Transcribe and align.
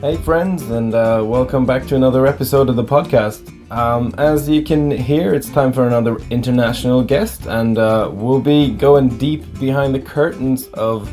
Hey, 0.00 0.16
friends, 0.16 0.62
and 0.70 0.94
uh, 0.94 1.24
welcome 1.26 1.66
back 1.66 1.84
to 1.88 1.96
another 1.96 2.24
episode 2.24 2.68
of 2.68 2.76
the 2.76 2.84
podcast. 2.84 3.50
Um, 3.72 4.14
as 4.16 4.48
you 4.48 4.62
can 4.62 4.92
hear, 4.92 5.34
it's 5.34 5.50
time 5.50 5.72
for 5.72 5.88
another 5.88 6.18
international 6.30 7.02
guest, 7.02 7.46
and 7.46 7.78
uh, 7.78 8.08
we'll 8.12 8.40
be 8.40 8.70
going 8.70 9.18
deep 9.18 9.58
behind 9.58 9.92
the 9.92 9.98
curtains 9.98 10.68
of 10.68 11.10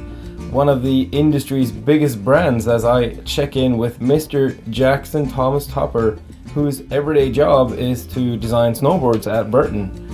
one 0.53 0.69
of 0.69 0.83
the 0.83 1.09
industry's 1.11 1.71
biggest 1.71 2.23
brands 2.23 2.67
as 2.67 2.85
I 2.85 3.15
check 3.21 3.55
in 3.55 3.79
with 3.79 4.01
Mr. 4.01 4.55
Jackson 4.69 5.27
Thomas 5.27 5.65
Topper, 5.65 6.19
whose 6.53 6.83
everyday 6.91 7.31
job 7.31 7.71
is 7.73 8.05
to 8.09 8.37
design 8.37 8.73
snowboards 8.73 9.25
at 9.25 9.49
Burton. 9.49 10.04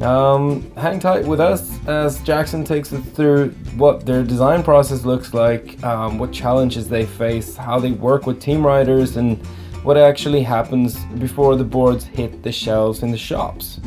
Um, 0.00 0.70
hang 0.76 0.98
tight 0.98 1.24
with 1.24 1.40
us 1.40 1.78
as 1.86 2.20
Jackson 2.22 2.64
takes 2.64 2.92
us 2.92 3.04
through 3.10 3.50
what 3.76 4.06
their 4.06 4.24
design 4.24 4.62
process 4.62 5.04
looks 5.04 5.34
like, 5.34 5.82
um, 5.84 6.18
what 6.18 6.32
challenges 6.32 6.88
they 6.88 7.06
face, 7.06 7.56
how 7.56 7.78
they 7.78 7.92
work 7.92 8.26
with 8.26 8.40
team 8.40 8.66
riders, 8.66 9.16
and 9.16 9.44
what 9.84 9.96
actually 9.96 10.42
happens 10.42 10.96
before 11.18 11.56
the 11.56 11.64
boards 11.64 12.04
hit 12.04 12.42
the 12.42 12.50
shelves 12.50 13.02
in 13.02 13.10
the 13.10 13.18
shops. 13.18 13.80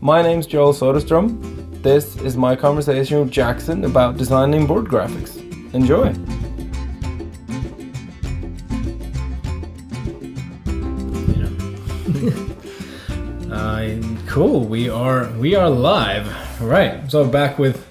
My 0.00 0.22
name's 0.22 0.46
Joel 0.46 0.72
Soderstrom. 0.72 1.82
This 1.82 2.16
is 2.16 2.36
my 2.36 2.54
conversation 2.54 3.20
with 3.20 3.30
Jackson 3.30 3.84
about 3.84 4.16
designing 4.16 4.66
board 4.66 4.86
graphics. 4.86 5.36
Enjoy! 5.74 6.14
Cool. 14.38 14.60
We 14.60 14.88
are 14.88 15.28
we 15.32 15.56
are 15.56 15.68
live. 15.68 16.60
Right. 16.62 17.10
So 17.10 17.28
back 17.28 17.58
with 17.58 17.84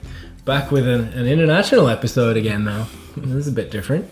back 0.46 0.72
with 0.72 0.88
an, 0.88 1.10
an 1.10 1.28
international 1.28 1.90
episode 1.90 2.38
again 2.38 2.64
now. 2.64 2.88
This 3.18 3.34
is 3.34 3.48
a 3.50 3.52
bit 3.52 3.70
different. 3.70 4.10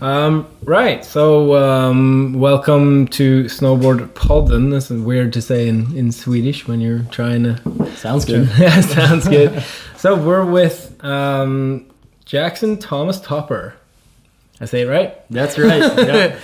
Um, 0.00 0.46
right. 0.62 1.04
So 1.04 1.56
um, 1.56 2.34
welcome 2.34 3.08
to 3.08 3.46
Snowboard 3.46 4.10
Podden. 4.10 4.70
This 4.70 4.92
is 4.92 5.00
weird 5.00 5.32
to 5.32 5.42
say 5.42 5.66
in, 5.66 5.96
in 5.96 6.12
Swedish 6.12 6.68
when 6.68 6.80
you're 6.80 7.02
trying 7.10 7.42
to. 7.42 7.96
Sounds 7.96 8.26
good. 8.26 8.48
yeah, 8.58 8.80
sounds 8.82 9.26
good. 9.26 9.64
So 9.96 10.14
we're 10.14 10.44
with 10.44 11.02
um, 11.02 11.90
Jackson 12.24 12.78
Thomas 12.78 13.18
Topper. 13.20 13.74
I 14.60 14.66
say 14.66 14.82
it 14.82 14.86
right? 14.86 15.16
That's 15.30 15.58
right. 15.58 15.80
Yeah. 15.98 16.38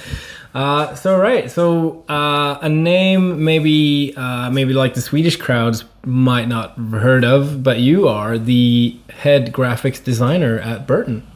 Uh, 0.54 0.94
so 0.94 1.18
right, 1.18 1.50
so 1.50 2.04
uh, 2.08 2.58
a 2.62 2.68
name 2.68 3.44
maybe 3.44 4.14
uh, 4.16 4.50
maybe 4.50 4.72
like 4.72 4.94
the 4.94 5.00
Swedish 5.00 5.36
crowds 5.36 5.84
might 6.04 6.48
not 6.48 6.74
have 6.76 6.90
heard 6.90 7.24
of, 7.24 7.62
but 7.62 7.78
you 7.78 8.08
are 8.08 8.38
the 8.38 8.96
head 9.10 9.52
graphics 9.52 10.02
designer 10.02 10.58
at 10.60 10.86
Burton. 10.86 11.26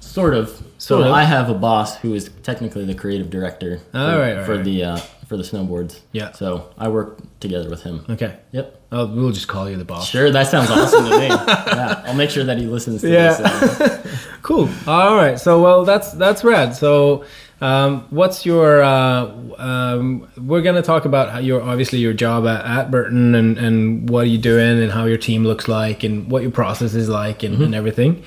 Sort 0.00 0.34
of. 0.34 0.48
So 0.78 0.96
Sort 0.98 1.06
of. 1.08 1.12
I 1.12 1.24
have 1.24 1.48
a 1.50 1.54
boss 1.54 1.96
who 1.98 2.14
is 2.14 2.30
technically 2.42 2.84
the 2.84 2.94
creative 2.94 3.30
director 3.30 3.78
for, 3.90 3.98
All 3.98 4.18
right, 4.18 4.36
all 4.38 4.44
for 4.44 4.56
right. 4.56 4.64
the 4.64 4.84
uh, 4.84 4.96
for 5.26 5.36
the 5.36 5.42
snowboards. 5.42 6.00
Yeah. 6.12 6.32
So 6.32 6.70
I 6.78 6.88
work 6.88 7.18
together 7.40 7.68
with 7.68 7.82
him. 7.82 8.04
Okay, 8.08 8.36
Yep. 8.52 8.80
oh, 8.92 9.06
we'll 9.06 9.32
just 9.32 9.48
call 9.48 9.68
you 9.68 9.76
the 9.76 9.84
boss. 9.84 10.08
Sure, 10.08 10.30
that 10.30 10.46
sounds 10.46 10.70
awesome 10.70 11.04
to 11.08 11.18
me. 11.18 11.26
Yeah, 11.28 12.02
I'll 12.06 12.14
make 12.14 12.30
sure 12.30 12.44
that 12.44 12.58
he 12.58 12.66
listens 12.66 13.00
to 13.00 13.10
Yeah. 13.10 13.34
this. 13.34 14.06
Cool. 14.42 14.68
All 14.86 15.16
right. 15.16 15.38
So 15.38 15.60
well, 15.60 15.84
that's 15.86 16.12
that's 16.12 16.44
rad. 16.44 16.76
So. 16.76 17.24
Um, 17.60 18.06
what's 18.10 18.46
your? 18.46 18.82
Uh, 18.82 19.32
um, 19.58 20.28
we're 20.36 20.62
gonna 20.62 20.82
talk 20.82 21.04
about 21.04 21.42
your 21.42 21.60
obviously 21.62 21.98
your 21.98 22.12
job 22.12 22.46
at, 22.46 22.64
at 22.64 22.90
Burton 22.90 23.34
and 23.34 23.58
and 23.58 24.08
what 24.08 24.24
are 24.24 24.28
you 24.28 24.38
doing 24.38 24.80
and 24.80 24.92
how 24.92 25.06
your 25.06 25.18
team 25.18 25.44
looks 25.44 25.66
like 25.66 26.04
and 26.04 26.30
what 26.30 26.42
your 26.42 26.52
process 26.52 26.94
is 26.94 27.08
like 27.08 27.42
and, 27.42 27.60
and 27.60 27.74
everything. 27.74 28.22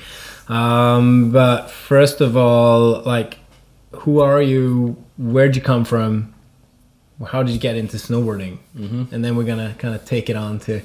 Um, 0.49 1.31
but 1.31 1.69
first 1.69 2.19
of 2.19 2.35
all, 2.35 3.01
like, 3.03 3.39
who 3.93 4.19
are 4.19 4.41
you? 4.41 4.97
Where'd 5.17 5.55
you 5.55 5.61
come 5.61 5.85
from? 5.85 6.33
How 7.25 7.43
did 7.43 7.53
you 7.53 7.59
get 7.59 7.77
into 7.77 7.97
snowboarding? 7.97 8.57
Mm-hmm. 8.75 9.13
And 9.13 9.23
then 9.23 9.35
we're 9.35 9.45
gonna 9.45 9.75
kind 9.77 9.95
of 9.95 10.03
take 10.03 10.29
it 10.29 10.35
on 10.35 10.59
to 10.61 10.81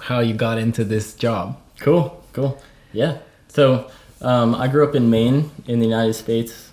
how 0.00 0.20
you 0.20 0.32
got 0.32 0.56
into 0.56 0.84
this 0.84 1.14
job. 1.14 1.60
Cool, 1.80 2.24
cool. 2.32 2.62
Yeah. 2.92 3.18
So 3.48 3.90
um, 4.22 4.54
I 4.54 4.68
grew 4.68 4.88
up 4.88 4.94
in 4.94 5.10
Maine 5.10 5.50
in 5.66 5.80
the 5.80 5.86
United 5.86 6.14
States. 6.14 6.69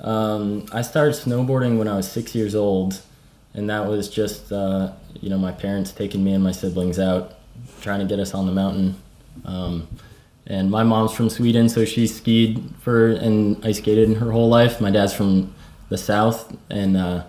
Um, 0.00 0.66
I 0.72 0.82
started 0.82 1.14
snowboarding 1.14 1.78
when 1.78 1.88
I 1.88 1.96
was 1.96 2.10
six 2.10 2.34
years 2.34 2.54
old, 2.54 3.00
and 3.54 3.68
that 3.70 3.86
was 3.86 4.08
just 4.08 4.52
uh, 4.52 4.92
you 5.20 5.28
know 5.28 5.38
my 5.38 5.52
parents 5.52 5.92
taking 5.92 6.22
me 6.22 6.32
and 6.32 6.44
my 6.44 6.52
siblings 6.52 6.98
out, 6.98 7.34
trying 7.80 8.00
to 8.00 8.06
get 8.06 8.20
us 8.20 8.34
on 8.34 8.46
the 8.46 8.52
mountain. 8.52 8.96
Um, 9.44 9.88
and 10.46 10.70
my 10.70 10.82
mom's 10.82 11.12
from 11.12 11.28
Sweden, 11.28 11.68
so 11.68 11.84
she 11.84 12.06
skied 12.06 12.62
for 12.80 13.08
and 13.08 13.64
ice 13.64 13.78
skated 13.78 14.16
her 14.16 14.32
whole 14.32 14.48
life. 14.48 14.80
My 14.80 14.90
dad's 14.90 15.12
from 15.12 15.54
the 15.88 15.98
south, 15.98 16.56
and 16.70 16.96
uh, 16.96 17.24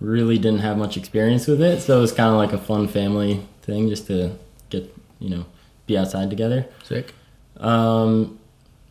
really 0.00 0.38
didn't 0.38 0.60
have 0.60 0.76
much 0.76 0.96
experience 0.96 1.46
with 1.46 1.62
it, 1.62 1.80
so 1.80 1.98
it 1.98 2.00
was 2.00 2.12
kind 2.12 2.30
of 2.30 2.36
like 2.36 2.52
a 2.52 2.58
fun 2.58 2.86
family 2.86 3.46
thing 3.62 3.88
just 3.88 4.06
to 4.06 4.36
get 4.68 4.94
you 5.18 5.30
know 5.30 5.46
be 5.86 5.96
outside 5.96 6.30
together. 6.30 6.66
Sick. 6.84 7.14
Um, 7.56 8.38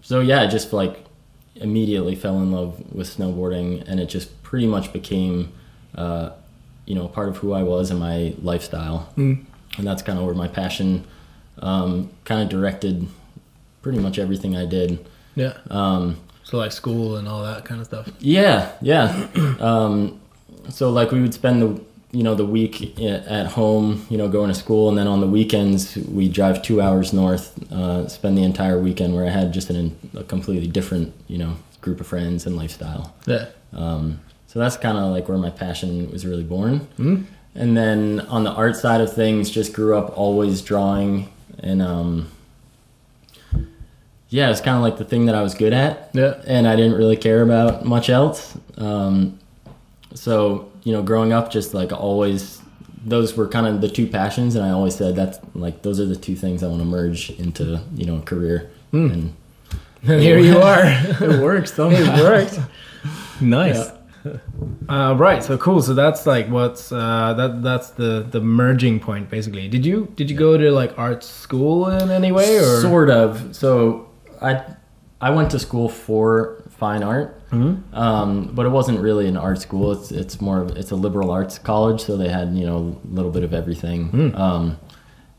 so 0.01 0.19
yeah, 0.19 0.45
just 0.45 0.73
like 0.73 1.05
immediately 1.55 2.15
fell 2.15 2.37
in 2.41 2.51
love 2.51 2.81
with 2.93 3.07
snowboarding, 3.17 3.83
and 3.87 3.99
it 3.99 4.07
just 4.07 4.41
pretty 4.43 4.67
much 4.67 4.93
became, 4.93 5.51
uh, 5.95 6.31
you 6.85 6.95
know, 6.95 7.07
part 7.07 7.29
of 7.29 7.37
who 7.37 7.53
I 7.53 7.63
was 7.63 7.91
and 7.91 7.99
my 7.99 8.33
lifestyle. 8.41 9.11
Mm. 9.17 9.45
And 9.77 9.87
that's 9.87 10.01
kind 10.01 10.17
of 10.19 10.25
where 10.25 10.35
my 10.35 10.47
passion 10.47 11.05
um, 11.61 12.09
kind 12.25 12.41
of 12.41 12.49
directed 12.49 13.07
pretty 13.81 13.99
much 13.99 14.17
everything 14.19 14.55
I 14.57 14.65
did. 14.65 15.05
Yeah. 15.35 15.53
Um, 15.69 16.17
So 16.43 16.57
like 16.57 16.71
school 16.71 17.17
and 17.17 17.27
all 17.27 17.43
that 17.43 17.63
kind 17.65 17.79
of 17.79 17.85
stuff. 17.87 18.09
yeah, 18.19 18.71
yeah. 18.81 19.27
um, 19.59 20.19
so 20.69 20.89
like 20.89 21.11
we 21.11 21.21
would 21.21 21.33
spend 21.33 21.61
the 21.61 21.81
you 22.11 22.23
know 22.23 22.33
the 22.35 22.45
week 22.45 22.99
at 22.99 23.47
home, 23.47 24.05
you 24.09 24.17
know, 24.17 24.27
going 24.27 24.47
to 24.49 24.55
school, 24.55 24.89
and 24.89 24.97
then 24.97 25.07
on 25.07 25.19
the 25.21 25.27
weekends 25.27 25.95
we 25.95 26.27
drive 26.27 26.61
two 26.63 26.81
hours 26.81 27.13
north, 27.13 27.71
uh, 27.71 28.07
spend 28.07 28.37
the 28.37 28.43
entire 28.43 28.79
weekend 28.79 29.13
where 29.15 29.25
I 29.25 29.29
had 29.29 29.53
just 29.53 29.69
an, 29.69 29.95
a 30.15 30.23
completely 30.23 30.67
different 30.67 31.13
you 31.27 31.37
know 31.37 31.55
group 31.81 31.99
of 32.01 32.07
friends 32.07 32.45
and 32.45 32.55
lifestyle. 32.55 33.13
Yeah. 33.25 33.45
Um, 33.73 34.19
so 34.47 34.57
that's 34.59 34.77
kind 34.77 34.97
of 34.97 35.11
like 35.11 35.29
where 35.29 35.37
my 35.37 35.51
passion 35.51 36.09
was 36.11 36.25
really 36.25 36.43
born. 36.43 36.87
Mm. 36.97 37.25
And 37.55 37.77
then 37.77 38.21
on 38.21 38.43
the 38.43 38.51
art 38.51 38.75
side 38.75 39.01
of 39.01 39.13
things, 39.13 39.49
just 39.51 39.73
grew 39.73 39.95
up 39.95 40.17
always 40.17 40.61
drawing, 40.63 41.31
and 41.59 41.81
um, 41.81 42.31
yeah, 44.29 44.49
it's 44.51 44.61
kind 44.61 44.77
of 44.77 44.83
like 44.83 44.97
the 44.97 45.05
thing 45.05 45.25
that 45.25 45.35
I 45.35 45.41
was 45.41 45.53
good 45.55 45.73
at 45.73 46.09
Yeah. 46.13 46.35
and 46.45 46.67
I 46.67 46.75
didn't 46.75 46.97
really 46.97 47.17
care 47.17 47.41
about 47.41 47.85
much 47.85 48.09
else. 48.09 48.57
Um, 48.77 49.39
so 50.13 50.71
you 50.89 50.95
know, 50.95 51.03
growing 51.03 51.31
up, 51.31 51.51
just 51.51 51.75
like 51.75 51.91
always, 51.93 52.61
those 53.05 53.37
were 53.37 53.47
kind 53.47 53.67
of 53.67 53.79
the 53.79 53.87
two 53.89 54.07
passions, 54.07 54.55
and 54.55 54.65
I 54.65 54.71
always 54.71 54.95
said 54.95 55.15
that's 55.15 55.37
like 55.53 55.83
those 55.83 55.99
are 55.99 56.07
the 56.07 56.15
two 56.15 56.35
things 56.35 56.63
I 56.63 56.67
want 56.67 56.81
to 56.81 56.85
merge 56.85 57.29
into 57.37 57.79
you 57.93 58.05
know 58.07 58.15
a 58.17 58.21
career. 58.21 58.71
Hmm. 58.89 59.11
And 59.11 59.33
And 60.01 60.21
here 60.27 60.39
you 60.39 60.57
are. 60.71 60.81
it 60.83 61.39
works. 61.43 61.77
it 61.77 62.23
worked. 62.23 62.57
Nice. 63.39 63.91
Uh, 64.89 65.15
right. 65.17 65.43
So 65.43 65.57
cool. 65.59 65.81
So 65.81 65.93
that's 65.93 66.25
like 66.25 66.47
what's 66.49 66.91
uh, 66.91 67.33
that? 67.37 67.61
That's 67.61 67.91
the 67.91 68.25
the 68.29 68.41
merging 68.41 68.99
point 68.99 69.29
basically. 69.29 69.67
Did 69.67 69.85
you 69.85 70.11
did 70.15 70.29
you 70.31 70.35
go 70.35 70.57
to 70.57 70.71
like 70.71 70.97
art 70.97 71.23
school 71.23 71.87
in 71.89 72.09
any 72.09 72.31
way 72.31 72.57
or? 72.57 72.81
Sort 72.81 73.09
of. 73.11 73.55
So 73.55 74.09
I 74.41 74.65
I 75.21 75.29
went 75.29 75.51
to 75.51 75.59
school 75.59 75.87
for 75.87 76.63
fine 76.69 77.03
art, 77.03 77.38
Mhm. 77.51 77.77
um, 77.93 78.51
but 78.53 78.65
it 78.65 78.69
wasn't 78.69 78.99
really 78.99 79.27
an 79.27 79.37
art 79.37 79.59
school. 79.61 79.91
It's 79.91 80.11
it's 80.11 80.39
more 80.41 80.61
of 80.61 80.77
it's 80.77 80.91
a 80.91 80.95
liberal 80.95 81.31
arts 81.31 81.57
college, 81.59 82.01
so 82.01 82.15
they 82.17 82.29
had 82.29 82.53
you 82.55 82.65
know 82.65 82.97
a 83.03 83.15
little 83.15 83.31
bit 83.31 83.43
of 83.43 83.53
everything. 83.53 84.09
Hmm. 84.09 84.35
Um, 84.35 84.77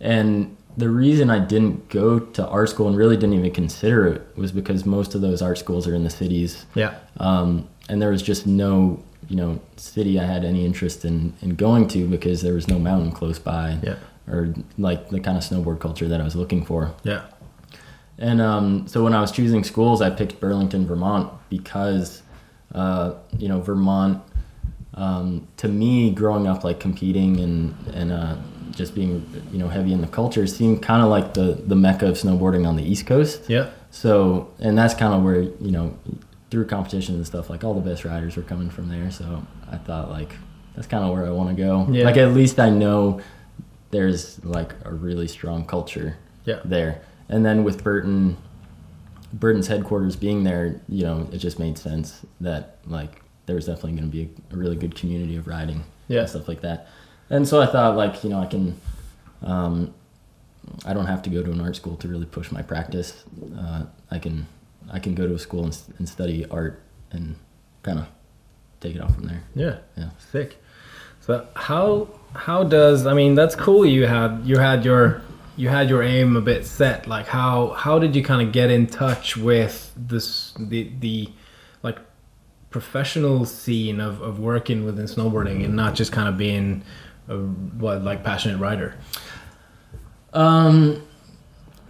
and 0.00 0.56
the 0.76 0.88
reason 0.88 1.30
I 1.30 1.38
didn't 1.38 1.88
go 1.88 2.18
to 2.18 2.46
art 2.46 2.68
school 2.70 2.88
and 2.88 2.96
really 2.96 3.16
didn't 3.16 3.34
even 3.34 3.50
consider 3.50 4.06
it 4.06 4.22
was 4.36 4.52
because 4.52 4.86
most 4.86 5.14
of 5.14 5.20
those 5.20 5.42
art 5.42 5.58
schools 5.58 5.86
are 5.86 5.94
in 5.94 6.04
the 6.04 6.10
cities, 6.10 6.64
Yeah. 6.74 6.94
um, 7.18 7.66
and 7.88 8.00
there 8.00 8.10
was 8.10 8.22
just 8.22 8.46
no 8.46 9.00
you 9.28 9.36
know 9.36 9.60
city 9.76 10.18
I 10.18 10.24
had 10.24 10.44
any 10.44 10.64
interest 10.64 11.04
in 11.04 11.34
in 11.42 11.50
going 11.56 11.86
to 11.88 12.06
because 12.06 12.42
there 12.42 12.54
was 12.54 12.66
no 12.68 12.78
mountain 12.78 13.12
close 13.12 13.38
by, 13.38 13.78
Yeah. 13.82 13.96
or 14.28 14.54
like 14.78 15.10
the 15.10 15.20
kind 15.20 15.36
of 15.36 15.44
snowboard 15.44 15.78
culture 15.80 16.08
that 16.08 16.20
I 16.20 16.24
was 16.24 16.34
looking 16.36 16.64
for. 16.64 16.92
Yeah. 17.04 17.22
And 18.20 18.40
um, 18.40 18.86
so 18.86 19.02
when 19.02 19.14
I 19.14 19.20
was 19.20 19.32
choosing 19.32 19.64
schools, 19.64 20.02
I 20.02 20.10
picked 20.10 20.38
Burlington, 20.40 20.86
Vermont, 20.86 21.32
because 21.48 22.22
uh, 22.74 23.14
you 23.38 23.48
know 23.48 23.60
Vermont. 23.60 24.22
Um, 24.94 25.46
to 25.58 25.68
me, 25.68 26.10
growing 26.10 26.46
up 26.46 26.62
like 26.64 26.78
competing 26.80 27.38
and 27.40 27.74
and 27.94 28.12
uh, 28.12 28.36
just 28.72 28.94
being 28.94 29.26
you 29.52 29.58
know 29.58 29.68
heavy 29.68 29.92
in 29.92 30.00
the 30.00 30.06
culture 30.08 30.46
seemed 30.46 30.82
kind 30.82 31.02
of 31.02 31.08
like 31.08 31.32
the 31.34 31.62
the 31.66 31.76
mecca 31.76 32.08
of 32.08 32.16
snowboarding 32.16 32.66
on 32.66 32.76
the 32.76 32.82
East 32.82 33.06
Coast. 33.06 33.48
Yeah. 33.48 33.70
So 33.90 34.50
and 34.58 34.76
that's 34.76 34.94
kind 34.94 35.14
of 35.14 35.22
where 35.22 35.40
you 35.42 35.70
know 35.70 35.96
through 36.50 36.66
competitions 36.66 37.16
and 37.16 37.26
stuff 37.26 37.48
like 37.48 37.62
all 37.64 37.74
the 37.74 37.80
best 37.80 38.04
riders 38.04 38.36
were 38.36 38.42
coming 38.42 38.68
from 38.68 38.88
there. 38.88 39.10
So 39.10 39.46
I 39.70 39.76
thought 39.78 40.10
like 40.10 40.34
that's 40.74 40.86
kind 40.88 41.04
of 41.04 41.10
where 41.12 41.24
I 41.24 41.30
want 41.30 41.56
to 41.56 41.62
go. 41.62 41.86
Yeah. 41.90 42.04
Like 42.04 42.16
at 42.16 42.32
least 42.34 42.58
I 42.60 42.68
know 42.68 43.20
there's 43.92 44.44
like 44.44 44.74
a 44.84 44.92
really 44.92 45.28
strong 45.28 45.64
culture 45.64 46.16
Yeah. 46.44 46.60
there. 46.64 47.00
And 47.30 47.46
then 47.46 47.64
with 47.64 47.82
Burton, 47.82 48.36
Burton's 49.32 49.68
headquarters 49.68 50.16
being 50.16 50.44
there, 50.44 50.80
you 50.88 51.04
know, 51.04 51.28
it 51.32 51.38
just 51.38 51.58
made 51.58 51.78
sense 51.78 52.26
that 52.40 52.78
like 52.86 53.22
there 53.46 53.54
was 53.54 53.66
definitely 53.66 53.92
going 53.92 54.10
to 54.10 54.16
be 54.16 54.22
a, 54.22 54.54
a, 54.54 54.58
really 54.58 54.76
good 54.76 54.94
community 54.94 55.36
of 55.36 55.46
riding 55.46 55.84
yeah. 56.08 56.20
and 56.20 56.28
stuff 56.28 56.48
like 56.48 56.60
that. 56.60 56.88
And 57.30 57.46
so 57.46 57.62
I 57.62 57.66
thought 57.66 57.96
like 57.96 58.22
you 58.22 58.30
know 58.30 58.40
I 58.40 58.46
can. 58.46 58.78
Um, 59.42 59.94
I 60.84 60.92
don't 60.92 61.06
have 61.06 61.22
to 61.22 61.30
go 61.30 61.42
to 61.42 61.50
an 61.50 61.60
art 61.60 61.74
school 61.74 61.96
to 61.96 62.08
really 62.08 62.26
push 62.26 62.52
my 62.52 62.62
practice. 62.62 63.24
Uh, 63.56 63.84
I 64.10 64.18
can 64.18 64.46
I 64.92 64.98
can 64.98 65.14
go 65.14 65.26
to 65.26 65.34
a 65.34 65.38
school 65.38 65.64
and, 65.64 65.82
and 65.98 66.08
study 66.08 66.44
art 66.50 66.82
and 67.12 67.36
kind 67.82 68.00
of 68.00 68.06
take 68.80 68.94
it 68.94 69.00
off 69.00 69.14
from 69.14 69.24
there. 69.24 69.42
Yeah, 69.54 69.78
yeah, 69.96 70.10
sick. 70.30 70.62
So 71.20 71.46
how 71.54 72.08
how 72.34 72.64
does 72.64 73.06
I 73.06 73.14
mean 73.14 73.34
that's 73.34 73.54
cool 73.54 73.86
you 73.86 74.06
had 74.06 74.42
you 74.44 74.58
had 74.58 74.84
your 74.84 75.22
you 75.60 75.68
had 75.68 75.90
your 75.90 76.02
aim 76.02 76.36
a 76.36 76.40
bit 76.40 76.64
set 76.64 77.06
like 77.06 77.26
how 77.26 77.68
how 77.70 77.98
did 77.98 78.16
you 78.16 78.22
kind 78.24 78.40
of 78.40 78.50
get 78.50 78.70
in 78.70 78.86
touch 78.86 79.36
with 79.36 79.92
this 79.94 80.54
the 80.58 80.90
the 81.00 81.28
like 81.82 81.98
professional 82.70 83.44
scene 83.44 84.00
of, 84.00 84.22
of 84.22 84.38
working 84.40 84.86
within 84.86 85.04
snowboarding 85.04 85.62
and 85.62 85.76
not 85.76 85.94
just 85.94 86.12
kind 86.12 86.28
of 86.28 86.38
being 86.38 86.82
a 87.28 87.36
what 87.36 88.02
like 88.02 88.24
passionate 88.24 88.58
rider? 88.58 88.94
Um 90.32 91.02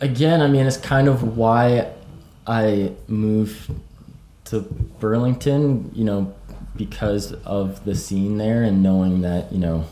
again 0.01 0.41
i 0.41 0.47
mean 0.47 0.67
it's 0.67 0.79
kind 0.79 1.07
of 1.09 1.37
why 1.37 1.93
i 2.47 2.91
moved 3.07 3.71
to 4.45 4.61
burlington 4.99 5.91
you 5.95 6.05
know 6.05 6.35
because 6.75 7.35
of 7.45 7.85
the 7.85 7.95
scene 7.95 8.39
there 8.39 8.63
and 8.63 8.83
knowing 8.83 9.21
that 9.21 9.53
you 9.53 9.59
know 9.59 9.85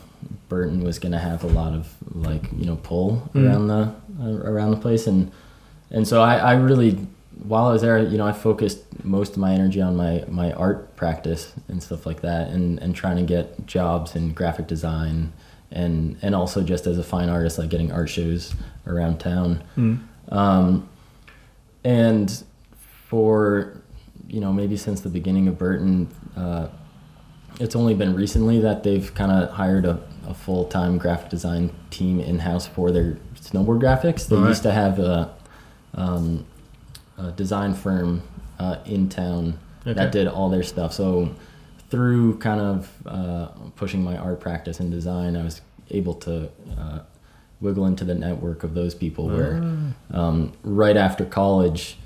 Burton 0.47 0.83
was 0.83 0.99
going 0.99 1.11
to 1.11 1.19
have 1.19 1.43
a 1.43 1.47
lot 1.47 1.73
of 1.73 1.93
like 2.13 2.43
you 2.57 2.65
know 2.65 2.75
pull 2.77 3.29
mm. 3.33 3.45
around 3.45 3.67
the 3.67 3.95
uh, 4.21 4.49
around 4.49 4.71
the 4.71 4.77
place 4.77 5.07
and 5.07 5.31
and 5.91 6.07
so 6.07 6.21
I, 6.21 6.37
I 6.37 6.53
really 6.53 6.91
while 7.43 7.65
I 7.67 7.73
was 7.73 7.81
there 7.81 7.99
you 7.99 8.17
know 8.17 8.27
I 8.27 8.33
focused 8.33 8.83
most 9.03 9.33
of 9.33 9.37
my 9.37 9.53
energy 9.53 9.81
on 9.81 9.95
my 9.95 10.23
my 10.27 10.51
art 10.53 10.95
practice 10.95 11.53
and 11.67 11.81
stuff 11.81 12.05
like 12.05 12.21
that 12.21 12.49
and 12.49 12.79
and 12.79 12.95
trying 12.95 13.17
to 13.17 13.23
get 13.23 13.65
jobs 13.65 14.15
in 14.15 14.33
graphic 14.33 14.67
design 14.67 15.31
and 15.71 16.17
and 16.21 16.35
also 16.35 16.61
just 16.61 16.87
as 16.87 16.97
a 16.97 17.03
fine 17.03 17.29
artist 17.29 17.57
like 17.57 17.69
getting 17.69 17.91
art 17.91 18.09
shows 18.09 18.55
around 18.87 19.19
town 19.19 19.63
mm. 19.77 19.99
um, 20.29 20.89
and 21.83 22.43
for 23.07 23.81
you 24.27 24.41
know 24.41 24.51
maybe 24.51 24.75
since 24.75 25.01
the 25.01 25.09
beginning 25.09 25.47
of 25.47 25.57
Burton 25.57 26.09
uh, 26.35 26.67
it's 27.59 27.75
only 27.75 27.93
been 27.93 28.15
recently 28.15 28.59
that 28.61 28.83
they've 28.83 29.13
kind 29.13 29.31
of 29.31 29.51
hired 29.51 29.85
a, 29.85 29.99
a 30.29 30.33
full 30.33 30.65
time 30.65 30.97
graphic 30.97 31.29
design 31.29 31.71
team 31.89 32.19
in 32.19 32.39
house 32.39 32.67
for 32.67 32.91
their 32.91 33.17
snowboard 33.35 33.81
graphics. 33.81 34.27
They 34.27 34.35
right. 34.37 34.49
used 34.49 34.63
to 34.63 34.71
have 34.71 34.99
a, 34.99 35.33
um, 35.95 36.45
a 37.17 37.31
design 37.31 37.73
firm 37.73 38.21
uh, 38.59 38.77
in 38.85 39.09
town 39.09 39.57
okay. 39.81 39.93
that 39.93 40.11
did 40.11 40.27
all 40.27 40.49
their 40.49 40.63
stuff. 40.63 40.93
So 40.93 41.33
through 41.89 42.37
kind 42.37 42.61
of 42.61 42.91
uh, 43.05 43.47
pushing 43.75 44.03
my 44.03 44.17
art 44.17 44.39
practice 44.39 44.79
and 44.79 44.91
design, 44.91 45.35
I 45.35 45.43
was 45.43 45.61
able 45.89 46.13
to 46.13 46.49
uh, 46.77 46.99
wiggle 47.59 47.87
into 47.87 48.05
the 48.05 48.15
network 48.15 48.63
of 48.63 48.75
those 48.75 48.93
people. 48.93 49.27
Where 49.27 49.61
ah. 50.13 50.17
um, 50.17 50.53
right 50.63 50.95
after 50.95 51.25
college, 51.25 51.97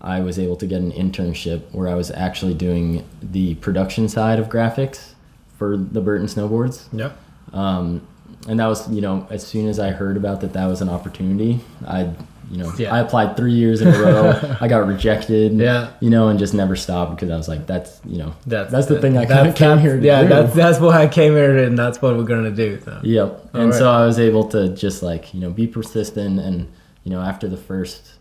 I 0.00 0.20
was 0.20 0.38
able 0.38 0.56
to 0.56 0.66
get 0.66 0.80
an 0.80 0.92
internship 0.92 1.70
where 1.72 1.88
I 1.88 1.94
was 1.94 2.10
actually 2.10 2.54
doing 2.54 3.06
the 3.22 3.56
production 3.56 4.08
side 4.08 4.38
of 4.38 4.48
graphics 4.48 5.12
for 5.58 5.76
the 5.76 6.00
Burton 6.00 6.26
snowboards. 6.26 6.86
Yeah. 6.92 7.12
Um, 7.52 8.06
and 8.48 8.60
that 8.60 8.66
was, 8.66 8.90
you 8.90 9.00
know, 9.00 9.26
as 9.30 9.46
soon 9.46 9.68
as 9.68 9.78
I 9.78 9.90
heard 9.90 10.16
about 10.16 10.40
that, 10.40 10.52
that 10.54 10.66
was 10.66 10.80
an 10.80 10.88
opportunity. 10.88 11.60
I, 11.86 12.10
you 12.50 12.56
know, 12.56 12.72
yeah. 12.78 12.94
I 12.94 13.00
applied 13.00 13.36
three 13.36 13.52
years 13.52 13.82
in 13.82 13.88
a 13.88 13.98
row. 13.98 14.56
I 14.60 14.68
got 14.68 14.86
rejected. 14.86 15.52
Yeah. 15.52 15.90
You 16.00 16.08
know, 16.08 16.28
and 16.28 16.38
just 16.38 16.54
never 16.54 16.76
stopped 16.76 17.16
because 17.16 17.30
I 17.30 17.36
was 17.36 17.48
like, 17.48 17.66
that's, 17.66 18.00
you 18.06 18.18
know, 18.18 18.34
that's, 18.46 18.72
that's 18.72 18.86
the 18.86 19.00
thing 19.00 19.18
I 19.18 19.24
of 19.24 19.54
came 19.54 19.78
here. 19.78 20.00
yeah, 20.00 20.22
do. 20.22 20.28
that's 20.28 20.54
that's 20.54 20.80
why 20.80 21.02
I 21.02 21.08
came 21.08 21.32
here, 21.32 21.58
and 21.58 21.76
that's 21.76 22.00
what 22.00 22.16
we're 22.16 22.24
gonna 22.24 22.50
do. 22.50 22.80
So. 22.80 23.00
Yep. 23.02 23.50
All 23.54 23.60
and 23.60 23.70
right. 23.70 23.78
so 23.78 23.90
I 23.90 24.06
was 24.06 24.18
able 24.18 24.48
to 24.48 24.74
just 24.74 25.02
like, 25.02 25.34
you 25.34 25.40
know, 25.40 25.50
be 25.50 25.66
persistent, 25.66 26.40
and 26.40 26.72
you 27.04 27.10
know, 27.10 27.20
after 27.20 27.48
the 27.48 27.58
first 27.58 28.12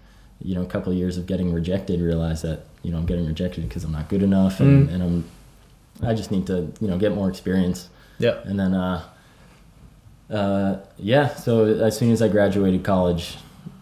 you 0.42 0.56
know, 0.56 0.62
a 0.62 0.66
couple 0.66 0.92
of 0.92 0.98
years 0.98 1.18
of 1.18 1.26
getting 1.26 1.52
rejected, 1.54 2.02
realize 2.02 2.42
that 2.44 2.66
you 2.84 2.92
know 2.92 2.98
I'm 2.98 3.06
getting 3.06 3.26
rejected 3.26 3.68
because 3.68 3.84
I'm 3.84 3.92
not 3.92 4.10
good 4.10 4.24
enough, 4.24 4.60
and, 4.60 4.88
mm. 4.88 4.94
and 4.94 5.04
I'm 5.04 5.30
I 6.04 6.14
just 6.14 6.32
need 6.32 6.48
to 6.48 6.72
you 6.80 6.88
know 6.88 6.98
get 6.98 7.14
more 7.14 7.30
experience. 7.30 7.90
Yeah. 8.20 8.40
And 8.44 8.60
then 8.60 8.74
uh, 8.74 9.04
uh, 10.30 10.78
yeah, 10.98 11.34
so 11.36 11.66
as 11.66 11.98
soon 11.98 12.12
as 12.12 12.22
I 12.22 12.28
graduated 12.28 12.84
college, 12.84 13.38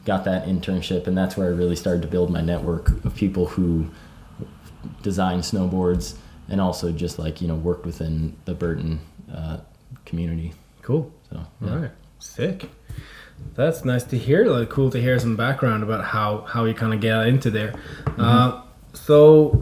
got 0.06 0.26
that 0.26 0.46
internship, 0.46 1.08
and 1.08 1.18
that's 1.18 1.36
where 1.36 1.48
I 1.48 1.52
really 1.52 1.76
started 1.76 2.02
to 2.04 2.08
build 2.08 2.30
my 2.30 2.42
network 2.42 2.90
of 3.04 3.16
people 3.16 3.48
who 3.48 3.90
design 5.02 5.40
snowboards 5.40 6.16
and 6.48 6.62
also 6.62 6.92
just 6.92 7.18
like 7.18 7.42
you 7.42 7.48
know 7.48 7.56
worked 7.56 7.86
within 7.86 8.36
the 8.46 8.54
Burton 8.54 9.00
uh, 9.34 9.58
community. 10.06 10.54
Cool. 10.82 11.12
So 11.30 11.46
yeah. 11.62 11.70
all 11.72 11.78
right, 11.78 11.92
sick. 12.20 12.70
That's 13.56 13.84
nice 13.84 14.04
to 14.06 14.18
hear. 14.18 14.46
Like, 14.46 14.70
cool 14.70 14.90
to 14.92 15.02
hear 15.02 15.20
some 15.20 15.36
background 15.36 15.84
about 15.84 16.06
how 16.06 16.42
how 16.42 16.66
you 16.66 16.74
kind 16.74 16.94
of 16.94 17.02
get 17.02 17.28
into 17.28 17.50
there. 17.50 17.72
Mm-hmm. 17.72 18.22
Uh, 18.22 18.62
so, 18.94 19.62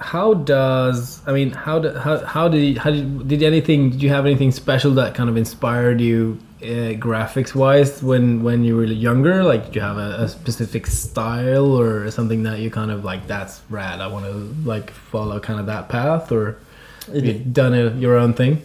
how 0.00 0.34
does 0.34 1.20
I 1.26 1.32
mean 1.32 1.50
how 1.50 1.78
do, 1.78 1.92
how 1.92 2.24
how 2.24 2.48
did 2.48 2.62
you, 2.62 2.80
how 2.80 2.90
did 2.90 3.28
did 3.28 3.42
anything 3.42 3.90
did 3.90 4.02
you 4.02 4.08
have 4.08 4.24
anything 4.24 4.50
special 4.50 4.92
that 4.94 5.14
kind 5.14 5.28
of 5.28 5.36
inspired 5.36 6.00
you 6.00 6.38
uh, 6.62 6.96
graphics 6.96 7.54
wise 7.54 8.02
when 8.02 8.42
when 8.42 8.64
you 8.64 8.76
were 8.76 8.84
younger? 8.84 9.44
Like, 9.44 9.66
did 9.66 9.76
you 9.76 9.80
have 9.82 9.98
a, 9.98 10.22
a 10.22 10.28
specific 10.28 10.86
style 10.86 11.72
or 11.78 12.10
something 12.10 12.42
that 12.44 12.60
you 12.60 12.70
kind 12.70 12.90
of 12.90 13.04
like? 13.04 13.26
That's 13.26 13.60
rad. 13.68 14.00
I 14.00 14.06
want 14.06 14.24
to 14.24 14.32
like 14.68 14.90
follow 14.90 15.38
kind 15.38 15.60
of 15.60 15.66
that 15.66 15.88
path, 15.88 16.32
or 16.32 16.58
have 17.06 17.24
you 17.24 17.34
done 17.34 17.74
a, 17.74 17.90
your 17.96 18.16
own 18.16 18.32
thing? 18.34 18.62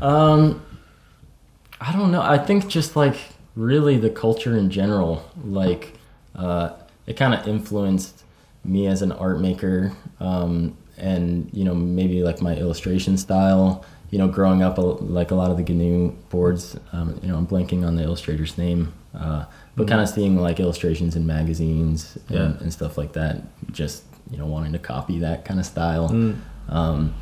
Um, 0.00 0.62
I 1.80 1.92
don't 1.92 2.12
know. 2.12 2.22
I 2.22 2.38
think 2.38 2.68
just 2.68 2.96
like 2.96 3.16
really 3.54 3.98
the 3.98 4.10
culture 4.10 4.56
in 4.56 4.70
general, 4.70 5.30
like 5.44 5.94
uh, 6.34 6.70
it 7.06 7.16
kind 7.16 7.34
of 7.34 7.46
influenced 7.46 8.24
me 8.66 8.86
as 8.86 9.02
an 9.02 9.12
art 9.12 9.40
maker, 9.40 9.92
um, 10.20 10.76
and 10.96 11.50
you 11.52 11.64
know 11.64 11.74
maybe 11.74 12.22
like 12.22 12.40
my 12.40 12.56
illustration 12.56 13.16
style. 13.16 13.84
You 14.10 14.18
know, 14.18 14.28
growing 14.28 14.62
up 14.62 14.76
like 14.78 15.32
a 15.32 15.34
lot 15.34 15.50
of 15.50 15.56
the 15.56 15.64
GNU 15.64 16.10
boards, 16.30 16.78
um, 16.92 17.18
you 17.22 17.28
know, 17.28 17.36
I'm 17.36 17.46
blanking 17.46 17.84
on 17.84 17.96
the 17.96 18.04
illustrator's 18.04 18.56
name, 18.56 18.94
uh, 19.14 19.46
but 19.74 19.82
mm-hmm. 19.82 19.88
kind 19.88 20.00
of 20.00 20.08
seeing 20.08 20.40
like 20.40 20.60
illustrations 20.60 21.16
in 21.16 21.26
magazines 21.26 22.16
and, 22.28 22.36
yeah. 22.36 22.62
and, 22.62 22.72
stuff 22.72 22.96
like 22.96 23.14
that. 23.14 23.42
Just 23.72 24.04
you 24.30 24.38
know, 24.38 24.46
wanting 24.46 24.72
to 24.72 24.78
copy 24.78 25.18
that 25.20 25.44
kind 25.44 25.58
of 25.58 25.66
style. 25.66 26.08
Mm. 26.08 26.38
Um, 26.68 27.14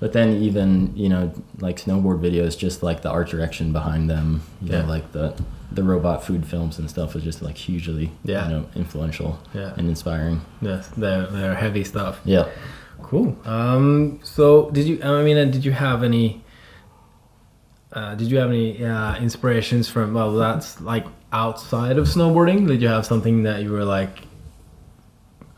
but 0.00 0.12
then 0.12 0.42
even 0.42 0.94
you 0.96 1.08
know 1.08 1.32
like 1.58 1.78
snowboard 1.80 2.20
videos 2.20 2.56
just 2.56 2.82
like 2.82 3.02
the 3.02 3.10
art 3.10 3.28
direction 3.28 3.72
behind 3.72 4.08
them 4.10 4.42
you 4.60 4.72
yeah. 4.72 4.82
know 4.82 4.88
like 4.88 5.12
the 5.12 5.34
the 5.72 5.82
robot 5.82 6.24
food 6.24 6.46
films 6.46 6.78
and 6.78 6.88
stuff 6.88 7.14
was 7.14 7.24
just 7.24 7.42
like 7.42 7.56
hugely 7.56 8.10
yeah. 8.24 8.48
you 8.48 8.54
know 8.54 8.66
influential 8.74 9.38
yeah. 9.54 9.74
and 9.76 9.88
inspiring 9.88 10.40
yes 10.60 10.88
they're, 10.96 11.26
they're 11.26 11.54
heavy 11.54 11.84
stuff 11.84 12.20
yeah 12.24 12.48
cool 13.02 13.36
um 13.44 14.18
so 14.22 14.70
did 14.70 14.86
you 14.86 15.02
i 15.02 15.22
mean 15.22 15.50
did 15.50 15.64
you 15.64 15.72
have 15.72 16.02
any 16.02 16.42
uh, 17.92 18.14
did 18.14 18.30
you 18.30 18.36
have 18.36 18.50
any 18.50 18.84
uh, 18.84 19.16
inspirations 19.16 19.88
from 19.88 20.12
well 20.12 20.34
that's 20.34 20.80
like 20.82 21.06
outside 21.32 21.96
of 21.98 22.06
snowboarding 22.06 22.66
did 22.66 22.82
you 22.82 22.88
have 22.88 23.06
something 23.06 23.42
that 23.42 23.62
you 23.62 23.72
were 23.72 23.84
like 23.84 24.26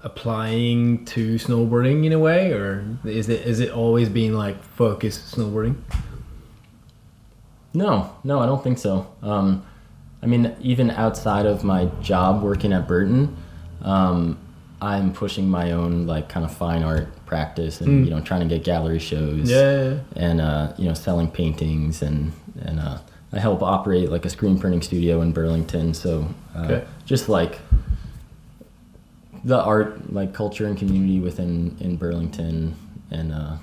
applying 0.03 1.05
to 1.07 1.35
snowboarding 1.37 2.07
in 2.07 2.13
a 2.13 2.19
way, 2.19 2.53
or 2.53 2.85
is 3.05 3.29
it 3.29 3.47
is 3.47 3.61
it 3.61 3.71
always 3.71 4.09
being 4.09 4.33
like 4.33 4.63
focused 4.63 5.35
snowboarding? 5.35 5.77
No, 7.75 8.17
no, 8.25 8.41
I 8.41 8.47
don't 8.47 8.63
think 8.63 8.79
so. 8.79 9.07
Um, 9.23 9.65
I 10.23 10.27
mean, 10.27 10.55
even 10.61 10.91
outside 10.91 11.47
of 11.47 11.65
my 11.65 11.87
job 12.01 12.43
working 12.43 12.73
at 12.73 12.89
Burton, 12.89 13.37
um, 13.83 14.39
I'm 14.81 15.13
pushing 15.13 15.49
my 15.49 15.73
own 15.73 16.07
like 16.07 16.29
kind 16.29 16.45
of 16.45 16.55
fine 16.55 16.83
art 16.83 17.09
practice 17.27 17.81
and 17.81 17.89
mm. 17.89 18.05
you 18.05 18.11
know 18.11 18.21
trying 18.21 18.41
to 18.41 18.55
get 18.55 18.65
gallery 18.65 18.99
shows. 18.99 19.51
Yeah. 19.51 19.99
And 20.17 20.41
uh, 20.41 20.73
you 20.77 20.87
know 20.87 20.95
selling 20.95 21.31
paintings 21.31 22.03
and 22.03 22.33
and 22.61 22.81
uh, 22.81 22.99
I 23.33 23.41
help 23.41 23.63
operate 23.63 24.11
like 24.11 24.25
a 24.25 24.31
screen 24.31 24.59
printing 24.59 24.83
studio 24.83 25.21
in 25.21 25.33
Burlington. 25.33 25.95
So 25.95 26.29
uh, 26.57 26.63
okay. 26.63 26.87
just 27.05 27.29
like 27.29 27.59
the 29.45 29.61
art 29.61 30.13
like 30.13 30.35
culture 30.35 30.67
and 30.67 30.79
community 30.79 31.21
within 31.21 31.77
in 31.81 31.97
Burlington 31.97 32.75
and 33.11 33.33
uh 33.33 33.57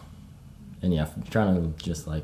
and 0.82 0.94
yeah 0.94 1.08
trying 1.30 1.56
to 1.56 1.84
just 1.84 2.08
like 2.08 2.24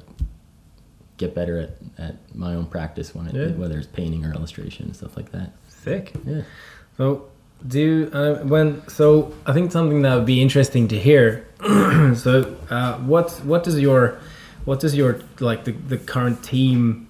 get 1.17 1.35
better 1.35 1.59
at, 1.59 1.77
at 1.97 2.35
my 2.35 2.55
own 2.55 2.65
practice 2.65 3.13
when 3.13 3.27
it 3.27 3.35
yeah. 3.35 3.55
whether 3.55 3.77
it's 3.77 3.87
painting 3.87 4.25
or 4.25 4.33
illustration 4.33 4.87
and 4.87 4.95
stuff 4.95 5.15
like 5.15 5.31
that 5.31 5.51
sick 5.67 6.13
yeah 6.25 6.41
so 6.97 7.29
do 7.67 8.09
uh, 8.13 8.37
when 8.43 8.87
so 8.87 9.33
I 9.45 9.53
think 9.53 9.71
something 9.71 10.01
that 10.01 10.15
would 10.15 10.25
be 10.25 10.41
interesting 10.41 10.87
to 10.89 10.97
hear 10.97 11.45
so 12.15 12.55
uh, 12.69 12.97
what 12.99 13.31
what 13.43 13.63
does 13.63 13.79
your 13.79 14.19
what 14.65 14.79
does 14.79 14.95
your 14.95 15.21
like 15.39 15.65
the, 15.65 15.71
the 15.71 15.97
current 15.97 16.43
team 16.43 17.07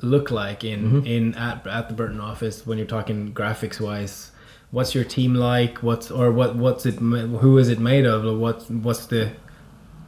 look 0.00 0.30
like 0.30 0.64
in 0.64 0.80
mm-hmm. 0.80 1.06
in 1.06 1.34
at, 1.34 1.66
at 1.66 1.88
the 1.88 1.94
Burton 1.94 2.20
office 2.20 2.66
when 2.66 2.78
you're 2.78 2.86
talking 2.86 3.32
graphics 3.34 3.80
wise 3.80 4.29
what's 4.70 4.94
your 4.94 5.04
team 5.04 5.34
like? 5.34 5.78
What's 5.78 6.10
or 6.10 6.30
what 6.30 6.56
what's 6.56 6.86
it? 6.86 6.94
Who 6.94 7.58
is 7.58 7.68
it 7.68 7.78
made 7.78 8.06
of? 8.06 8.24
Or 8.24 8.36
what 8.36 8.70
what's 8.70 9.06
the 9.06 9.32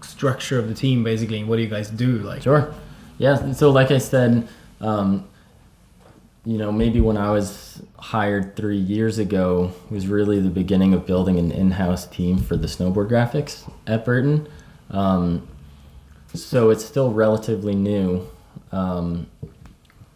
structure 0.02 0.58
of 0.58 0.68
the 0.68 0.74
team 0.74 1.04
basically 1.04 1.38
and 1.38 1.48
what 1.48 1.56
do 1.56 1.62
you 1.62 1.68
guys 1.68 1.88
do 1.88 2.18
like 2.18 2.42
Sure. 2.42 2.74
Yeah. 3.18 3.52
So, 3.52 3.70
like 3.70 3.90
I 3.90 3.98
said, 3.98 4.48
um, 4.80 5.28
you 6.44 6.58
know, 6.58 6.72
maybe 6.72 7.00
when 7.00 7.16
I 7.16 7.30
was 7.30 7.82
hired 7.98 8.56
three 8.56 8.78
years 8.78 9.18
ago 9.18 9.72
was 9.90 10.08
really 10.08 10.40
the 10.40 10.50
beginning 10.50 10.92
of 10.92 11.06
building 11.06 11.38
an 11.38 11.52
in-house 11.52 12.06
team 12.06 12.38
for 12.38 12.56
the 12.56 12.66
snowboard 12.66 13.08
graphics 13.08 13.70
at 13.86 14.04
Burton. 14.04 14.48
Um, 14.90 15.46
so 16.34 16.70
it's 16.70 16.84
still 16.84 17.12
relatively 17.12 17.76
new, 17.76 18.26
um, 18.72 19.28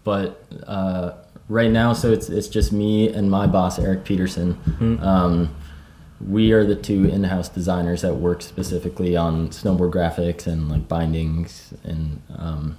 but 0.03 0.43
uh, 0.67 1.12
right 1.49 1.71
now, 1.71 1.93
so 1.93 2.12
it's 2.12 2.29
it's 2.29 2.49
just 2.49 2.73
me 2.73 3.09
and 3.09 3.31
my 3.31 3.47
boss 3.47 3.79
Eric 3.79 4.05
Peterson. 4.05 4.59
Um, 5.03 5.55
we 6.26 6.53
are 6.53 6.65
the 6.65 6.76
two 6.76 7.05
in-house 7.05 7.49
designers 7.49 8.03
that 8.03 8.15
work 8.15 8.41
specifically 8.41 9.17
on 9.17 9.49
snowboard 9.50 9.93
graphics 9.93 10.47
and 10.47 10.69
like 10.71 10.88
bindings 10.88 11.75
and 11.85 12.23
um, 12.38 12.79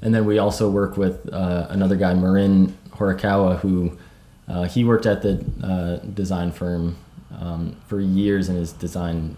and 0.00 0.14
then 0.14 0.24
we 0.24 0.38
also 0.38 0.70
work 0.70 0.96
with 0.96 1.32
uh, 1.32 1.66
another 1.70 1.96
guy 1.96 2.14
Marin 2.14 2.76
Horikawa 2.90 3.58
who 3.58 3.98
uh, 4.48 4.64
he 4.64 4.84
worked 4.84 5.06
at 5.06 5.22
the 5.22 5.44
uh, 5.62 6.06
design 6.06 6.52
firm 6.52 6.96
um, 7.38 7.76
for 7.86 8.00
years 8.00 8.48
and 8.48 8.58
has 8.58 8.72
designed 8.72 9.36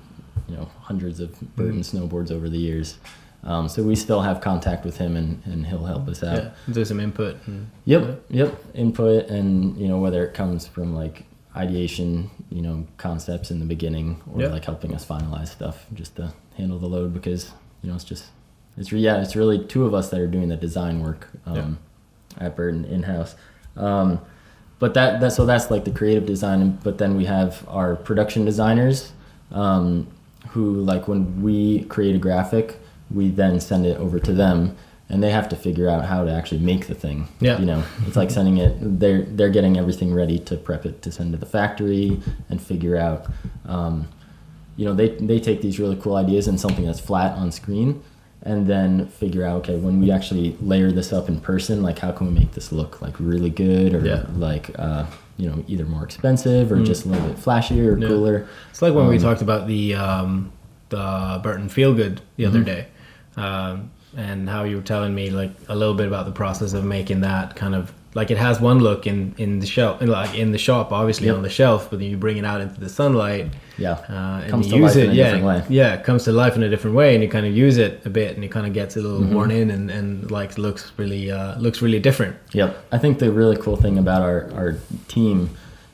you 0.49 0.57
know 0.57 0.71
hundreds 0.83 1.21
of 1.21 1.39
Burton 1.57 1.81
snowboards 1.81 2.31
over 2.31 2.49
the 2.49 2.59
years 2.59 2.99
um, 3.45 3.69
so 3.69 3.83
we 3.83 3.95
still 3.95 4.21
have 4.23 4.41
contact 4.41 4.85
with 4.85 4.97
him 4.99 5.17
and, 5.17 5.41
and 5.47 5.67
he'll 5.67 5.85
help 5.85 6.09
us 6.09 6.23
out 6.23 6.37
yeah 6.43 6.51
do 6.73 6.85
some 6.85 6.99
input 7.01 7.37
and, 7.47 7.71
Yep, 7.85 8.25
yep. 8.31 8.55
Input 8.75 9.29
and 9.29 9.77
you 9.79 9.89
know 9.89 9.99
whether 9.99 10.25
it 10.27 10.35
comes 10.35 10.67
from 10.67 10.95
like 10.95 11.25
ideation, 11.57 12.31
you 12.51 12.63
know, 12.63 12.87
concepts 12.99 13.51
in 13.51 13.59
the 13.59 13.65
beginning, 13.67 14.21
or 14.33 14.43
Yep. 14.43 14.53
like 14.53 14.65
helping 14.65 14.95
us 14.95 15.05
finalize 15.05 15.49
stuff 15.49 15.87
just 15.95 16.15
to 16.17 16.33
handle 16.57 16.79
the 16.79 16.87
load 16.87 17.13
because 17.15 17.53
you 17.83 17.89
know 17.89 17.95
it's 17.97 18.05
just 18.05 18.27
it's 18.77 18.93
re- 18.93 19.01
yeah 19.01 19.21
it's 19.23 19.35
really 19.35 19.65
two 19.65 19.85
of 19.85 19.93
us 19.95 20.11
that 20.11 20.21
are 20.21 20.27
doing 20.29 20.49
the 20.49 20.57
design 20.57 21.03
work 21.03 21.29
um, 21.47 21.79
at 22.39 22.55
Burton 22.57 22.85
in 22.85 23.03
house. 23.05 23.35
Um, 23.77 24.21
but 24.79 24.95
that 24.95 25.21
that 25.21 25.33
so 25.33 25.47
that's 25.47 25.71
like 25.71 25.85
the 25.85 25.91
creative 25.91 26.27
design, 26.27 26.79
but 26.85 26.99
then 26.99 27.17
we 27.17 27.25
have 27.25 27.65
our 27.69 27.97
production 27.97 28.45
designers 28.45 29.13
um, 29.51 30.07
who 30.51 30.75
like 30.81 31.09
when 31.09 31.43
we 31.43 31.85
create 31.85 32.15
a 32.15 32.19
graphic, 32.19 32.79
we 33.15 33.31
then 33.31 33.61
send 33.61 33.87
it 33.87 33.97
over 33.99 34.19
to 34.21 34.33
them 34.33 34.77
and 35.11 35.23
they 35.23 35.31
have 35.31 35.49
to 35.49 35.57
figure 35.57 35.89
out 35.89 36.05
how 36.05 36.23
to 36.25 36.31
actually 36.31 36.61
make 36.61 36.87
the 36.87 36.95
thing. 36.95 37.29
Yeah. 37.41 37.59
You 37.59 37.65
know, 37.67 37.83
it's 38.07 38.17
like 38.17 38.31
sending 38.31 38.59
it. 38.59 38.77
They're 39.01 39.23
they're 39.23 39.49
getting 39.49 39.79
everything 39.79 40.13
ready 40.13 40.39
to 40.41 40.57
prep 40.57 40.85
it 40.85 41.01
to 41.03 41.11
send 41.13 41.33
to 41.33 41.39
the 41.39 41.47
factory 41.47 42.21
and 42.51 42.61
figure 42.61 42.97
out. 42.97 43.27
Um, 43.67 44.09
you 44.77 44.85
know, 44.85 44.95
they 44.95 45.09
they 45.17 45.41
take 45.41 45.63
these 45.63 45.79
really 45.81 45.97
cool 45.97 46.17
ideas 46.17 46.47
and 46.47 46.61
something 46.61 46.85
that's 46.85 47.01
flat 47.01 47.33
on 47.39 47.51
screen, 47.51 48.03
and 48.43 48.67
then 48.67 49.07
figure 49.09 49.45
out 49.47 49.57
okay 49.69 49.77
when 49.77 49.99
we 49.99 50.11
actually 50.11 50.57
layer 50.61 50.93
this 50.93 51.11
up 51.13 51.29
in 51.31 51.41
person, 51.41 51.83
like 51.83 51.99
how 51.99 52.13
can 52.13 52.27
we 52.29 52.33
make 52.41 52.53
this 52.53 52.71
look 52.71 53.01
like 53.01 53.15
really 53.19 53.51
good 53.51 53.95
or 53.95 54.05
Yeah. 54.07 54.27
like 54.37 54.71
uh, 54.79 55.07
you 55.39 55.49
know 55.49 55.65
either 55.69 55.87
more 55.87 56.05
expensive 56.05 56.71
or 56.71 56.77
Mm. 56.77 56.85
just 56.87 57.07
a 57.07 57.09
little 57.09 57.27
bit 57.29 57.39
flashier 57.39 57.95
or 57.95 57.99
Yeah. 57.99 58.09
cooler. 58.09 58.47
It's 58.71 58.83
like 58.83 58.93
when 58.95 59.07
we 59.09 59.17
Um, 59.17 59.23
talked 59.23 59.41
about 59.43 59.67
the 59.67 59.95
um, 59.95 60.53
the 60.91 61.41
Burton 61.43 61.69
Feelgood 61.71 62.19
the 62.37 62.45
other 62.47 62.61
Mhm. 62.61 62.65
day, 62.67 62.87
um, 63.39 63.91
and 64.17 64.49
how 64.49 64.65
you 64.65 64.77
were 64.77 64.83
telling 64.83 65.15
me 65.15 65.31
like 65.31 65.51
a 65.69 65.77
little 65.77 65.95
bit 65.95 66.07
about 66.07 66.27
the 66.27 66.33
process 66.33 66.73
of 66.73 66.85
making 66.85 67.21
that 67.21 67.55
kind 67.57 67.75
of 67.75 67.93
like 68.15 68.31
it 68.31 68.39
has 68.39 68.59
one 68.59 68.79
look 68.81 69.07
in 69.07 69.35
in 69.37 69.61
the 69.61 69.67
shelf, 69.67 70.01
like 70.01 70.35
in 70.35 70.51
the 70.51 70.59
shop, 70.59 70.93
obviously 70.93 71.27
Yep. 71.27 71.37
on 71.37 71.43
the 71.43 71.51
shelf, 71.51 71.89
but 71.91 71.99
then 72.01 72.09
you 72.11 72.17
bring 72.17 72.39
it 72.39 72.45
out 72.45 72.61
into 72.63 72.81
the 72.81 72.89
sunlight 72.89 73.49
Yeah. 73.77 73.93
uh, 74.09 74.41
and 74.43 74.51
Comes 74.51 74.67
you 74.67 74.73
to 74.73 74.79
use 74.79 74.95
life 74.95 74.97
it. 74.97 75.05
in 75.05 75.11
a 75.11 75.15
yeah, 75.15 75.25
different 75.25 75.45
way. 75.45 75.63
yeah, 75.69 75.95
it 75.95 76.05
comes 76.05 76.25
to 76.25 76.33
life 76.33 76.57
in 76.57 76.63
a 76.63 76.71
different 76.71 76.97
way, 76.97 77.15
and 77.15 77.23
you 77.23 77.29
kind 77.29 77.47
of 77.47 77.55
use 77.55 77.77
it 77.77 78.01
a 78.07 78.11
bit, 78.11 78.35
and 78.35 78.43
it 78.45 78.51
kind 78.51 78.67
of 78.67 78.73
gets 78.73 78.97
a 78.97 79.01
little 79.01 79.21
Mhm. 79.21 79.35
worn 79.35 79.51
in, 79.51 79.71
and, 79.71 79.91
and 79.91 80.31
like 80.31 80.57
looks 80.57 80.91
really 80.97 81.31
uh, 81.31 81.59
looks 81.59 81.83
really 81.83 82.01
different. 82.01 82.35
Yep. 82.55 82.71
I 82.93 82.99
think 82.99 83.19
the 83.19 83.31
really 83.31 83.57
cool 83.57 83.77
thing 83.77 83.99
about 83.99 84.23
our, 84.23 84.51
our 84.55 84.77
team 85.09 85.51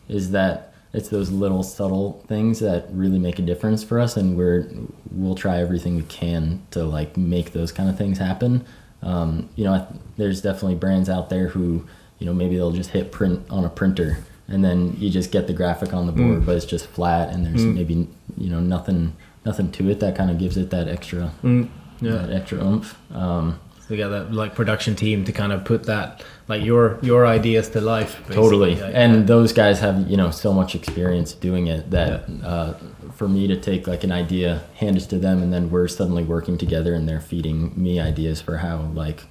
is 0.08 0.30
that 0.30 0.72
it's 0.94 1.08
those 1.08 1.30
little 1.30 1.62
subtle 1.62 2.24
things 2.28 2.60
that 2.60 2.86
really 2.90 3.18
make 3.18 3.38
a 3.38 3.42
difference 3.42 3.82
for 3.84 3.98
us 4.00 4.16
and 4.16 4.36
we're 4.38 4.66
we'll 5.10 5.34
try 5.34 5.58
everything 5.60 5.96
we 5.96 6.02
can 6.04 6.62
to 6.70 6.84
like 6.84 7.16
make 7.16 7.52
those 7.52 7.72
kind 7.72 7.88
of 7.90 7.98
things 7.98 8.18
happen. 8.18 8.64
Um, 9.02 9.48
you 9.56 9.64
know, 9.64 9.86
there's 10.16 10.40
definitely 10.40 10.76
brands 10.76 11.08
out 11.10 11.28
there 11.28 11.48
who, 11.48 11.84
you 12.18 12.26
know, 12.26 12.32
maybe 12.32 12.56
they'll 12.56 12.72
just 12.72 12.90
hit 12.90 13.12
print 13.12 13.42
on 13.50 13.64
a 13.64 13.68
printer 13.68 14.18
and 14.48 14.64
then 14.64 14.94
you 14.98 15.10
just 15.10 15.30
get 15.30 15.46
the 15.46 15.52
graphic 15.52 15.92
on 15.92 16.06
the 16.06 16.12
board, 16.12 16.42
Mm. 16.42 16.46
but 16.46 16.56
it's 16.56 16.64
just 16.66 16.86
flat 16.86 17.32
and 17.34 17.44
there's 17.46 17.64
Mm. 17.64 17.74
maybe, 17.74 18.08
you 18.38 18.48
know, 18.50 18.60
nothing 18.60 19.12
nothing 19.44 19.70
to 19.72 19.90
it 19.90 20.00
that 20.00 20.16
kind 20.16 20.30
of 20.30 20.38
gives 20.38 20.56
it 20.56 20.70
that 20.70 20.88
extra 20.88 21.30
Mm, 21.42 21.68
yeah. 22.00 22.12
that 22.12 22.30
extra 22.32 22.64
oomph. 22.64 22.96
Um, 23.14 23.58
You 23.90 23.96
got 23.98 24.08
that 24.08 24.32
like 24.32 24.54
production 24.54 24.96
team 24.96 25.24
to 25.26 25.32
kind 25.32 25.52
of 25.52 25.64
put 25.64 25.84
that 25.84 26.22
like 26.48 26.62
your 26.64 26.98
your 27.02 27.26
ideas 27.26 27.68
to 27.70 27.80
life. 27.80 28.16
basically. 28.20 28.34
Totally. 28.36 28.74
Like, 28.76 28.92
and 28.94 29.26
those 29.26 29.52
guys 29.52 29.80
have, 29.80 30.08
you 30.10 30.16
know, 30.16 30.30
so 30.30 30.52
much 30.52 30.74
experience 30.74 31.32
doing 31.34 31.66
it 31.66 31.90
that 31.90 32.24
uh, 32.42 32.74
for 33.14 33.28
me 33.28 33.46
to 33.46 33.56
take 33.60 33.86
like 33.86 34.02
an 34.02 34.10
idea, 34.12 34.62
hand 34.76 34.96
it 34.96 35.00
to 35.10 35.18
them, 35.18 35.42
and 35.42 35.52
then 35.52 35.70
we're 35.70 35.88
suddenly 35.88 36.24
working 36.24 36.56
together 36.56 36.94
and 36.94 37.06
they're 37.08 37.20
feeding 37.20 37.72
me 37.76 38.00
ideas 38.00 38.40
for 38.40 38.56
how 38.58 38.78
like 38.94 39.24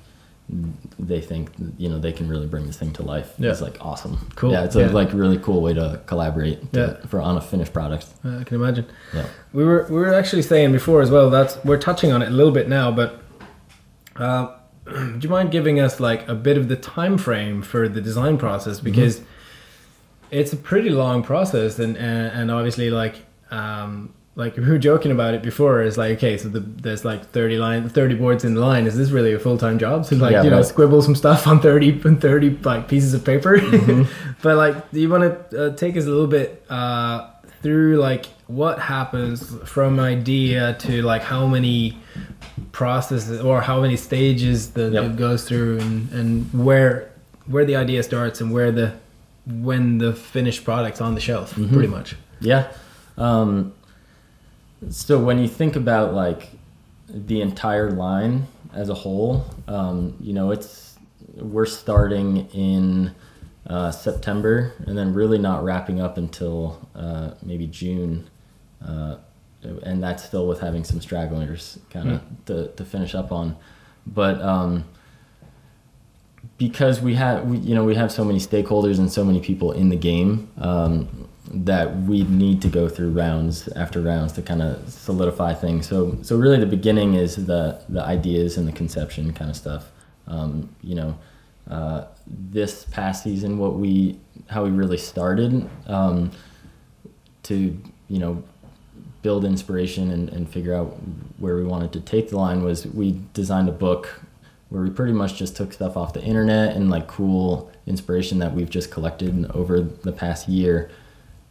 they 1.00 1.22
think, 1.22 1.50
you 1.78 1.88
know, 1.90 1.98
they 2.00 2.12
can 2.12 2.28
really 2.28 2.46
bring 2.46 2.68
this 2.68 2.78
thing 2.78 2.92
to 2.94 3.02
life. 3.02 3.34
Yeah. 3.40 3.50
It's 3.52 3.62
like 3.62 3.78
awesome. 3.82 4.30
Cool. 4.36 4.52
Yeah, 4.52 4.66
it's 4.66 4.76
a 4.76 4.82
Yeah. 4.82 4.88
like 4.92 5.14
really 5.14 5.38
cool 5.40 5.62
way 5.62 5.74
to 5.74 6.02
collaborate 6.06 6.74
to, 6.74 6.80
Yeah. 7.02 7.08
for 7.08 7.22
on 7.22 7.38
a 7.38 7.42
finished 7.42 7.74
product. 7.74 8.06
I 8.24 8.44
can 8.44 8.56
imagine. 8.62 8.86
Yeah. 9.16 9.26
We 9.54 9.64
were 9.64 9.88
we 9.90 9.96
were 9.96 10.14
actually 10.14 10.42
saying 10.44 10.72
before 10.74 11.02
as 11.02 11.10
well. 11.10 11.30
That's 11.30 11.58
we're 11.64 11.78
touching 11.80 12.12
on 12.12 12.22
it 12.22 12.28
a 12.28 12.32
little 12.32 12.52
bit 12.52 12.68
now, 12.70 12.92
but 12.92 13.23
uh, 14.16 14.56
do 14.86 15.20
you 15.22 15.30
mind 15.30 15.52
giving 15.52 15.80
us 15.80 16.00
like 16.00 16.28
a 16.28 16.36
bit 16.36 16.58
of 16.58 16.68
the 16.68 16.76
time 16.76 17.18
frame 17.18 17.62
for 17.62 17.88
the 17.88 18.02
design 18.02 18.38
process 18.38 18.80
because 18.80 19.22
it's 20.32 20.52
a 20.52 20.58
pretty 20.58 20.90
long 20.90 21.24
process, 21.24 21.80
and 21.80 21.96
and, 21.98 22.28
and 22.28 22.52
obviously 22.52 22.90
like. 22.90 23.16
Um, 23.52 24.14
like 24.36 24.58
we 24.58 24.64
were 24.64 24.78
joking 24.78 25.12
about 25.12 25.34
it 25.34 25.44
before, 25.44 25.82
is 25.82 25.98
like 25.98 26.18
okay, 26.18 26.38
so 26.38 26.50
the, 26.50 26.60
there's 26.60 27.06
like 27.06 27.26
thirty 27.30 27.58
line, 27.58 27.88
thirty 27.90 28.16
boards 28.16 28.44
in 28.44 28.56
the 28.56 28.62
line. 28.62 28.88
Is 28.88 28.98
this 28.98 29.12
really 29.12 29.34
a 29.34 29.40
full 29.40 29.58
time 29.58 29.78
job? 29.78 30.06
So 30.06 30.16
like 30.16 30.32
Yeah, 30.32 30.44
you 30.44 30.50
know, 30.50 30.62
scribble 30.64 31.02
some 31.02 31.16
stuff 31.16 31.48
on 31.48 31.60
thirty 31.60 32.02
and 32.06 32.20
thirty 32.20 32.50
like 32.50 32.88
pieces 32.88 33.14
of 33.14 33.24
paper. 33.24 33.60
but 34.42 34.58
like, 34.58 34.92
do 34.92 35.00
you 35.00 35.10
want 35.10 35.50
to 35.52 35.66
uh, 35.66 35.76
take 35.76 35.96
us 35.98 36.06
a 36.06 36.10
little 36.10 36.28
bit 36.28 36.66
uh, 36.70 37.30
through 37.62 37.98
like 37.98 38.26
what 38.48 38.80
happens 38.80 39.56
from 39.66 40.00
idea 40.00 40.76
to 40.80 41.02
like 41.02 41.22
how 41.24 41.48
many 41.48 41.98
processes 42.72 43.42
or 43.42 43.62
how 43.62 43.82
many 43.82 43.96
stages 43.98 44.72
that 44.72 44.94
Yep. 44.94 45.04
it 45.04 45.16
goes 45.18 45.48
through, 45.48 45.80
and 45.80 46.12
and 46.12 46.50
where 46.54 47.10
where 47.48 47.66
the 47.66 47.76
idea 47.76 48.02
starts 48.04 48.42
and 48.42 48.52
where 48.52 48.72
the 48.72 48.94
when 49.46 49.98
the 49.98 50.14
finished 50.14 50.64
product's 50.64 51.02
on 51.02 51.16
the 51.16 51.22
shelf, 51.22 51.56
Mhm. 51.56 51.72
pretty 51.74 51.88
much. 51.90 52.16
Yeah. 52.40 52.68
Um, 53.18 53.74
so 54.90 55.20
when 55.20 55.40
you 55.40 55.48
think 55.48 55.76
about 55.76 56.14
like 56.14 56.52
the 57.10 57.42
entire 57.42 57.92
line 57.92 58.48
as 58.74 58.90
a 58.90 58.94
whole, 58.94 59.46
um, 59.68 60.16
you 60.22 60.34
know, 60.34 60.52
it's 60.52 60.96
we're 61.36 61.66
starting 61.66 62.48
in 62.54 63.12
uh, 63.68 63.90
September 63.92 64.74
and 64.86 64.98
then 64.98 65.14
really 65.14 65.38
not 65.38 65.64
wrapping 65.64 66.02
up 66.02 66.18
until 66.18 66.86
uh, 66.96 67.32
maybe 67.42 67.66
June, 67.66 68.26
uh, 68.86 69.18
and 69.84 70.04
that's 70.04 70.24
still 70.24 70.48
with 70.48 70.60
having 70.60 70.84
some 70.84 71.00
stragglers 71.00 71.80
kind 71.90 72.12
of 72.12 72.22
to, 72.46 72.68
to 72.76 72.86
finish 72.86 73.16
up 73.16 73.32
on, 73.32 73.56
but. 74.06 74.42
Um, 74.42 74.86
because 76.58 77.02
we 77.02 77.16
have 77.16 77.46
we, 77.46 77.58
you 77.58 77.74
know 77.74 77.84
we 77.84 77.96
have 77.96 78.12
so 78.12 78.24
many 78.24 78.40
stakeholders 78.40 79.00
and 79.00 79.12
so 79.12 79.24
many 79.24 79.40
people 79.40 79.72
in 79.72 79.90
the 79.90 79.96
game 79.96 80.52
um, 80.58 81.28
that 81.52 82.04
we 82.04 82.24
need 82.24 82.62
to 82.62 82.68
go 82.68 82.88
through 82.88 83.12
rounds 83.12 83.68
after 83.70 84.02
rounds 84.02 84.34
to 84.34 84.42
kind 84.42 84.62
of 84.62 84.90
solidify 84.90 85.54
things. 85.54 85.88
So 85.88 86.18
so 86.22 86.38
really 86.38 86.60
the 86.60 86.66
beginning 86.66 87.16
is 87.16 87.36
the 87.36 87.82
the 87.90 88.04
ideas 88.04 88.58
and 88.58 88.68
the 88.68 88.72
conception 88.72 89.34
kind 89.34 89.50
of 89.50 89.58
stuff. 89.58 89.92
Um, 90.28 90.74
you 90.82 90.96
know 90.96 91.18
uh, 91.70 92.06
this 92.28 92.86
past 92.86 93.24
season 93.24 93.58
what 93.58 93.76
we 93.76 94.20
how 94.48 94.64
we 94.64 94.70
really 94.70 94.98
started 94.98 95.70
um, 95.88 96.32
to 97.44 97.82
you 98.08 98.20
know 98.20 98.44
build 99.24 99.46
inspiration 99.46 100.12
and, 100.12 100.30
and 100.30 100.48
figure 100.48 100.76
out 100.76 100.96
where 101.38 101.56
we 101.56 101.64
wanted 101.64 101.92
to 101.94 102.02
take 102.02 102.30
the 102.30 102.38
line 102.38 102.62
was 102.64 102.86
we 102.86 103.20
designed 103.34 103.68
a 103.68 103.72
book 103.72 104.22
where 104.70 104.84
we 104.84 104.90
pretty 104.90 105.14
much 105.14 105.36
just 105.36 105.56
took 105.56 105.74
stuff 105.74 105.98
off 105.98 106.14
the 106.14 106.22
internet 106.24 106.76
and 106.76 106.90
like 106.90 107.08
cool 107.08 107.72
inspiration 107.88 108.40
that 108.40 108.54
we've 108.54 108.70
just 108.70 108.92
collected 108.92 109.50
over 109.52 109.82
the 109.82 110.12
past 110.12 110.48
year, 110.48 110.92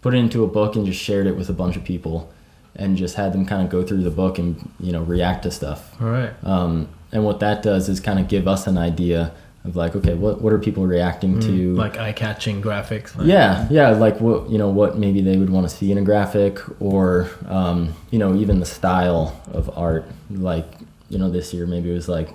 put 0.00 0.14
it 0.14 0.18
into 0.18 0.44
a 0.44 0.46
book 0.46 0.76
and 0.76 0.86
just 0.86 1.00
shared 1.00 1.26
it 1.26 1.36
with 1.36 1.48
a 1.48 1.52
bunch 1.52 1.76
of 1.76 1.82
people 1.82 2.30
and 2.76 2.96
just 2.96 3.16
had 3.16 3.32
them 3.32 3.46
kind 3.46 3.62
of 3.62 3.70
go 3.70 3.82
through 3.82 4.02
the 4.02 4.10
book 4.10 4.38
and, 4.38 4.70
you 4.80 4.92
know, 4.92 5.02
react 5.02 5.42
to 5.42 5.50
stuff. 5.50 6.00
All 6.00 6.08
right. 6.08 6.32
Um, 6.42 6.88
and 7.10 7.24
what 7.24 7.40
that 7.40 7.62
does 7.62 7.88
is 7.88 8.00
kind 8.00 8.18
of 8.18 8.28
give 8.28 8.48
us 8.48 8.66
an 8.66 8.78
idea 8.78 9.32
of 9.64 9.76
like 9.76 9.94
okay 9.94 10.14
what 10.14 10.40
what 10.42 10.52
are 10.52 10.58
people 10.58 10.86
reacting 10.86 11.38
to? 11.40 11.74
Like 11.76 11.96
eye-catching 11.98 12.60
graphics. 12.62 13.16
like- 13.16 13.26
yeah 13.28 13.66
yeah 13.70 13.90
like 13.90 14.20
what 14.20 14.50
you 14.50 14.58
know 14.58 14.68
what 14.70 14.98
maybe 14.98 15.20
they 15.22 15.36
would 15.36 15.50
want 15.50 15.68
to 15.68 15.74
see 15.74 15.92
in 15.92 15.98
a 15.98 16.02
graphic 16.02 16.58
or 16.80 17.30
um, 17.48 17.94
you 18.10 18.18
know 18.18 18.34
even 18.34 18.58
the 18.60 18.66
style 18.66 19.40
of 19.52 19.70
art. 19.78 20.04
Like 20.30 20.66
you 21.10 21.18
know 21.18 21.30
this 21.30 21.52
year 21.54 21.66
maybe 21.66 21.90
it 21.90 21.94
was 21.94 22.08
like 22.08 22.28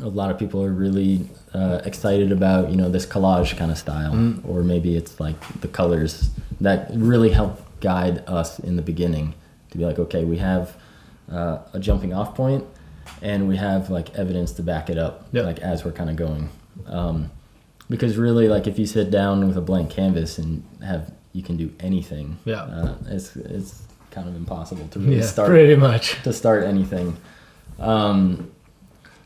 a 0.00 0.08
lot 0.08 0.30
of 0.30 0.38
people 0.38 0.62
are 0.64 0.72
really 0.72 1.28
uh, 1.52 1.80
excited 1.84 2.32
about 2.32 2.70
you 2.70 2.76
know 2.76 2.88
this 2.88 3.04
collage 3.04 3.56
kind 3.58 3.70
of 3.70 3.76
style 3.76 4.14
or 4.48 4.62
maybe 4.62 4.96
it's 4.96 5.20
like 5.20 5.36
the 5.60 5.68
colors 5.68 6.30
that 6.62 6.88
really 6.94 7.28
help 7.30 7.60
guide 7.80 8.24
us 8.26 8.58
in 8.60 8.76
the 8.76 8.82
beginning 8.82 9.34
to 9.70 9.76
be 9.76 9.84
like 9.84 9.98
okay 9.98 10.24
we 10.24 10.38
have 10.38 10.76
uh, 11.30 11.58
a 11.74 11.78
jumping 11.78 12.14
off 12.14 12.34
point 12.34 12.64
and 13.20 13.48
we 13.48 13.56
have 13.56 13.90
like 13.90 14.14
evidence 14.14 14.52
to 14.52 14.62
back 14.62 14.88
it 14.90 14.98
up 14.98 15.26
Yep. 15.32 15.44
like 15.44 15.58
as 15.60 15.84
we're 15.84 15.92
kind 15.92 16.10
of 16.10 16.16
going 16.16 16.48
um, 16.86 17.30
because 17.90 18.16
really 18.16 18.48
like 18.48 18.66
if 18.66 18.78
you 18.78 18.86
sit 18.86 19.10
down 19.10 19.46
with 19.46 19.56
a 19.56 19.60
blank 19.60 19.90
canvas 19.90 20.38
and 20.38 20.62
have 20.84 21.12
you 21.32 21.42
can 21.42 21.56
do 21.56 21.70
anything 21.80 22.38
Yeah. 22.44 22.62
uh, 22.62 22.94
it's 23.06 23.36
it's 23.36 23.82
kind 24.10 24.28
of 24.28 24.36
impossible 24.36 24.86
to 24.88 24.98
really 24.98 25.16
Yeah, 25.16 25.22
start 25.22 25.48
pretty 25.48 25.74
much. 25.76 26.22
to 26.24 26.32
start 26.32 26.64
anything. 26.64 27.16
Um, 27.78 28.50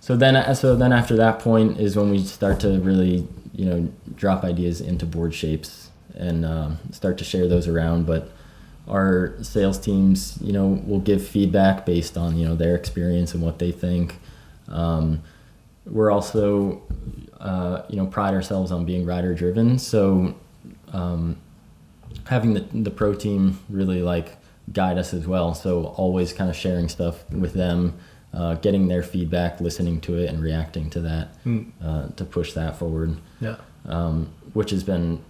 so 0.00 0.16
then, 0.16 0.55
so 0.55 0.76
then 0.76 0.93
after 0.93 1.16
that 1.16 1.40
point 1.40 1.81
is 1.81 1.97
when 1.97 2.11
we 2.11 2.23
start 2.23 2.61
to 2.61 2.78
really, 2.78 3.26
you 3.52 3.64
know, 3.64 3.88
drop 4.14 4.45
ideas 4.45 4.81
into 4.81 5.05
board 5.05 5.35
shapes 5.35 5.90
and 6.14 6.45
um, 6.47 6.78
start 6.93 7.19
to 7.19 7.25
share 7.25 7.49
those 7.49 7.66
around. 7.66 8.07
But 8.07 8.31
our 8.88 9.35
sales 9.43 9.78
teams, 9.78 10.38
you 10.40 10.52
know, 10.52 10.81
will 10.87 11.00
give 11.00 11.26
feedback 11.26 11.85
based 11.87 12.16
on 12.16 12.37
you 12.37 12.47
know 12.47 12.55
their 12.55 12.75
experience 12.76 13.35
and 13.35 13.43
what 13.43 13.59
they 13.59 13.73
think. 13.73 14.19
Um, 14.69 15.23
we're 15.87 16.11
also, 16.11 16.83
uh, 17.40 17.83
you 17.88 17.97
know, 17.97 18.07
pride 18.07 18.35
ourselves 18.35 18.73
on 18.73 18.85
being 18.85 19.07
rider 19.07 19.35
driven. 19.35 19.78
So 19.78 20.35
um, 20.93 21.37
having 22.26 22.55
the 22.55 22.61
the 22.73 22.90
pro 22.90 23.14
team 23.14 23.59
really 23.69 24.02
like 24.02 24.37
guide 24.73 24.99
us 24.99 25.14
as 25.14 25.26
well. 25.26 25.55
So 25.55 25.87
always 25.97 26.33
kind 26.33 26.50
of 26.50 26.57
sharing 26.57 26.88
stuff 26.88 27.28
with 27.31 27.55
them, 27.55 27.95
uh, 28.35 28.55
getting 28.55 28.88
their 28.88 29.02
feedback, 29.02 29.61
listening 29.61 30.00
to 30.02 30.16
it, 30.19 30.28
and 30.28 30.43
reacting 30.43 30.90
to 30.90 31.00
that 31.02 31.45
Mm. 31.45 31.71
uh, 31.83 32.09
to 32.16 32.25
push 32.25 32.52
that 32.55 32.76
forward. 32.76 33.16
Yeah. 33.40 33.57
Um, 33.88 34.31
which 34.55 34.71
has 34.71 34.83
been, 34.83 35.21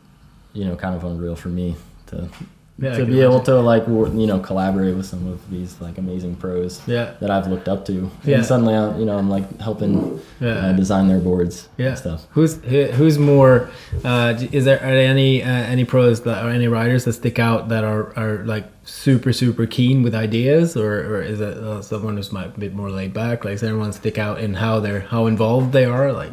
you 0.55 0.65
know, 0.65 0.77
kind 0.77 0.95
of 0.95 1.05
unreal 1.05 1.37
for 1.37 1.49
me 1.49 1.77
to 2.07 2.31
Yeah, 2.79 2.95
to 2.99 3.07
be 3.07 3.23
able 3.23 3.41
to 3.41 3.55
like 3.61 3.87
you 3.87 4.27
know 4.27 4.39
collaborate 4.39 4.95
with 4.97 5.07
some 5.07 5.27
of 5.33 5.41
these 5.51 5.81
like 5.81 5.97
amazing 5.97 6.37
pros 6.37 6.83
Yeah. 6.87 7.15
that 7.21 7.31
I've 7.31 7.47
looked 7.47 7.69
up 7.69 7.87
to. 7.87 8.11
Yeah. 8.23 8.37
And 8.37 8.45
suddenly, 8.45 8.75
I, 8.75 8.99
you 8.99 9.07
know, 9.07 9.17
I'm 9.17 9.31
like 9.31 9.47
helping 9.61 10.21
Yeah. 10.41 10.49
uh, 10.51 10.73
design 10.75 11.09
their 11.09 11.19
boards 11.19 11.69
Yeah. 11.79 11.89
and 11.89 11.99
stuff. 11.99 12.27
Who's 12.33 12.57
who's 12.99 13.19
more? 13.19 13.71
Uh, 14.05 14.35
is 14.53 14.67
there 14.67 14.77
are 14.83 14.91
there 14.95 15.09
any 15.09 15.43
uh, 15.43 15.49
any 15.49 15.85
pros 15.87 16.21
that 16.25 16.45
or 16.45 16.51
any 16.51 16.69
riders 16.69 17.05
that 17.07 17.15
stick 17.15 17.39
out 17.39 17.71
that 17.71 17.83
are, 17.83 18.13
are 18.19 18.45
like 18.45 18.67
super 18.85 19.33
super 19.33 19.65
keen 19.67 20.03
with 20.03 20.15
ideas, 20.15 20.77
or, 20.77 20.93
or 21.17 21.23
is 21.23 21.41
it 21.41 21.57
uh, 21.57 21.81
someone 21.81 22.17
who's 22.19 22.31
might 22.31 22.55
a 22.57 22.61
bit 22.61 22.75
more 22.75 22.91
laid 22.91 23.15
back? 23.15 23.45
Like, 23.45 23.55
does 23.55 23.63
anyone 23.63 23.93
stick 23.95 24.19
out 24.19 24.39
in 24.39 24.53
how 24.55 24.81
they're 24.81 25.01
how 25.01 25.27
involved 25.27 25.73
they 25.73 25.87
are? 25.87 26.13
Like, 26.13 26.33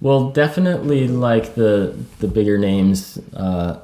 Well, 0.00 0.30
definitely 0.30 1.08
like 1.08 1.54
the 1.56 1.94
the 2.20 2.28
bigger 2.28 2.56
names 2.58 3.18
uh, 3.36 3.80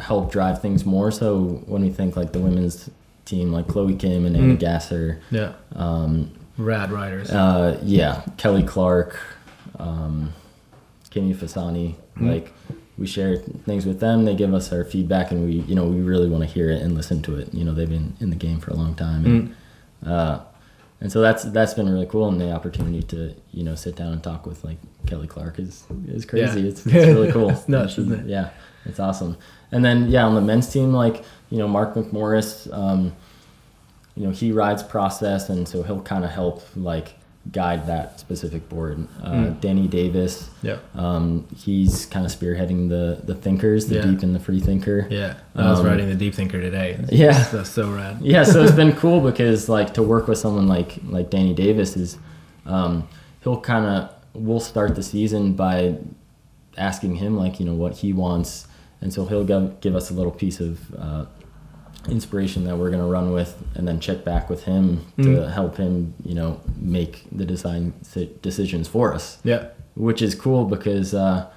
help 0.00 0.32
drive 0.32 0.60
things 0.62 0.84
more. 0.86 1.10
So 1.10 1.62
when 1.66 1.82
we 1.82 1.90
think 1.90 2.16
like 2.16 2.32
the 2.32 2.40
women's 2.40 2.90
team, 3.24 3.52
like 3.52 3.68
Chloe 3.68 3.94
Kim 3.96 4.24
and 4.26 4.36
Anna 4.36 4.54
Mm. 4.54 4.58
Gasser, 4.58 5.20
yeah, 5.30 5.52
um, 5.74 6.30
rad 6.58 6.90
riders. 6.90 7.30
uh, 7.30 7.78
yeah, 7.84 8.22
Kelly 8.36 8.62
Clark, 8.62 9.18
um, 9.78 10.32
Kimmy 11.10 11.34
Fasani, 11.34 11.94
Mm. 12.18 12.30
like 12.32 12.52
we 12.98 13.06
share 13.06 13.36
things 13.36 13.86
with 13.86 14.00
them. 14.00 14.24
They 14.24 14.34
give 14.34 14.52
us 14.54 14.72
our 14.72 14.84
feedback, 14.84 15.30
and 15.30 15.44
we 15.46 15.52
you 15.68 15.74
know 15.74 15.84
we 15.86 16.00
really 16.00 16.28
want 16.28 16.42
to 16.42 16.48
hear 16.48 16.70
it 16.70 16.82
and 16.82 16.94
listen 16.94 17.22
to 17.22 17.36
it. 17.36 17.52
You 17.54 17.64
know 17.64 17.72
they've 17.74 17.88
been 17.88 18.14
in 18.20 18.30
the 18.30 18.36
game 18.36 18.58
for 18.60 18.70
a 18.70 18.74
long 18.74 18.94
time, 18.94 19.24
and 19.24 19.48
Mm. 20.04 20.08
uh, 20.10 20.38
and 21.00 21.10
so 21.12 21.20
that's 21.20 21.44
that's 21.44 21.74
been 21.74 21.88
really 21.88 22.06
cool. 22.06 22.28
And 22.28 22.40
the 22.40 22.52
opportunity 22.52 23.02
to 23.04 23.34
you 23.52 23.64
know 23.64 23.74
sit 23.74 23.96
down 23.96 24.12
and 24.12 24.22
talk 24.22 24.46
with 24.46 24.62
like 24.64 24.78
Kelly 25.06 25.26
Clark 25.26 25.58
is 25.58 25.84
is 26.06 26.24
crazy. 26.24 26.60
Yeah. 26.60 26.68
It's, 26.68 26.86
it's 26.86 26.94
really 26.94 27.32
cool. 27.32 27.50
It's 27.56 27.68
nuts, 27.68 27.98
isn't 27.98 28.20
it? 28.20 28.26
Yeah, 28.26 28.50
it's 28.84 29.00
awesome. 29.00 29.36
And 29.70 29.84
then 29.84 30.08
yeah, 30.10 30.24
on 30.24 30.34
the 30.34 30.40
men's 30.40 30.68
team, 30.68 30.92
like 30.92 31.24
you 31.50 31.58
know 31.58 31.68
Mark 31.68 31.94
McMorris, 31.94 32.72
um, 32.72 33.14
you 34.16 34.24
know 34.26 34.30
he 34.30 34.52
rides 34.52 34.82
process, 34.82 35.48
and 35.48 35.66
so 35.66 35.82
he'll 35.82 36.02
kind 36.02 36.24
of 36.24 36.30
help 36.30 36.62
like 36.76 37.14
guide 37.50 37.86
that 37.88 38.20
specific 38.20 38.68
board. 38.68 39.08
Uh, 39.22 39.30
Mm. 39.32 39.60
Danny 39.60 39.88
Davis, 39.88 40.48
yeah, 40.62 40.76
um, 40.94 41.44
he's 41.56 42.06
kind 42.06 42.24
of 42.24 42.30
spearheading 42.30 42.88
the 42.88 43.20
the 43.24 43.34
thinkers, 43.34 43.86
the 43.86 43.96
Yeah. 43.96 44.02
deep 44.02 44.22
and 44.22 44.34
the 44.34 44.38
free 44.38 44.60
thinker. 44.60 45.06
yeah. 45.10 45.34
I 45.56 45.70
was 45.70 45.80
Um, 45.80 45.86
riding 45.86 46.08
the 46.08 46.14
Deep 46.14 46.34
Thinker 46.34 46.60
today. 46.60 47.04
Yeah. 47.10 47.42
that's 47.50 47.70
so 47.70 47.90
rad. 47.90 48.18
yeah 48.22 48.44
so 48.44 48.62
it's 48.62 48.72
been 48.72 48.92
cool 48.92 49.20
because 49.30 49.68
like 49.68 49.94
to 49.94 50.02
work 50.02 50.28
with 50.28 50.38
someone 50.38 50.66
like 50.68 50.98
like 51.08 51.30
danny 51.30 51.52
davis 51.54 51.96
is 51.96 52.16
um, 52.66 53.08
he'll 53.42 53.60
kind 53.60 53.86
of 53.86 54.10
we'll 54.34 54.60
start 54.60 54.94
the 54.94 55.02
season 55.02 55.52
by 55.54 55.96
asking 56.78 57.16
him 57.16 57.36
like 57.36 57.58
you 57.60 57.66
know 57.66 57.74
what 57.74 57.94
he 57.98 58.12
wants 58.12 58.66
and 59.02 59.12
so 59.12 59.26
he'll 59.26 59.44
give, 59.44 59.80
give 59.80 59.94
us 59.94 60.10
a 60.10 60.14
little 60.14 60.30
piece 60.32 60.60
of 60.60 60.94
uh, 60.94 61.24
inspiration 62.08 62.64
that 62.64 62.76
we're 62.76 62.90
going 62.90 63.02
to 63.02 63.08
run 63.08 63.32
with 63.32 63.54
and 63.76 63.86
then 63.86 64.00
check 64.00 64.24
back 64.24 64.48
with 64.50 64.64
him 64.64 65.04
to 65.18 65.22
Mm. 65.24 65.52
help 65.52 65.76
him 65.76 66.14
you 66.24 66.34
know 66.34 66.60
make 66.80 67.24
the 67.30 67.44
design 67.44 67.92
decisions 68.42 68.88
for 68.88 69.12
us 69.14 69.38
Yeah, 69.44 69.68
which 69.94 70.20
is 70.22 70.34
cool 70.34 70.64
because 70.64 71.14
uh, 71.14 71.48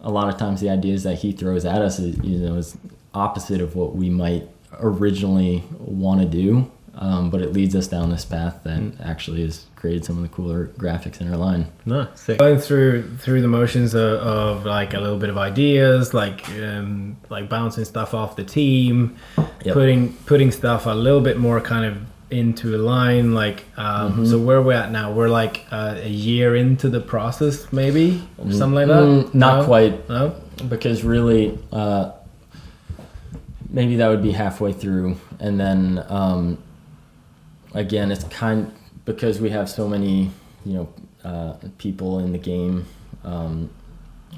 a 0.00 0.10
lot 0.10 0.28
of 0.32 0.36
times 0.38 0.60
the 0.60 0.68
ideas 0.70 1.04
that 1.04 1.16
he 1.18 1.30
throws 1.32 1.64
at 1.64 1.80
us 1.82 1.98
is 2.00 2.16
you 2.24 2.38
know 2.38 2.54
is 2.56 2.76
opposite 3.14 3.60
of 3.60 3.76
what 3.76 3.94
we 3.94 4.08
might 4.10 4.48
originally 4.80 5.62
want 5.78 6.20
to 6.22 6.26
do 6.26 6.70
um, 6.94 7.30
but 7.30 7.40
it 7.40 7.52
leads 7.52 7.74
us 7.76 7.86
down 7.86 8.10
this 8.10 8.24
path 8.24 8.60
that 8.64 8.80
Mm. 8.80 9.00
actually 9.04 9.42
has 9.42 9.66
created 9.82 10.04
some 10.04 10.16
of 10.16 10.22
the 10.22 10.28
cooler 10.28 10.68
graphics 10.78 11.20
in 11.20 11.28
our 11.28 11.36
line 11.36 11.66
no, 11.84 12.06
sick. 12.14 12.38
Going 12.38 12.58
through 12.58 13.16
through 13.18 13.42
the 13.42 13.48
motions 13.48 13.94
of, 13.94 14.12
of 14.20 14.64
like 14.64 14.94
a 14.94 15.00
little 15.00 15.18
bit 15.18 15.28
of 15.28 15.36
ideas, 15.36 16.14
like 16.14 16.48
um, 16.50 17.16
like 17.30 17.48
bouncing 17.48 17.84
stuff 17.84 18.14
off 18.14 18.36
the 18.36 18.44
team, 18.44 19.16
Yep. 19.64 19.74
putting 19.74 20.12
putting 20.30 20.52
stuff 20.52 20.86
a 20.86 20.90
little 20.94 21.20
bit 21.20 21.36
more 21.36 21.60
kind 21.60 21.84
of 21.84 21.98
into 22.30 22.76
a 22.76 22.78
line. 22.78 23.34
Like, 23.34 23.64
um, 23.76 24.12
Mm-hmm. 24.12 24.26
so 24.26 24.38
where 24.38 24.62
we're 24.62 24.72
at 24.84 24.92
now, 24.92 25.10
we're 25.12 25.28
like 25.28 25.66
uh, 25.72 25.96
a 26.00 26.08
year 26.08 26.54
into 26.54 26.88
the 26.88 27.00
process, 27.00 27.72
maybe 27.72 28.22
or 28.38 28.52
something 28.52 28.76
like 28.76 28.86
that. 28.86 29.02
Mm, 29.02 29.34
not 29.34 29.58
No? 29.62 29.64
quite 29.66 30.08
No. 30.08 30.34
because 30.68 31.02
really 31.02 31.58
uh, 31.72 32.12
maybe 33.68 33.96
that 33.96 34.08
would 34.08 34.22
be 34.22 34.30
halfway 34.32 34.72
through 34.72 35.16
and 35.40 35.58
then 35.58 36.04
um, 36.08 36.56
again 37.74 38.12
it's 38.12 38.24
kind 38.24 38.70
because 39.04 39.40
we 39.40 39.50
have 39.50 39.68
so 39.68 39.88
many 39.88 40.30
you 40.64 40.74
know 40.74 40.88
uh, 41.24 41.54
people 41.78 42.18
in 42.20 42.32
the 42.32 42.38
game 42.38 42.84
um, 43.24 43.68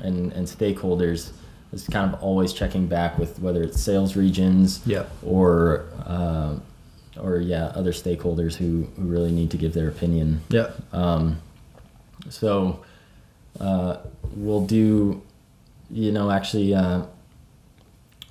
and, 0.02 0.32
and 0.32 0.46
stakeholders 0.46 1.32
it's 1.72 1.88
kind 1.88 2.12
of 2.12 2.22
always 2.22 2.52
checking 2.52 2.86
back 2.86 3.18
with 3.18 3.38
whether 3.40 3.62
it's 3.62 3.80
sales 3.80 4.16
regions 4.16 4.80
Yeah. 4.86 5.04
or 5.24 5.84
uh, 6.06 6.54
or 7.20 7.38
yeah 7.38 7.66
other 7.74 7.92
stakeholders 7.92 8.54
who, 8.54 8.86
who 8.96 9.02
really 9.02 9.32
need 9.32 9.50
to 9.52 9.56
give 9.56 9.72
their 9.74 9.88
opinion 9.88 10.40
Yeah. 10.50 10.70
um, 10.92 11.40
so 12.30 12.82
uh, 13.60 13.98
we'll 14.34 14.64
do, 14.66 15.22
you 15.90 16.10
know, 16.10 16.30
actually 16.30 16.74
uh, 16.74 17.02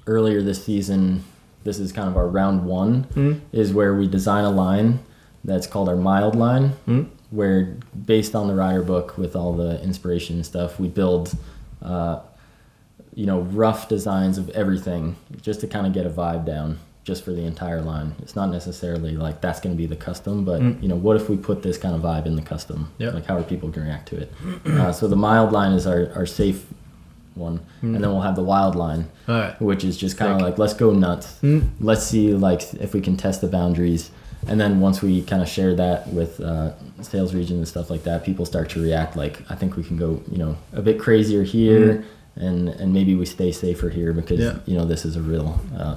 earlier 0.07 0.41
this 0.41 0.63
season, 0.65 1.23
this 1.63 1.79
is 1.79 1.91
kind 1.93 2.09
of 2.09 2.17
our 2.17 2.27
round 2.27 2.65
one, 2.65 3.05
Mm. 3.15 3.39
is 3.53 3.71
where 3.71 3.93
we 3.95 4.07
design 4.07 4.43
a 4.43 4.49
line 4.51 4.99
that's 5.43 5.67
called 5.67 5.89
our 5.89 5.95
mild 5.95 6.36
line, 6.36 6.73
Mm. 6.88 7.08
where 7.32 7.75
based 8.06 8.36
on 8.36 8.47
the 8.47 8.56
rider 8.56 8.82
book 8.82 9.17
with 9.17 9.36
all 9.36 9.53
the 9.53 9.82
inspiration 9.84 10.36
and 10.38 10.45
stuff, 10.45 10.79
we 10.79 10.88
build, 10.88 11.36
uh, 11.82 12.19
you 13.15 13.25
know, 13.25 13.41
rough 13.41 13.88
designs 13.89 14.38
of 14.38 14.49
everything 14.51 15.15
just 15.41 15.60
to 15.62 15.67
kind 15.67 15.86
of 15.86 15.93
get 15.93 16.06
a 16.06 16.10
vibe 16.10 16.45
down 16.45 16.77
just 17.03 17.23
for 17.25 17.32
the 17.34 17.43
entire 17.43 17.82
line. 17.82 18.15
It's 18.21 18.36
not 18.36 18.49
necessarily 18.49 19.17
like 19.17 19.41
that's 19.41 19.60
going 19.60 19.75
to 19.75 19.77
be 19.77 19.86
the 19.86 19.95
custom, 19.97 20.45
but 20.45 20.62
Mm. 20.62 20.82
you 20.82 20.88
know, 20.88 20.95
what 20.95 21.17
if 21.17 21.29
we 21.29 21.36
put 21.36 21.62
this 21.62 21.77
kind 21.77 21.93
of 21.93 22.01
vibe 22.01 22.25
in 22.25 22.36
the 22.38 22.41
custom? 22.41 22.88
Yeah. 22.97 23.10
Like 23.12 23.25
how 23.25 23.36
are 23.38 23.43
people 23.43 23.67
going 23.69 23.86
to 23.86 23.91
react 23.91 24.08
to 24.10 24.17
it? 24.21 24.32
uh, 24.65 24.91
so 24.93 25.08
the 25.10 25.17
mild 25.17 25.51
line 25.51 25.73
is 25.73 25.86
our, 25.86 26.10
our 26.15 26.25
safe 26.25 26.65
one, 27.36 27.60
and 27.82 27.95
then 27.95 28.03
we'll 28.12 28.21
have 28.21 28.36
the 28.36 28.43
wild 28.43 28.75
line, 28.75 29.10
right. 29.27 29.60
which 29.60 29.84
is 29.84 29.97
just 29.97 30.17
kind 30.17 30.32
of 30.34 30.41
like 30.41 30.58
let's 30.60 30.75
go 30.75 30.91
nuts. 30.91 31.39
Mm. 31.41 31.69
Let's 31.79 32.03
see 32.03 32.32
like 32.36 32.62
if 32.75 32.93
we 32.93 33.01
can 33.01 33.17
test 33.17 33.41
the 33.41 33.47
boundaries. 33.47 34.12
And 34.47 34.60
then 34.60 34.79
once 34.82 35.01
we 35.01 35.21
kind 35.23 35.41
of 35.41 35.47
share 35.47 35.73
that 35.75 36.08
with 36.13 36.39
uh, 36.41 36.71
sales 37.01 37.34
region 37.34 37.58
and 37.58 37.67
stuff 37.67 37.89
like 37.89 38.03
that, 38.03 38.23
people 38.23 38.45
start 38.45 38.69
to 38.71 38.82
react 38.82 39.15
like 39.15 39.39
I 39.49 39.56
think 39.56 39.75
we 39.77 39.84
can 39.84 39.97
go 39.97 40.21
you 40.32 40.38
know 40.38 40.58
a 40.73 40.82
bit 40.82 40.99
crazier 40.99 41.43
here, 41.43 42.03
and 42.36 42.69
and 42.69 42.93
maybe 42.93 43.15
we 43.15 43.25
stay 43.25 43.51
safer 43.51 43.89
here 43.89 44.12
because 44.13 44.39
Yeah. 44.39 44.58
you 44.65 44.77
know 44.77 44.86
this 44.86 45.06
is 45.06 45.15
a 45.15 45.21
real. 45.21 45.60
Uh, 45.77 45.95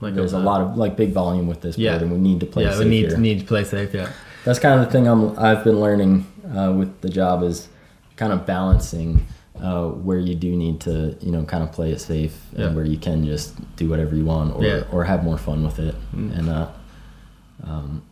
Like 0.00 0.14
there's 0.16 0.32
a 0.32 0.38
lot 0.38 0.60
of 0.62 0.76
like 0.76 0.96
big 0.96 1.12
volume 1.12 1.46
with 1.46 1.60
this 1.60 1.78
Yeah. 1.78 1.92
board, 1.92 2.02
and 2.02 2.12
we 2.12 2.18
need 2.18 2.40
to 2.40 2.46
play 2.46 2.64
Yeah, 2.64 2.70
safe 2.72 2.78
we 2.80 2.90
need 2.90 3.06
here. 3.08 3.18
need 3.18 3.38
to 3.40 3.44
play 3.46 3.62
safe. 3.64 3.94
Yeah. 3.94 4.08
That's 4.44 4.58
kind 4.58 4.80
of 4.80 4.84
the 4.86 4.90
thing 4.92 5.06
I'm 5.06 5.38
I've 5.38 5.62
been 5.62 5.78
learning 5.80 6.26
uh, 6.56 6.72
with 6.76 7.00
the 7.02 7.08
job 7.08 7.42
is 7.44 7.68
kind 8.16 8.32
of 8.32 8.44
balancing 8.44 9.24
uh, 9.62 9.88
where 9.88 10.18
you 10.18 10.34
do 10.34 10.54
need 10.56 10.80
to, 10.80 11.16
you 11.20 11.30
know, 11.30 11.44
kind 11.44 11.62
of 11.62 11.70
play 11.72 11.92
it 11.92 12.00
safe 12.00 12.36
Yeah. 12.56 12.66
and 12.66 12.76
where 12.76 12.84
you 12.84 12.98
can 12.98 13.24
just 13.24 13.54
do 13.76 13.88
whatever 13.88 14.14
you 14.16 14.24
want 14.24 14.54
or, 14.56 14.64
Yeah. 14.64 14.82
or 14.90 15.04
have 15.04 15.22
more 15.22 15.38
fun 15.38 15.62
with 15.64 15.78
it. 15.78 15.94
Mm. 16.14 16.38
And, 16.38 16.48
uh, 16.50 16.68
um, 17.62 18.02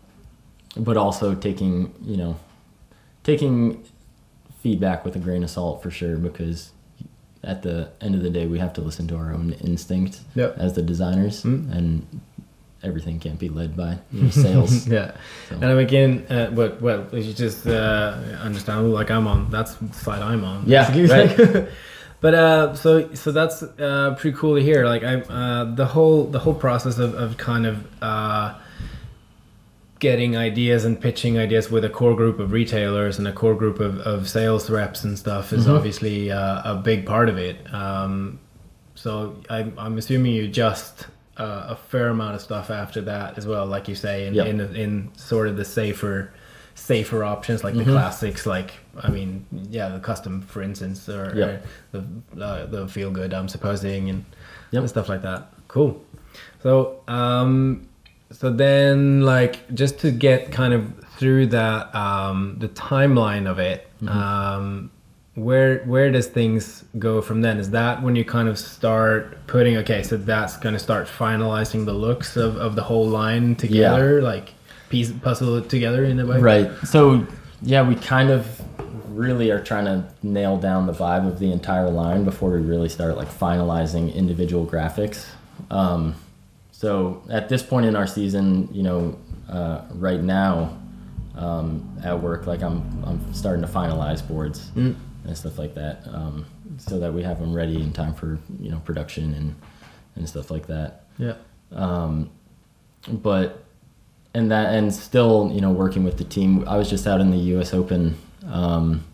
but 0.76 0.96
also 0.96 1.34
taking, 1.34 1.92
you 2.02 2.16
know, 2.16 2.36
taking 3.24 3.82
feedback 4.60 5.04
with 5.04 5.16
a 5.16 5.18
grain 5.18 5.42
of 5.42 5.50
salt 5.50 5.82
for 5.82 5.90
sure 5.90 6.16
because 6.16 6.70
at 7.42 7.62
the 7.62 7.88
end 8.00 8.14
of 8.14 8.22
the 8.22 8.30
day 8.30 8.46
we 8.46 8.58
have 8.60 8.72
to 8.74 8.80
listen 8.80 9.08
to 9.08 9.16
our 9.16 9.32
own 9.32 9.52
instinct 9.64 10.20
Yep. 10.36 10.56
as 10.58 10.74
the 10.74 10.82
designers 10.82 11.42
Mm. 11.42 11.72
and 11.76 12.20
everything 12.82 13.18
can't 13.20 13.38
be 13.38 13.48
led 13.48 13.76
by 13.76 13.98
you 14.12 14.22
know, 14.24 14.30
sales 14.30 14.86
yeah. 14.88 15.12
So- 15.48 15.56
And 15.56 15.64
I 15.66 15.68
mean, 15.74 15.78
again, 15.78 16.26
uh, 16.30 16.50
but 16.50 16.80
well, 16.80 17.06
it's 17.12 17.36
just 17.38 17.66
uh, 17.66 18.16
understandable. 18.42 18.90
Like 18.90 19.10
I'm 19.10 19.26
on, 19.26 19.50
that's 19.50 19.74
the 19.74 19.92
side 19.94 20.22
I'm 20.22 20.44
on. 20.44 20.64
Yeah, 20.66 20.90
basically. 20.90 21.66
but 22.20 22.34
uh, 22.34 22.74
so 22.74 23.12
so 23.14 23.32
that's 23.32 23.62
uh, 23.62 24.14
pretty 24.18 24.36
cool 24.36 24.54
to 24.56 24.62
hear. 24.62 24.86
Like 24.86 25.02
I, 25.04 25.14
uh, 25.20 25.64
the 25.74 25.86
whole 25.86 26.24
the 26.24 26.38
whole 26.38 26.54
process 26.54 26.98
of, 26.98 27.14
of 27.14 27.36
kind 27.36 27.66
of 27.66 27.86
uh, 28.02 28.54
getting 29.98 30.34
ideas 30.36 30.86
and 30.86 30.98
pitching 30.98 31.38
ideas 31.38 31.70
with 31.70 31.84
a 31.84 31.90
core 31.90 32.16
group 32.16 32.38
of 32.38 32.52
retailers 32.52 33.18
and 33.18 33.28
a 33.28 33.32
core 33.32 33.54
group 33.54 33.80
of, 33.80 33.98
of 34.00 34.28
sales 34.28 34.70
reps 34.70 35.04
and 35.04 35.18
stuff 35.18 35.52
is 35.52 35.66
Mhm. 35.66 35.76
obviously 35.76 36.30
uh, 36.30 36.72
a 36.72 36.74
big 36.76 37.04
part 37.04 37.28
of 37.28 37.36
it. 37.36 37.56
Um, 37.74 38.38
so 38.94 39.36
I'm, 39.50 39.74
I'm 39.76 39.98
assuming 39.98 40.32
you 40.32 40.48
just 40.48 41.06
uh, 41.40 41.74
a 41.74 41.76
fair 41.90 42.09
amount 42.09 42.35
of 42.37 42.40
stuff 42.40 42.70
after 42.70 43.00
that 43.12 43.38
as 43.38 43.46
well, 43.46 43.64
like 43.74 43.88
you 43.88 43.94
say, 43.94 44.26
in 44.26 44.35
Yep. 44.35 44.46
in, 44.46 44.57
in 44.85 44.90
sort 45.16 45.46
of 45.48 45.57
the 45.57 45.64
safer 45.64 46.16
safer 46.74 47.22
options 47.24 47.62
like 47.64 47.74
Mhm. 47.74 47.85
the 47.85 47.92
classics 47.92 48.46
like 48.46 48.70
I 49.07 49.09
mean 49.11 49.44
yeah 49.79 49.88
the 49.96 50.00
custom 50.00 50.40
for 50.53 50.62
instance 50.62 51.09
or, 51.09 51.24
Yep. 51.37 51.48
or 51.48 52.00
the 52.00 52.44
uh, 52.46 52.66
the 52.74 52.88
feel 52.88 53.11
good 53.11 53.35
I'm 53.35 53.48
supposing 53.48 54.09
and, 54.09 54.24
Yep. 54.70 54.81
and 54.83 54.88
stuff 54.88 55.09
like 55.12 55.22
that 55.22 55.40
cool 55.68 55.90
so 56.62 57.00
um 57.07 57.87
so 58.31 58.50
then 58.50 59.22
like 59.35 59.55
just 59.74 59.98
to 60.05 60.11
get 60.11 60.53
kind 60.53 60.72
of 60.72 60.83
through 61.18 61.46
that 61.48 61.94
um 61.94 62.57
the 62.64 62.68
timeline 62.68 63.46
of 63.50 63.59
it 63.59 63.81
Mm-hmm. 64.03 64.18
um 64.18 64.90
where 65.44 65.79
where 65.85 66.11
does 66.11 66.26
things 66.26 66.85
go 66.98 67.22
from 67.22 67.40
then? 67.40 67.59
Is 67.59 67.70
that 67.70 68.03
when 68.03 68.16
you 68.16 68.24
kind 68.24 68.48
of 68.48 68.59
start 68.59 69.46
putting 69.46 69.76
okay 69.79 70.03
so 70.03 70.16
that's 70.16 70.57
going 70.57 70.74
to 70.74 70.79
start 70.79 71.09
finalizing 71.09 71.87
the 71.87 71.92
looks 71.92 72.37
of, 72.37 72.57
of 72.57 72.76
the 72.76 72.83
whole 72.83 73.07
line 73.07 73.57
together 73.57 74.20
like 74.22 74.55
piece 74.88 75.12
puzzle 75.12 75.57
it 75.57 75.68
together 75.68 76.05
in 76.05 76.20
a 76.20 76.26
way? 76.26 76.38
Right. 76.38 76.70
So 76.85 77.26
yeah 77.62 77.87
we 77.87 77.94
kind 77.94 78.31
of 78.31 78.61
really 79.09 79.50
are 79.50 79.62
trying 79.62 79.85
to 79.85 80.05
nail 80.22 80.57
down 80.57 80.87
the 80.87 80.92
vibe 80.92 81.26
of 81.26 81.38
the 81.38 81.53
entire 81.53 81.90
line 81.90 82.24
before 82.24 82.50
we 82.50 82.61
really 82.61 82.88
start 82.88 83.16
like 83.16 83.29
finalizing 83.29 84.14
individual 84.14 84.66
graphics. 84.66 85.26
Um, 85.70 86.14
so 86.72 87.22
at 87.31 87.48
this 87.48 87.62
point 87.62 87.87
in 87.87 87.96
our 87.96 88.07
season 88.07 88.68
you 88.72 88.83
know 88.83 89.18
uh, 89.48 89.83
right 89.92 90.20
now 90.20 90.76
um, 91.37 91.98
at 92.05 92.20
work 92.20 92.46
like 92.46 92.62
I'm, 92.62 93.05
I'm 93.05 93.33
starting 93.33 93.62
to 93.62 93.68
finalize 93.68 94.26
boards. 94.26 94.70
Mm. 94.74 94.96
And 95.24 95.37
stuff 95.37 95.59
like 95.59 95.74
that 95.74 96.06
um, 96.12 96.46
so 96.78 96.98
that 96.98 97.12
we 97.12 97.22
have 97.22 97.38
them 97.38 97.52
ready 97.52 97.76
in 97.76 97.92
time 97.92 98.14
for 98.14 98.38
you 98.59 98.70
know 98.70 98.80
production 98.80 99.35
and 99.35 99.54
and 100.16 100.28
stuff 100.28 100.50
like 100.50 100.66
that. 100.66 101.04
Yeah. 101.18 101.35
Um, 101.72 102.30
but 103.09 103.64
and 104.35 104.50
that 104.50 104.74
and 104.74 104.92
still 104.92 105.50
you 105.52 105.61
know 105.61 105.70
working 105.70 106.04
with 106.04 106.18
the 106.18 106.24
team 106.24 106.64
i 106.68 106.76
was 106.76 106.88
just 106.88 107.04
out 107.06 107.20
in 107.20 107.33
the 107.33 107.38
us 107.38 107.74
open 107.74 108.16
um, 108.46 109.04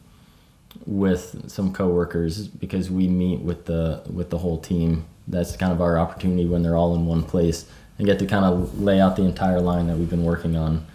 with 0.86 1.50
some 1.50 1.72
coworkers 1.72 2.46
because 2.46 2.90
we 2.90 3.08
meet 3.08 3.40
with 3.40 3.66
the 3.66 4.02
with 4.12 4.30
the 4.30 4.38
whole 4.38 4.58
team. 4.58 5.04
That's 5.28 5.56
kind 5.56 5.72
of 5.72 5.80
our 5.80 5.98
opportunity 5.98 6.46
when 6.46 6.62
they're 6.62 6.76
all 6.76 6.94
in 6.94 7.06
one 7.06 7.22
place 7.22 7.68
and 7.98 8.06
get 8.06 8.18
to 8.20 8.26
kind 8.26 8.44
of 8.44 8.80
lay 8.80 9.00
out 9.00 9.16
the 9.16 9.22
entire 9.22 9.60
line 9.60 9.88
that 9.88 9.96
we've 9.96 10.10
been 10.10 10.24
working 10.24 10.56
on 10.56 10.86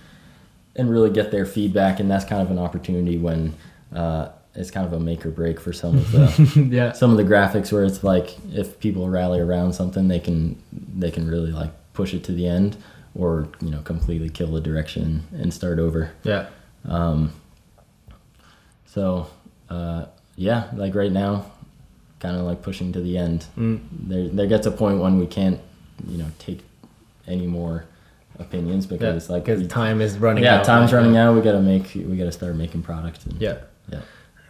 and 0.76 0.89
really 0.89 1.10
get 1.10 1.32
their 1.32 1.45
feedback. 1.45 2.00
And 2.00 2.10
that's 2.10 2.24
kind 2.24 2.41
of 2.41 2.50
an 2.50 2.58
opportunity 2.58 3.17
when 3.17 3.56
uh, 3.93 4.30
it's 4.54 4.72
kind 4.72 4.86
of 4.86 4.94
a 4.94 5.00
make 5.00 5.26
or 5.26 5.32
break 5.32 5.60
for 5.60 5.72
some 5.72 5.98
of 5.98 6.12
the 6.12 6.68
yeah. 6.72 6.92
some 6.92 7.12
of 7.12 7.18
the 7.18 7.24
graphics 7.24 7.72
where 7.72 7.86
it's 7.86 8.04
like 8.04 8.36
if 8.54 8.80
people 8.80 9.08
rally 9.10 9.40
around 9.40 9.74
something 9.74 10.08
they 10.08 10.20
can 10.20 10.62
they 10.72 11.10
can 11.12 11.28
really 11.28 11.52
like 11.52 11.72
push 11.94 12.14
it 12.14 12.24
to 12.26 12.32
the 12.32 12.48
end 12.48 12.78
or 13.16 13.48
you 13.62 13.70
know 13.70 13.82
completely 13.82 14.30
kill 14.30 14.52
the 14.52 14.62
direction 14.62 15.24
and 15.34 15.54
start 15.54 15.80
over. 15.80 16.12
Yeah. 16.24 16.48
Um, 16.86 17.34
so 18.86 19.28
uh, 19.70 20.06
yeah 20.36 20.70
like 20.74 20.96
right 20.96 21.12
now 21.12 21.46
kind 22.20 22.36
of 22.36 22.44
like 22.44 22.62
pushing 22.62 22.92
to 22.94 23.02
the 23.02 23.18
end. 23.18 23.46
Mm. 23.58 23.82
there 23.92 24.28
there 24.28 24.48
gets 24.48 24.68
a 24.68 24.72
point 24.72 25.00
when 25.00 25.18
we 25.18 25.28
can't 25.28 25.60
you 26.08 26.18
know 26.18 26.28
take 26.40 26.62
any 27.28 27.48
more 27.48 27.86
opinions 28.40 28.86
yeah 28.86 28.98
because 28.98 29.30
like 29.30 29.46
because 29.46 29.66
time 29.68 30.02
is 30.02 30.18
running 30.18 30.44
yeah 30.44 30.58
out 30.58 30.66
time's 30.66 30.92
like, 30.92 31.00
running 31.00 31.16
out. 31.16 31.36
We 31.36 31.42
gotta 31.42 31.62
make 31.62 31.94
we 31.94 32.18
gotta 32.18 32.34
start 32.34 32.56
making 32.56 32.84
product 32.84 33.26
and, 33.26 33.42
yeah. 33.42 33.60
Yeah 33.90 34.02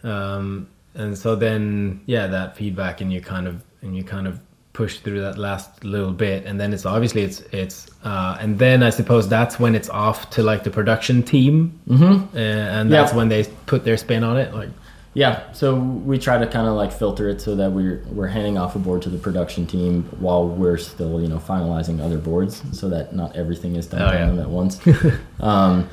um 0.04 0.66
and 0.94 1.16
so 1.16 1.34
then 1.36 2.00
yeah 2.06 2.26
that 2.26 2.56
feedback 2.56 3.00
and 3.00 3.12
you 3.12 3.20
kind 3.20 3.46
of 3.46 3.62
and 3.82 3.96
you 3.96 4.04
kind 4.04 4.26
of 4.26 4.40
push 4.72 4.98
through 5.00 5.20
that 5.20 5.36
last 5.36 5.84
little 5.84 6.12
bit 6.12 6.46
and 6.46 6.58
then 6.60 6.72
it's 6.72 6.86
obviously 6.86 7.22
it's 7.22 7.40
it's 7.52 7.90
uh 8.04 8.38
and 8.40 8.58
then 8.58 8.82
i 8.82 8.88
suppose 8.90 9.28
that's 9.28 9.60
when 9.60 9.74
it's 9.74 9.90
off 9.90 10.30
to 10.30 10.42
like 10.42 10.64
the 10.64 10.70
production 10.70 11.22
team 11.22 11.78
mm-hmm. 11.86 12.34
uh, 12.36 12.38
and 12.40 12.90
Yeah. 12.90 13.02
that's 13.02 13.12
when 13.12 13.28
they 13.28 13.44
put 13.66 13.84
their 13.84 13.96
spin 13.98 14.24
on 14.24 14.36
it 14.38 14.54
like 14.54 14.70
Yeah, 15.14 15.52
so 15.52 15.74
we 16.08 16.16
try 16.18 16.38
to 16.38 16.46
kind 16.46 16.66
of 16.66 16.74
like 16.74 16.90
filter 16.90 17.28
it 17.28 17.38
so 17.42 17.54
that 17.56 17.70
we're 17.70 18.00
we're 18.16 18.28
handing 18.32 18.56
off 18.56 18.74
a 18.76 18.78
board 18.78 19.02
to 19.02 19.10
the 19.10 19.18
production 19.18 19.66
team 19.66 20.04
while 20.24 20.48
we're 20.48 20.78
still 20.78 21.20
you 21.20 21.28
know 21.28 21.36
finalizing 21.38 22.00
other 22.00 22.16
boards, 22.16 22.62
so 22.72 22.88
that 22.88 23.12
not 23.14 23.36
everything 23.36 23.76
is 23.76 23.86
done 23.86 24.00
Oh, 24.00 24.10
yeah. 24.10 24.42
at 24.42 24.48
once. 24.48 24.80
um, 25.40 25.86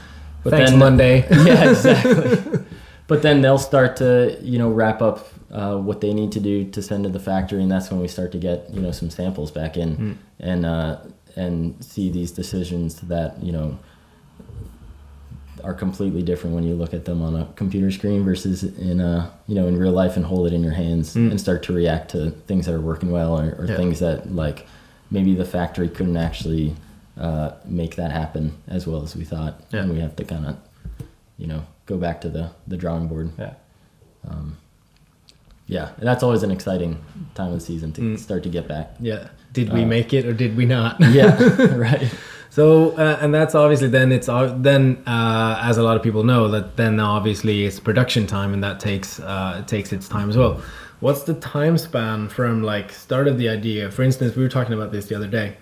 but 0.44 0.52
thanks 0.52 0.72
then, 0.72 0.80
monday 0.80 1.28
yeah, 1.50 1.70
exactly. 1.70 2.59
but 3.10 3.22
then 3.22 3.42
they'll 3.42 3.58
start 3.72 3.98
to 3.98 4.38
you 4.42 4.58
know 4.58 4.70
wrap 4.70 5.02
up 5.02 5.28
uh, 5.52 5.76
what 5.78 6.00
they 6.00 6.14
need 6.14 6.32
to 6.32 6.40
do 6.40 6.64
to 6.76 6.82
send 6.82 7.04
to 7.04 7.10
the 7.10 7.20
factory, 7.20 7.62
and 7.64 7.72
that's 7.72 7.90
when 7.92 8.00
we 8.00 8.08
start 8.08 8.32
to 8.32 8.38
get 8.38 8.70
you 8.74 8.82
know 8.82 8.92
some 8.92 9.10
samples 9.10 9.52
back 9.52 9.76
in 9.78 9.90
Mm. 9.98 10.16
and 10.40 10.66
uh, 10.66 10.98
and 11.36 11.56
see 11.84 12.10
these 12.12 12.32
decisions 12.32 12.96
that 13.14 13.42
you 13.44 13.52
know 13.52 13.78
are 15.64 15.74
completely 15.74 16.22
different 16.22 16.56
when 16.56 16.64
you 16.64 16.74
look 16.74 16.94
at 16.94 17.04
them 17.04 17.22
on 17.22 17.36
a 17.36 17.46
computer 17.58 17.92
screen 17.92 18.24
versus 18.24 18.64
in 18.64 19.02
a 19.02 19.30
you 19.48 19.56
know 19.56 19.68
in 19.68 19.76
real 19.78 19.92
life 19.92 20.16
and 20.16 20.26
hold 20.26 20.48
it 20.48 20.54
in 20.54 20.64
your 20.64 20.72
hands 20.74 21.16
Mm. 21.16 21.32
and 21.32 21.42
start 21.42 21.64
to 21.64 21.74
react 21.74 22.12
to 22.12 22.32
things 22.48 22.66
that 22.66 22.74
are 22.74 22.80
working 22.82 23.12
well 23.12 23.38
or, 23.38 23.56
or 23.60 23.66
Yeah. 23.66 23.76
things 23.76 24.00
that 24.00 24.34
like 24.34 24.66
maybe 25.12 25.36
the 25.36 25.44
factory 25.46 25.90
couldn't 25.90 26.16
actually 26.18 26.76
uh, 27.20 27.52
make 27.66 27.96
that 27.98 28.12
happen 28.12 28.54
as 28.70 28.88
well 28.88 29.04
as 29.04 29.16
we 29.18 29.26
thought 29.26 29.60
Yeah. 29.74 29.82
and 29.82 29.92
we 29.92 30.00
have 30.00 30.16
to 30.16 30.24
kind 30.24 30.46
of 30.46 30.56
you 31.40 31.48
know 31.48 31.62
go 31.88 31.98
back 31.98 32.22
to 32.22 32.30
the 32.30 32.52
the 32.68 32.78
drawing 32.78 33.08
board. 33.08 33.32
Yeah. 33.40 33.54
Um, 34.30 34.58
yeah 35.68 35.92
and 35.98 36.06
that's 36.08 36.24
always 36.24 36.44
an 36.44 36.52
exciting 36.52 36.94
time 37.36 37.48
of 37.54 37.54
the 37.60 37.66
season 37.66 37.92
to 37.94 38.02
Mm. 38.02 38.20
start 38.20 38.44
to 38.44 38.50
get 38.50 38.68
back. 38.68 38.88
Yeah. 39.00 39.30
Did 39.54 39.72
we 39.74 39.84
Uh, 39.84 39.88
make 39.88 40.14
it 40.14 40.26
or 40.26 40.34
did 40.34 40.56
we 40.58 40.66
not? 40.66 41.00
Yeah 41.20 41.38
right. 41.88 42.08
So 42.50 42.92
uh, 42.98 43.18
and 43.22 43.34
that's 43.34 43.56
obviously 43.56 43.88
then 43.90 44.12
it's 44.12 44.28
uh, 44.28 44.54
then 44.60 45.02
uh, 45.08 45.60
as 45.70 45.78
a 45.78 45.84
lot 45.84 45.96
of 45.98 46.04
people 46.04 46.24
know 46.24 46.48
that 46.50 46.76
then 46.78 47.00
obviously 47.00 47.66
it's 47.66 47.80
production 47.80 48.26
time 48.28 48.54
and 48.54 48.64
that 48.64 48.80
takes 48.80 49.20
uh, 49.20 49.58
it 49.62 49.68
takes 49.68 49.94
its 49.94 50.08
time 50.10 50.30
as 50.30 50.38
well. 50.38 50.62
What's 51.00 51.24
the 51.24 51.36
time 51.36 51.78
span 51.78 52.28
from 52.28 52.62
like 52.64 52.92
start 52.92 53.28
of 53.28 53.38
the 53.38 53.48
idea? 53.48 53.90
For 53.92 54.04
instance, 54.04 54.36
we 54.36 54.44
were 54.44 54.50
talking 54.50 54.74
about 54.74 54.92
this 54.92 55.06
the 55.06 55.16
other 55.16 55.28
day, 55.40 55.56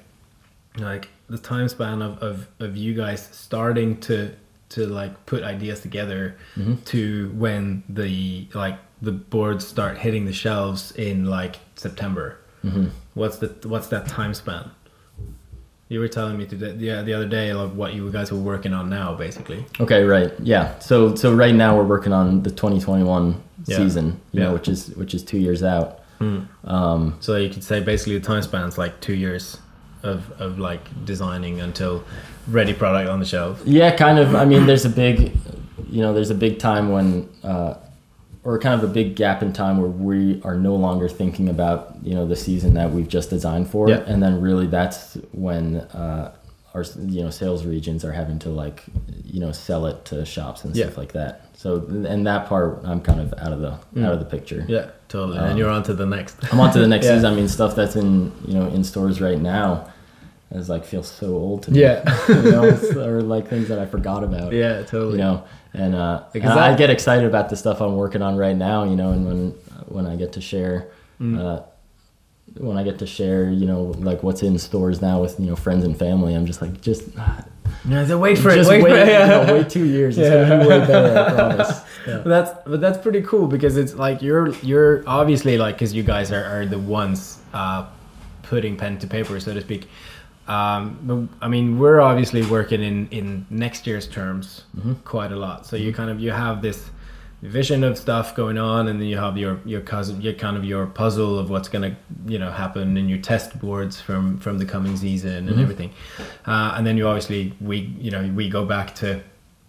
like 0.79 1.09
the 1.29 1.37
time 1.37 1.67
span 1.67 2.01
of 2.01 2.17
of, 2.23 2.47
of 2.59 2.75
you 2.77 2.93
guys 2.95 3.27
starting 3.33 3.99
to 4.07 4.31
to 4.69 4.85
like 4.85 5.25
put 5.25 5.43
ideas 5.43 5.79
together 5.79 6.35
Mhm. 6.57 6.83
to 6.85 7.31
when 7.35 7.83
the 7.89 8.47
like 8.53 8.77
the 9.01 9.11
boards 9.11 9.65
start 9.65 9.97
hitting 9.99 10.25
the 10.25 10.33
shelves 10.33 10.91
in 10.91 11.25
like 11.25 11.57
September. 11.75 12.37
hmm 12.61 12.87
What's 13.13 13.37
the 13.37 13.47
what's 13.67 13.87
that 13.87 14.07
time 14.07 14.33
span? 14.33 14.71
You 15.89 15.99
were 16.01 16.09
telling 16.09 16.37
me 16.37 16.45
today, 16.45 16.75
yeah, 16.79 17.01
the 17.01 17.13
other 17.13 17.27
day, 17.27 17.53
like 17.53 17.71
what 17.71 17.93
you 17.93 18.11
guys 18.11 18.29
were 18.31 18.37
working 18.39 18.73
on 18.73 18.89
now, 18.89 19.15
basically. 19.15 19.65
Okay, 19.79 20.03
right. 20.03 20.33
Yeah. 20.43 20.77
So 20.79 21.15
so 21.15 21.33
right 21.33 21.55
now 21.55 21.77
we're 21.77 21.85
working 21.95 22.11
on 22.11 22.43
the 22.43 22.51
2021 22.51 23.41
Yeah. 23.65 23.77
season, 23.77 24.19
you 24.33 24.41
Yeah. 24.41 24.47
know, 24.47 24.53
which 24.53 24.67
is 24.67 24.89
which 24.97 25.13
is 25.13 25.23
2 25.23 25.37
years 25.37 25.63
out. 25.63 25.99
Um 26.65 27.15
So 27.21 27.35
you 27.37 27.49
could 27.49 27.63
say 27.63 27.79
basically 27.79 28.17
the 28.19 28.25
time 28.25 28.41
span's 28.41 28.77
like 28.77 28.99
two 28.99 29.13
years 29.13 29.59
of 30.07 30.31
of 30.41 30.59
like 30.59 30.81
designing 31.05 31.59
until 31.61 32.03
ready 32.47 32.73
product 32.73 33.09
on 33.09 33.19
the 33.19 33.25
shelf. 33.25 33.61
yeah, 33.65 33.95
kind 33.95 34.19
of 34.19 34.35
I 34.35 34.45
mean 34.45 34.65
there's 34.65 34.85
a 34.85 34.89
big 34.89 35.31
you 35.89 36.01
know, 36.01 36.13
there's 36.13 36.29
a 36.29 36.35
big 36.35 36.59
time 36.59 36.91
when 36.91 37.29
uh 37.43 37.75
or 38.43 38.57
kind 38.59 38.81
of 38.81 38.89
a 38.89 38.93
big 38.93 39.15
gap 39.15 39.41
in 39.43 39.51
time 39.51 39.77
where 39.77 39.89
we 39.89 40.41
are 40.43 40.55
no 40.55 40.73
longer 40.75 41.09
thinking 41.09 41.49
about, 41.49 41.95
you 42.01 42.15
know, 42.15 42.25
the 42.25 42.35
season 42.35 42.73
that 42.75 42.91
we've 42.91 43.07
just 43.09 43.29
designed 43.29 43.69
for 43.69 43.89
Yeah. 43.89 44.03
and 44.07 44.21
then 44.23 44.39
really 44.41 44.67
that's 44.67 45.15
when 45.31 45.77
uh 45.77 46.31
our 46.73 46.83
you 47.07 47.21
know 47.23 47.29
sales 47.29 47.65
regions 47.65 48.05
are 48.05 48.11
having 48.11 48.37
to 48.39 48.49
like 48.49 48.83
you 49.23 49.39
know 49.39 49.51
sell 49.51 49.85
it 49.87 50.05
to 50.05 50.25
shops 50.25 50.63
and 50.63 50.75
Yeah. 50.75 50.85
stuff 50.85 50.97
like 50.97 51.13
that. 51.13 51.41
So 51.55 51.77
and 52.07 52.25
that 52.27 52.47
part 52.47 52.81
I'm 52.85 53.01
kind 53.01 53.19
of 53.19 53.33
out 53.39 53.51
of 53.51 53.59
the 53.61 53.71
out 54.05 54.13
of 54.13 54.19
the 54.19 54.25
picture. 54.25 54.63
Yeah, 54.67 54.87
totally. 55.09 55.39
and 55.39 55.51
Um, 55.53 55.57
you're 55.57 55.69
on 55.69 55.83
to 55.83 55.93
the 55.93 56.05
next. 56.05 56.35
I'm 56.51 56.59
on 56.59 56.71
to 56.73 56.79
the 56.79 56.87
next 56.87 57.05
Yeah. 57.07 57.15
season. 57.15 57.33
I 57.33 57.35
mean, 57.35 57.47
stuff 57.47 57.75
that's 57.75 57.95
in 57.95 58.31
you 58.45 58.53
know 58.53 58.67
in 58.67 58.83
stores 58.83 59.19
right 59.21 59.41
now 59.41 59.87
is 60.51 60.69
like 60.69 60.85
feels 60.85 61.09
so 61.09 61.27
old 61.35 61.63
to 61.63 61.71
me. 61.71 61.81
Yeah. 61.81 62.03
you 62.29 62.51
know, 62.51 62.63
it's- 62.65 62.95
or 62.95 63.21
like 63.21 63.47
things 63.49 63.67
that 63.67 63.79
I 63.79 63.85
forgot 63.85 64.23
about. 64.23 64.53
yeah, 64.53 64.83
totally. 64.83 65.13
You 65.13 65.23
know, 65.23 65.43
and 65.73 65.93
uh, 65.95 66.23
Because 66.33 66.51
and 66.51 66.59
I 66.59 66.69
that- 66.71 66.77
get 66.77 66.89
excited 66.89 67.25
about 67.25 67.49
the 67.49 67.55
stuff 67.55 67.81
I'm 67.81 67.95
working 67.95 68.21
on 68.21 68.37
right 68.37 68.55
now. 68.55 68.83
You 68.83 68.95
know, 68.95 69.11
and 69.11 69.25
when 69.25 69.51
when 69.87 70.05
I 70.07 70.15
get 70.15 70.33
to 70.33 70.41
share. 70.41 70.89
Mm. 71.19 71.39
Uh, 71.39 71.63
when 72.59 72.77
I 72.77 72.83
get 72.83 72.97
to 72.99 73.05
share, 73.05 73.49
you 73.51 73.65
know, 73.67 73.83
like 73.99 74.23
what's 74.23 74.41
in 74.41 74.57
stores 74.57 75.01
now 75.01 75.21
with 75.21 75.39
you 75.39 75.47
know 75.47 75.55
friends 75.55 75.83
and 75.83 75.97
family, 75.99 76.33
I'm 76.33 76.45
just 76.45 76.61
like, 76.61 76.79
just 76.81 77.03
No, 77.85 78.17
wait 78.17 78.37
for 78.37 78.55
just 78.55 78.71
it. 78.71 78.81
Wait, 78.81 78.83
wait, 78.83 78.91
for 78.91 78.97
it. 78.97 79.07
you 79.21 79.27
know, 79.27 79.53
wait 79.53 79.69
two 79.69 79.85
years. 79.85 80.17
It's 80.17 80.29
Yeah. 80.29 80.47
gonna 80.47 80.63
be 80.63 80.69
way 80.69 80.79
better. 80.79 81.19
I 81.19 81.33
promise. 81.35 81.81
Yeah. 82.07 82.17
That's 82.25 82.51
but 82.65 82.79
that's 82.81 82.97
pretty 82.99 83.21
cool 83.23 83.47
because 83.47 83.77
it's 83.77 83.93
like 83.95 84.21
you're 84.21 84.53
you're 84.63 85.03
obviously 85.05 85.57
like 85.57 85.75
because 85.75 85.93
you 85.93 86.03
guys 86.03 86.31
are, 86.31 86.43
are 86.45 86.65
the 86.65 86.79
ones 86.79 87.37
uh, 87.53 87.85
putting 88.43 88.77
pen 88.77 88.97
to 88.99 89.07
paper 89.07 89.39
so 89.39 89.53
to 89.53 89.61
speak. 89.61 89.87
Um, 90.47 90.97
but, 91.03 91.45
I 91.45 91.49
mean, 91.49 91.77
we're 91.77 91.99
obviously 92.01 92.41
working 92.45 92.81
in 92.81 93.07
in 93.11 93.45
next 93.49 93.85
year's 93.87 94.07
terms 94.07 94.63
quite 95.03 95.31
a 95.31 95.35
lot. 95.35 95.65
So 95.65 95.75
you 95.75 95.93
kind 95.93 96.09
of 96.09 96.19
you 96.19 96.31
have 96.31 96.61
this 96.61 96.89
vision 97.43 97.83
of 97.83 97.97
stuff 97.97 98.35
going 98.35 98.57
on, 98.57 98.87
and 98.87 98.99
then 98.99 99.07
you 99.07 99.17
have 99.17 99.37
your 99.37 99.59
your 99.65 99.81
cousin, 99.81 100.21
your 100.21 100.33
kind 100.33 100.57
of 100.57 100.63
your 100.63 100.85
puzzle 100.87 101.37
of 101.37 101.49
what's 101.49 101.67
gonna 101.69 101.95
you 102.27 102.39
know 102.39 102.49
happen 102.51 102.97
in 102.97 103.09
your 103.09 103.19
test 103.19 103.59
boards 103.59 103.99
from 104.01 104.37
from 104.39 104.57
the 104.57 104.65
coming 104.65 104.95
season 104.97 105.47
and 105.49 105.59
everything. 105.59 105.91
Uh, 106.45 106.73
and 106.77 106.87
then 106.87 106.97
you 106.97 107.07
obviously 107.07 107.53
we 107.61 107.77
you 107.99 108.09
know 108.11 108.25
we 108.35 108.49
go 108.49 108.65
back 108.65 108.95
to 108.95 109.21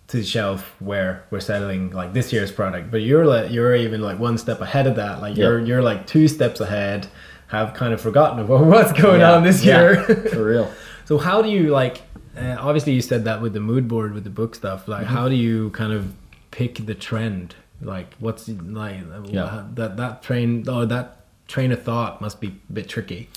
to 0.09 0.17
the 0.17 0.25
shelf 0.25 0.75
where 0.79 1.25
we're 1.31 1.41
selling 1.41 1.91
like 1.91 2.15
this 2.15 2.33
year's 2.33 2.51
product 2.51 2.91
but 2.91 3.03
you're 3.03 3.27
like 3.27 3.51
you're 3.51 3.75
even 3.77 4.01
like 4.01 4.19
one 4.19 4.39
step 4.39 4.59
ahead 4.63 4.87
of 4.87 4.97
that 4.97 5.21
like 5.21 5.37
you're 5.37 5.59
Yeah. 5.59 5.67
you're 5.67 5.83
like 5.83 6.07
two 6.07 6.29
steps 6.29 6.61
ahead 6.61 7.07
have 7.49 7.75
kind 7.75 7.93
of 7.93 8.01
forgotten 8.01 8.39
about 8.41 8.65
what's 8.73 8.93
going 8.93 9.21
Yeah, 9.21 9.33
on 9.35 9.43
this 9.43 9.65
yeah, 9.65 9.81
year 9.81 10.05
for 10.33 10.45
real. 10.45 10.71
so 11.05 11.19
how 11.19 11.43
do 11.43 11.49
you 11.51 11.69
like 11.71 12.03
uh, 12.37 12.57
obviously 12.61 12.93
you 12.93 13.01
said 13.03 13.25
that 13.25 13.43
with 13.43 13.53
the 13.53 13.61
mood 13.61 13.89
board 13.89 14.13
with 14.15 14.25
the 14.25 14.31
book 14.31 14.55
stuff 14.55 14.87
like 14.89 15.05
Mm-hmm. 15.07 15.15
how 15.15 15.29
do 15.29 15.35
you 15.35 15.71
kind 15.71 15.93
of 15.93 16.15
pick 16.51 16.87
the 16.87 16.95
trend 16.95 17.55
like 17.83 18.15
what's 18.21 18.49
like 18.49 19.01
Yeah. 19.27 19.65
that 19.75 19.97
that 19.97 20.23
train 20.23 20.69
or 20.69 20.87
that 20.87 21.17
train 21.47 21.73
of 21.73 21.83
thought 21.83 22.21
must 22.21 22.41
be 22.41 22.49
a 22.49 22.73
bit 22.73 22.89
tricky 22.89 23.29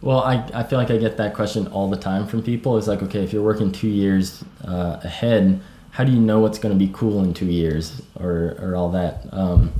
Well, 0.00 0.20
I, 0.22 0.34
I 0.54 0.62
feel 0.62 0.78
like 0.78 0.90
I 0.90 0.96
get 0.96 1.16
that 1.16 1.34
question 1.34 1.66
all 1.74 1.88
the 1.90 1.96
time 2.10 2.26
from 2.28 2.40
people. 2.42 2.78
It's 2.78 2.86
like, 2.86 3.02
okay, 3.02 3.22
if 3.24 3.32
you're 3.32 3.42
working 3.42 3.72
two 3.72 3.88
years 3.88 4.44
uh, 4.64 5.00
ahead, 5.02 5.60
how 5.90 6.04
do 6.04 6.12
you 6.12 6.20
know 6.20 6.38
what's 6.38 6.60
going 6.60 6.72
to 6.72 6.78
be 6.86 6.90
cool 6.94 7.16
in 7.24 7.34
two 7.34 7.50
years 7.62 8.00
or, 8.14 8.54
or 8.62 8.76
all 8.76 8.90
that? 8.92 9.26
Um, 9.32 9.72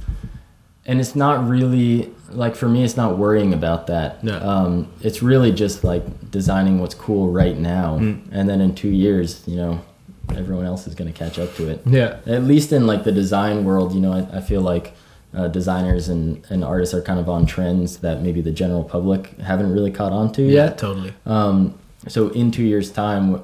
and 0.89 1.01
it's 1.01 1.15
not 1.15 1.47
really, 1.47 2.11
like 2.31 2.57
for 2.57 2.69
me, 2.69 2.83
it's 2.83 2.97
not 2.97 3.19
worrying 3.19 3.53
about 3.53 3.87
that. 3.89 4.25
No. 4.25 4.41
Um, 4.41 4.93
it's 5.03 5.23
really 5.23 5.53
just 5.53 5.85
like 5.85 6.31
designing 6.31 6.81
what's 6.81 6.95
cool 6.95 7.31
right 7.31 7.57
now. 7.57 7.99
Mm. 7.99 8.27
And 8.33 8.49
then 8.49 8.63
in 8.63 8.75
two 8.75 8.89
years, 8.89 9.47
you 9.47 9.57
know, 9.57 9.81
everyone 10.35 10.65
else 10.65 10.87
is 10.87 10.95
going 10.95 11.13
to 11.13 11.17
catch 11.17 11.39
up 11.39 11.55
to 11.57 11.69
it. 11.69 11.83
yeah 11.87 12.19
At 12.27 12.45
least 12.45 12.73
in 12.73 12.87
like 12.87 13.05
the 13.05 13.13
design 13.13 13.65
world, 13.65 13.95
you 13.95 14.01
know, 14.01 14.13
I, 14.13 14.39
I 14.39 14.41
feel 14.41 14.63
like 14.63 14.95
uh, 15.35 15.49
designers 15.49 16.09
and, 16.09 16.45
and 16.49 16.65
artists 16.65 16.95
are 16.95 17.03
kind 17.03 17.21
of 17.21 17.29
on 17.29 17.45
trends 17.45 17.99
that 17.99 18.23
maybe 18.23 18.41
the 18.41 18.51
general 18.51 18.83
public 18.83 19.37
haven't 19.41 19.71
really 19.71 19.91
caught 19.91 20.13
on 20.13 20.33
to 20.33 20.43
yeah 20.43 20.65
yet. 20.65 20.79
totally 20.79 21.13
Um, 21.27 21.79
so 22.07 22.31
in 22.31 22.51
two 22.51 22.63
years' 22.63 22.91
time, 22.91 23.43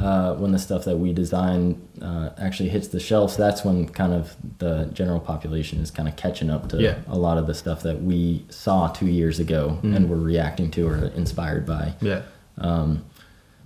uh, 0.00 0.34
when 0.34 0.52
the 0.52 0.58
stuff 0.58 0.84
that 0.84 0.96
we 0.98 1.12
design 1.12 1.80
uh, 2.02 2.30
actually 2.38 2.68
hits 2.70 2.88
the 2.88 2.98
shelves, 3.00 3.36
that's 3.36 3.64
when 3.64 3.86
kind 3.88 4.12
of 4.12 4.34
the 4.58 4.88
general 4.92 5.20
population 5.20 5.78
is 5.80 5.90
kind 5.90 6.08
of 6.08 6.16
catching 6.16 6.48
up 6.50 6.68
to 6.70 6.80
Yeah. 6.80 6.96
a 7.08 7.18
lot 7.18 7.36
of 7.38 7.46
the 7.46 7.54
stuff 7.54 7.82
that 7.82 8.02
we 8.02 8.44
saw 8.48 8.88
two 8.88 9.06
years 9.08 9.38
ago 9.38 9.78
Mm. 9.82 9.96
and 9.96 10.08
were 10.10 10.16
reacting 10.16 10.70
to 10.72 10.88
or 10.88 10.96
inspired 11.14 11.66
by. 11.66 11.94
yeah 12.00 12.22
Um, 12.58 13.04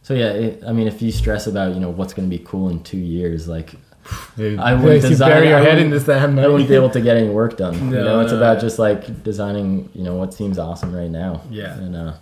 so 0.02 0.12
yeah, 0.14 0.30
it, 0.32 0.62
I 0.66 0.72
mean, 0.72 0.86
if 0.86 1.00
you 1.00 1.10
stress 1.12 1.46
about 1.46 1.74
you 1.74 1.80
know 1.80 1.90
what's 1.90 2.12
going 2.14 2.28
to 2.30 2.36
be 2.38 2.42
cool 2.44 2.68
in 2.68 2.82
two 2.82 2.98
years, 2.98 3.46
like 3.48 3.70
I 4.68 4.74
wouldn't 4.74 5.02
design- 5.02 5.30
bury 5.30 5.48
your 5.48 5.58
I 5.60 5.62
head 5.62 5.78
in 5.78 5.88
the 5.90 5.98
sand 6.00 6.38
I 6.38 6.46
wouldn't 6.48 6.68
be 6.68 6.74
able 6.74 6.90
to 6.90 7.00
get 7.00 7.16
any 7.16 7.28
work 7.30 7.56
done. 7.56 7.74
you 7.74 7.96
know, 8.08 8.20
it's 8.20 8.32
no, 8.32 8.36
about 8.38 8.54
no. 8.56 8.60
just 8.60 8.78
like 8.78 9.22
designing, 9.22 9.88
you 9.94 10.02
know, 10.04 10.14
what 10.16 10.34
seems 10.34 10.58
awesome 10.58 10.94
right 10.94 11.10
now. 11.10 11.40
Yeah. 11.50 11.74
And 11.78 11.96
uh, 11.96 12.12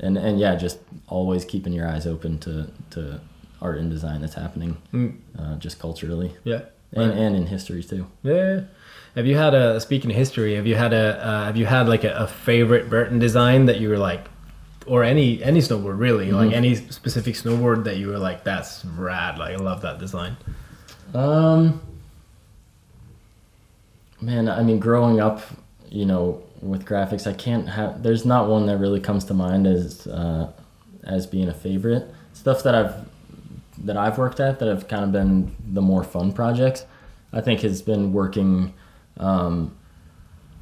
and 0.00 0.16
and 0.16 0.38
yeah, 0.40 0.54
just 0.56 0.78
always 1.08 1.44
keeping 1.44 1.72
your 1.74 1.86
eyes 1.86 2.06
open 2.06 2.38
to 2.38 2.66
to 2.94 3.20
art 3.62 3.78
and 3.78 3.90
design 3.90 4.20
that's 4.20 4.34
happening, 4.34 4.76
Mm, 4.92 5.16
uh, 5.38 5.54
just 5.56 5.78
culturally 5.78 6.32
yeah 6.44 6.62
and 6.92 7.10
and 7.12 7.36
in 7.36 7.46
history 7.46 7.82
too. 7.82 8.06
Yeah. 8.22 8.60
Have 9.14 9.26
you 9.26 9.36
had 9.36 9.54
a 9.54 9.80
speaking 9.80 10.10
of 10.10 10.16
history? 10.16 10.54
Have 10.56 10.66
you 10.66 10.74
had 10.74 10.92
a 10.92 11.06
uh, 11.26 11.44
have 11.44 11.56
you 11.56 11.66
had 11.66 11.88
like 11.88 12.04
a, 12.04 12.12
a 12.14 12.26
favorite 12.26 12.90
Burton 12.90 13.18
design 13.18 13.66
that 13.66 13.78
you 13.80 13.88
were 13.90 13.98
like, 13.98 14.24
or 14.86 15.02
any 15.04 15.42
any 15.42 15.60
snowboard 15.60 15.98
really, 15.98 16.32
like 16.32 16.50
Mhm. 16.50 16.54
any 16.54 16.74
specific 16.74 17.34
snowboard 17.36 17.84
that 17.84 17.96
you 17.98 18.08
were 18.08 18.18
like, 18.18 18.42
that's 18.44 18.84
rad. 18.84 19.38
Like 19.38 19.52
I 19.54 19.62
love 19.62 19.80
that 19.82 19.98
design. 19.98 20.36
Um, 21.14 21.80
man, 24.20 24.48
I 24.48 24.62
mean, 24.62 24.78
growing 24.78 25.20
up, 25.20 25.42
you 25.90 26.06
know, 26.06 26.42
with 26.60 26.84
graphics, 26.84 27.26
I 27.26 27.34
can't 27.34 27.68
have. 27.68 28.02
There's 28.02 28.24
not 28.24 28.48
one 28.48 28.66
that 28.66 28.78
really 28.78 29.00
comes 29.00 29.24
to 29.26 29.34
mind 29.34 29.66
as 29.66 30.06
uh, 30.06 30.50
as 31.04 31.26
being 31.26 31.48
a 31.48 31.54
favorite. 31.54 32.04
Stuff 32.32 32.62
that 32.62 32.74
I've 32.74 32.94
that 33.82 33.96
I've 33.96 34.18
worked 34.18 34.40
at 34.40 34.58
that 34.58 34.68
have 34.68 34.88
kind 34.88 35.04
of 35.04 35.12
been 35.12 35.54
the 35.72 35.82
more 35.82 36.04
fun 36.04 36.32
projects. 36.32 36.84
I 37.32 37.40
think 37.40 37.60
has 37.60 37.82
been 37.82 38.12
working, 38.12 38.74
um, 39.18 39.76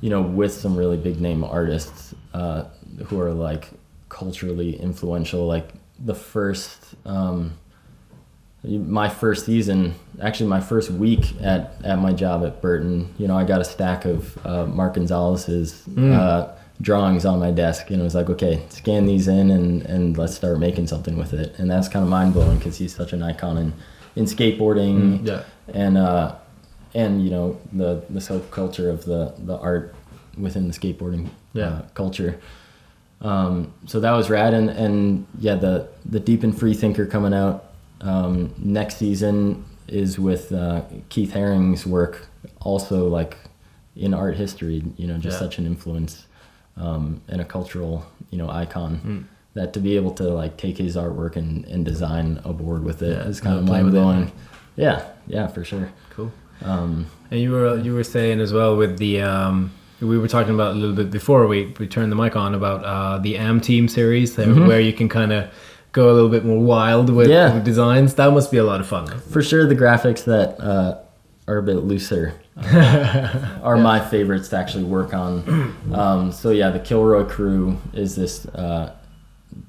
you 0.01 0.11
know, 0.11 0.23
with 0.23 0.53
some 0.53 0.77
really 0.77 0.97
big 0.97 1.21
name 1.21 1.43
artists 1.45 2.15
uh, 2.33 2.65
who 3.07 3.21
are 3.21 3.33
like 3.33 3.69
culturally 4.09 4.81
influential. 4.81 5.47
Like 5.47 5.71
the 5.99 6.15
first. 6.15 6.95
Um, 7.05 7.59
my 8.63 9.09
first 9.09 9.47
season, 9.47 9.95
actually 10.21 10.51
my 10.51 10.61
first 10.61 10.91
week 10.91 11.35
at, 11.41 11.75
at 11.83 11.99
my 11.99 12.13
job 12.13 12.45
at 12.45 12.61
Burton, 12.61 13.15
you 13.17 13.27
know, 13.27 13.35
I 13.35 13.45
got 13.45 13.63
a 13.63 13.65
stack 13.65 14.05
of 14.05 14.47
uh, 14.47 14.67
Mark 14.67 14.95
Gonzalez's 14.97 15.83
Mm. 15.89 16.13
uh, 16.13 16.53
drawings 16.81 17.25
on 17.27 17.39
my 17.39 17.51
desk, 17.51 17.91
and 17.91 18.01
it 18.01 18.05
was 18.05 18.15
like, 18.15 18.31
okay, 18.31 18.63
scan 18.71 19.07
these 19.07 19.29
in 19.29 19.51
and, 19.51 19.83
and 19.83 20.17
let's 20.17 20.35
start 20.35 20.59
making 20.59 20.87
something 20.87 21.17
with 21.19 21.33
it. 21.35 21.55
And 21.59 21.71
that's 21.71 21.89
kind 21.89 22.03
of 22.03 22.09
mind 22.09 22.33
blowing 22.33 22.59
because 22.59 22.79
he's 22.79 22.95
such 22.95 23.13
an 23.13 23.23
icon 23.23 23.59
in, 23.59 23.73
in 24.17 24.25
skateboarding 24.25 25.27
Yeah. 25.27 25.43
and 25.69 25.99
uh, 25.99 26.35
and 26.95 27.23
you 27.25 27.31
know 27.31 27.61
the 27.73 28.03
the 28.11 28.19
subculture 28.21 28.91
of 28.91 29.05
the 29.05 29.35
the 29.39 29.57
art 29.59 29.95
within 30.39 30.67
the 30.69 30.75
skateboarding 30.75 31.29
Yeah. 31.53 31.65
uh, 31.69 31.83
culture. 31.95 32.41
Um, 33.21 33.73
so 33.87 34.01
that 34.01 34.13
was 34.13 34.31
rad, 34.31 34.55
and 34.55 34.71
and 34.71 35.27
yeah, 35.39 35.57
the 35.57 35.89
the 36.07 36.21
Deep 36.21 36.43
and 36.43 36.59
Free 36.59 36.73
Thinker 36.75 37.05
coming 37.07 37.35
out 37.35 37.67
um, 38.01 38.55
next 38.59 38.97
season 38.97 39.65
is 39.87 40.19
with 40.19 40.51
uh, 40.53 40.83
Keith 41.11 41.33
Haring's 41.33 41.85
work, 41.87 42.27
also 42.61 43.09
like 43.09 43.37
in 43.95 44.15
art 44.15 44.37
history. 44.37 44.83
You 44.97 45.07
know, 45.09 45.19
just 45.19 45.35
Yeah. 45.37 45.47
such 45.47 45.59
an 45.59 45.67
influence 45.67 46.25
um, 46.77 47.21
and 47.29 47.41
a 47.41 47.45
cultural 47.45 48.05
you 48.31 48.39
know 48.39 48.49
icon. 48.51 49.01
Mm. 49.05 49.25
That 49.55 49.73
to 49.73 49.81
be 49.81 49.97
able 49.97 50.13
to 50.13 50.25
like 50.25 50.57
take 50.57 50.79
his 50.79 50.95
artwork 50.97 51.35
and, 51.35 51.65
and 51.65 51.85
design 51.85 52.41
a 52.45 52.53
board 52.53 52.85
with 52.85 53.03
it 53.03 53.19
is 53.27 53.41
kind 53.41 53.59
of 53.59 53.65
mind 53.67 53.91
blowing. 53.91 54.31
Yeah, 54.77 55.05
yeah, 55.27 55.49
for 55.49 55.65
sure. 55.65 55.91
Cool. 56.11 56.31
Um, 56.65 57.07
And 57.33 57.41
you 57.41 57.51
were 57.51 57.77
you 57.79 57.93
were 57.95 58.05
saying 58.05 58.41
as 58.41 58.53
well 58.53 58.77
with 58.77 58.99
the 58.99 59.23
um, 59.23 59.73
we 60.01 60.17
were 60.19 60.29
talking 60.29 60.55
about 60.55 60.73
a 60.77 60.79
little 60.79 60.95
bit 60.95 61.11
before 61.11 61.47
we, 61.49 61.75
we 61.81 61.87
turned 61.89 62.13
the 62.13 62.17
mic 62.17 62.37
on 62.37 62.55
about 62.55 62.85
uh, 62.85 63.19
the 63.19 63.37
Am 63.37 63.61
Team 63.61 63.89
series 63.89 64.37
Mhm. 64.37 64.67
where 64.69 64.81
you 64.81 64.93
can 64.93 65.09
kind 65.09 65.33
of 65.33 65.51
go 65.93 66.11
a 66.11 66.15
little 66.15 66.31
bit 66.31 66.45
more 66.45 66.61
wild 66.61 67.11
with, 67.11 67.29
Yeah. 67.29 67.53
with 67.55 67.65
designs. 67.65 68.15
That 68.15 68.33
must 68.33 68.53
be 68.53 68.59
a 68.59 68.65
lot 68.65 68.81
of 68.81 68.87
fun. 68.87 69.09
for 69.09 69.43
sure, 69.43 69.67
the 69.67 69.75
graphics 69.75 70.25
that 70.25 70.59
uh, 70.61 70.95
are 71.51 71.59
a 71.59 71.63
bit 71.63 71.77
looser 71.79 72.35
uh, 72.57 73.59
are 73.63 73.77
my 73.77 73.99
favorites 74.01 74.49
to 74.51 74.57
actually 74.57 74.85
work 74.85 75.13
on. 75.15 75.77
Um, 75.93 76.31
so 76.31 76.51
yeah, 76.51 76.71
the 76.71 76.79
Kilroy 76.79 77.25
crew 77.25 77.77
is 77.93 78.15
this 78.15 78.47
uh, 78.47 78.95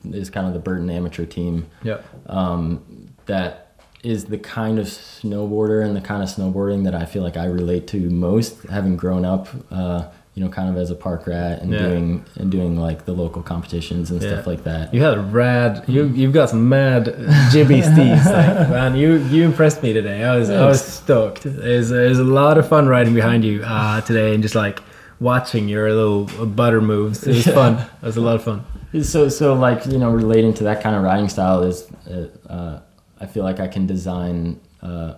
is 0.05 0.29
kind 0.29 0.45
of 0.45 0.53
the 0.53 0.59
Burton 0.59 0.89
amateur 0.89 1.25
team 1.25 1.65
Yeah. 1.83 2.01
um, 2.27 2.83
that 3.25 3.75
is 4.03 4.25
the 4.25 4.37
kind 4.37 4.77
of 4.77 4.85
snowboarder 4.85 5.83
and 5.85 5.95
the 5.95 6.01
kind 6.01 6.21
of 6.21 6.29
snowboarding 6.29 6.83
that 6.83 6.93
I 6.93 7.05
feel 7.05 7.23
like 7.23 7.37
I 7.37 7.45
relate 7.45 7.87
to 7.87 8.09
most, 8.09 8.61
having 8.63 8.97
grown 8.97 9.25
up, 9.25 9.47
uh, 9.71 10.09
you 10.33 10.41
know, 10.41 10.49
kind 10.49 10.69
of 10.69 10.77
as 10.77 10.89
a 10.89 10.95
park 10.95 11.27
rat 11.27 11.61
and 11.61 11.71
Yeah. 11.71 11.79
doing 11.89 12.23
and 12.37 12.49
doing 12.49 12.77
like 12.79 13.03
the 13.05 13.11
local 13.11 13.41
competitions 13.43 14.11
and 14.11 14.21
Yeah. 14.21 14.29
stuff 14.29 14.47
like 14.47 14.63
that. 14.63 14.93
You 14.93 15.01
had 15.03 15.17
a 15.17 15.21
rad. 15.21 15.83
You 15.87 16.05
you've 16.05 16.31
got 16.33 16.49
some 16.49 16.69
mad 16.69 17.05
jibby 17.51 17.81
steez, 17.91 18.25
like, 18.25 18.69
man. 18.69 18.95
You 18.95 19.15
you 19.33 19.43
impressed 19.43 19.83
me 19.83 19.91
today. 19.93 20.23
I 20.23 20.37
was 20.37 20.49
I 20.49 20.65
was 20.65 20.81
Thanks. 20.81 20.93
stoked. 20.93 21.43
There's 21.43 21.89
there's 21.89 22.19
a 22.19 22.23
lot 22.23 22.57
of 22.57 22.67
fun 22.67 22.87
riding 22.87 23.13
behind 23.13 23.43
you 23.43 23.61
uh, 23.63 23.99
today, 24.01 24.33
and 24.33 24.41
just 24.41 24.55
like 24.55 24.81
watching 25.19 25.67
your 25.67 25.93
little 25.93 26.25
butter 26.45 26.81
moves. 26.81 27.23
It 27.27 27.35
was 27.35 27.45
Yeah. 27.47 27.53
fun. 27.53 27.73
It 28.01 28.05
was 28.05 28.17
a 28.17 28.21
lot 28.21 28.35
of 28.35 28.43
fun. 28.43 28.61
So 29.03 29.27
so 29.29 29.53
like 29.53 29.85
you 29.85 29.97
know 29.99 30.11
relating 30.11 30.53
to 30.55 30.63
that 30.63 30.81
kind 30.81 30.95
of 30.95 31.03
riding 31.03 31.27
style 31.29 31.61
is 31.63 31.87
uh, 32.09 32.27
uh, 32.51 32.79
I 33.19 33.25
feel 33.25 33.43
like 33.43 33.59
I 33.59 33.67
can 33.67 33.85
design 33.85 34.59
uh, 34.81 35.13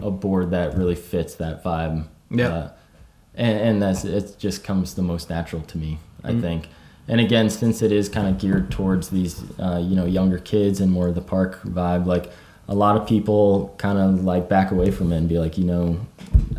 a 0.00 0.10
board 0.12 0.52
that 0.52 0.76
really 0.76 0.94
fits 0.94 1.34
that 1.36 1.62
vibe. 1.64 2.04
Yeah. 2.30 2.68
And, 3.36 3.58
and 3.58 3.82
that's 3.82 4.04
it 4.04 4.36
just 4.38 4.62
comes 4.64 4.94
the 4.94 5.02
most 5.02 5.28
natural 5.30 5.62
to 5.62 5.78
me 5.78 5.98
I 6.22 6.30
Mhm. 6.32 6.40
think. 6.40 6.68
And 7.08 7.20
again, 7.20 7.50
since 7.50 7.82
it 7.82 7.92
is 7.92 8.08
kind 8.08 8.28
of 8.28 8.38
geared 8.38 8.70
towards 8.70 9.08
these 9.10 9.42
uh, 9.58 9.78
you 9.82 9.94
know 9.96 10.06
younger 10.06 10.38
kids 10.38 10.80
and 10.80 10.90
more 10.90 11.08
of 11.08 11.14
the 11.14 11.20
park 11.20 11.60
vibe, 11.64 12.06
like 12.06 12.30
a 12.68 12.74
lot 12.74 12.96
of 12.96 13.06
people 13.06 13.74
kind 13.76 13.98
of 13.98 14.24
like 14.24 14.48
back 14.48 14.70
away 14.70 14.90
from 14.90 15.12
it 15.12 15.18
and 15.18 15.28
be 15.28 15.38
like, 15.38 15.58
you 15.58 15.64
know, 15.64 15.98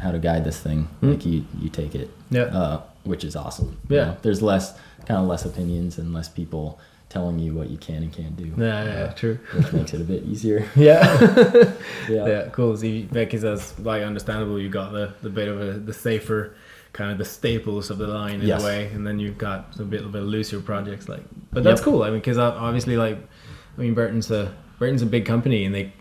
how 0.01 0.11
to 0.11 0.19
guide 0.19 0.43
this 0.43 0.59
thing. 0.59 0.87
Mm. 1.01 1.09
Like 1.11 1.25
you 1.25 1.45
you 1.59 1.69
take 1.69 1.95
it 1.95 2.09
Yeah. 2.29 2.43
uh, 2.43 2.81
which 3.05 3.23
is 3.23 3.35
awesome. 3.35 3.77
you 3.89 3.95
Yeah. 3.95 4.05
know? 4.05 4.17
there's 4.21 4.41
less 4.41 4.73
kind 5.07 5.19
of 5.21 5.27
less 5.27 5.45
opinions 5.45 5.97
and 5.97 6.13
less 6.13 6.27
people 6.29 6.79
telling 7.09 7.37
you 7.39 7.53
what 7.53 7.69
you 7.69 7.77
can 7.77 8.03
and 8.03 8.11
can't 8.11 8.35
do. 8.35 8.51
Yeah, 8.57 8.83
yeah, 8.83 8.91
uh, 9.03 9.13
true. 9.13 9.37
which 9.55 9.71
makes 9.73 9.93
it 9.93 10.01
a 10.01 10.03
bit 10.03 10.23
easier. 10.23 10.65
Yeah. 10.75 11.01
Yeah. 12.09 12.27
yeah, 12.27 12.49
cool. 12.51 12.75
So 12.77 12.85
you, 12.85 13.07
because 13.11 13.41
that's 13.41 13.79
like 13.79 14.03
understandable. 14.03 14.59
You 14.59 14.69
got 14.69 14.91
the 14.91 15.13
the 15.23 15.29
bit 15.29 15.47
of 15.47 15.59
a, 15.61 15.73
the 15.79 15.93
safer 15.93 16.53
kind 16.95 17.11
of 17.11 17.17
the 17.17 17.25
staples 17.25 17.89
of 17.91 17.97
the 17.97 18.07
line 18.07 18.39
in 18.41 18.47
Yes. 18.47 18.63
a 18.63 18.65
way, 18.65 18.89
and 18.93 19.05
then 19.05 19.19
you've 19.19 19.37
got 19.37 19.59
a 19.79 19.83
bit 19.83 20.01
of 20.07 20.15
a 20.15 20.21
looser 20.21 20.59
projects 20.61 21.09
like. 21.09 21.23
But 21.51 21.63
that's 21.63 21.81
Yep. 21.81 21.85
cool. 21.85 22.03
I 22.03 22.09
mean, 22.09 22.19
because 22.19 22.37
obviously, 22.37 22.95
like, 22.95 23.17
I 23.77 23.81
mean, 23.81 23.93
Burton's 23.93 24.31
a 24.31 24.51
Burton's 24.79 25.01
a 25.01 25.05
big 25.05 25.25
company, 25.25 25.65
and 25.65 25.73
they, 25.75 25.91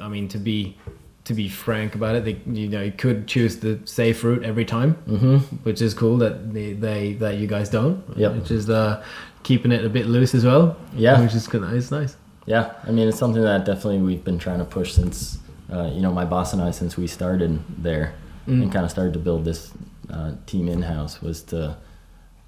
I 0.00 0.08
mean, 0.08 0.28
to 0.28 0.38
be 0.38 0.76
to 1.24 1.32
be 1.34 1.48
frank 1.48 1.94
about 1.94 2.14
it, 2.16 2.24
they 2.28 2.36
you 2.60 2.68
know 2.68 2.82
you 2.82 2.92
could 2.92 3.26
choose 3.26 3.56
the 3.56 3.78
safe 3.86 4.22
route 4.24 4.42
every 4.44 4.64
time, 4.64 4.90
Mm-hmm. 5.08 5.36
which 5.66 5.80
is 5.82 5.94
cool 5.94 6.16
that 6.18 6.52
they, 6.54 6.74
they 6.74 7.14
that 7.14 7.34
you 7.38 7.46
guys 7.46 7.68
don't. 7.70 7.98
Yep. 8.16 8.34
Which 8.36 8.50
is 8.50 8.68
uh, 8.70 9.02
keeping 9.42 9.72
it 9.72 9.84
a 9.84 9.88
bit 9.88 10.06
loose 10.06 10.34
as 10.34 10.44
well. 10.44 10.76
Yeah. 10.94 11.20
Which 11.20 11.34
is 11.34 11.46
good. 11.48 11.62
It's 11.72 11.90
nice. 11.90 12.16
Yeah. 12.46 12.72
I 12.86 12.90
mean, 12.92 13.08
it's 13.08 13.18
something 13.18 13.42
that 13.42 13.64
definitely 13.64 14.02
we've 14.02 14.22
been 14.30 14.38
trying 14.38 14.58
to 14.58 14.64
push 14.66 14.92
since, 14.92 15.38
uh, 15.72 15.88
you 15.94 16.02
know, 16.02 16.12
my 16.12 16.26
boss 16.26 16.52
and 16.52 16.60
I, 16.62 16.70
since 16.72 16.96
we 16.98 17.06
started 17.06 17.58
there 17.82 18.14
Mm. 18.46 18.62
and 18.64 18.70
kind 18.72 18.84
of 18.84 18.90
started 18.90 19.14
to 19.14 19.18
build 19.18 19.46
this 19.46 19.72
uh, 20.10 20.32
team 20.46 20.68
in 20.68 20.82
house, 20.82 21.20
was 21.20 21.42
to 21.44 21.76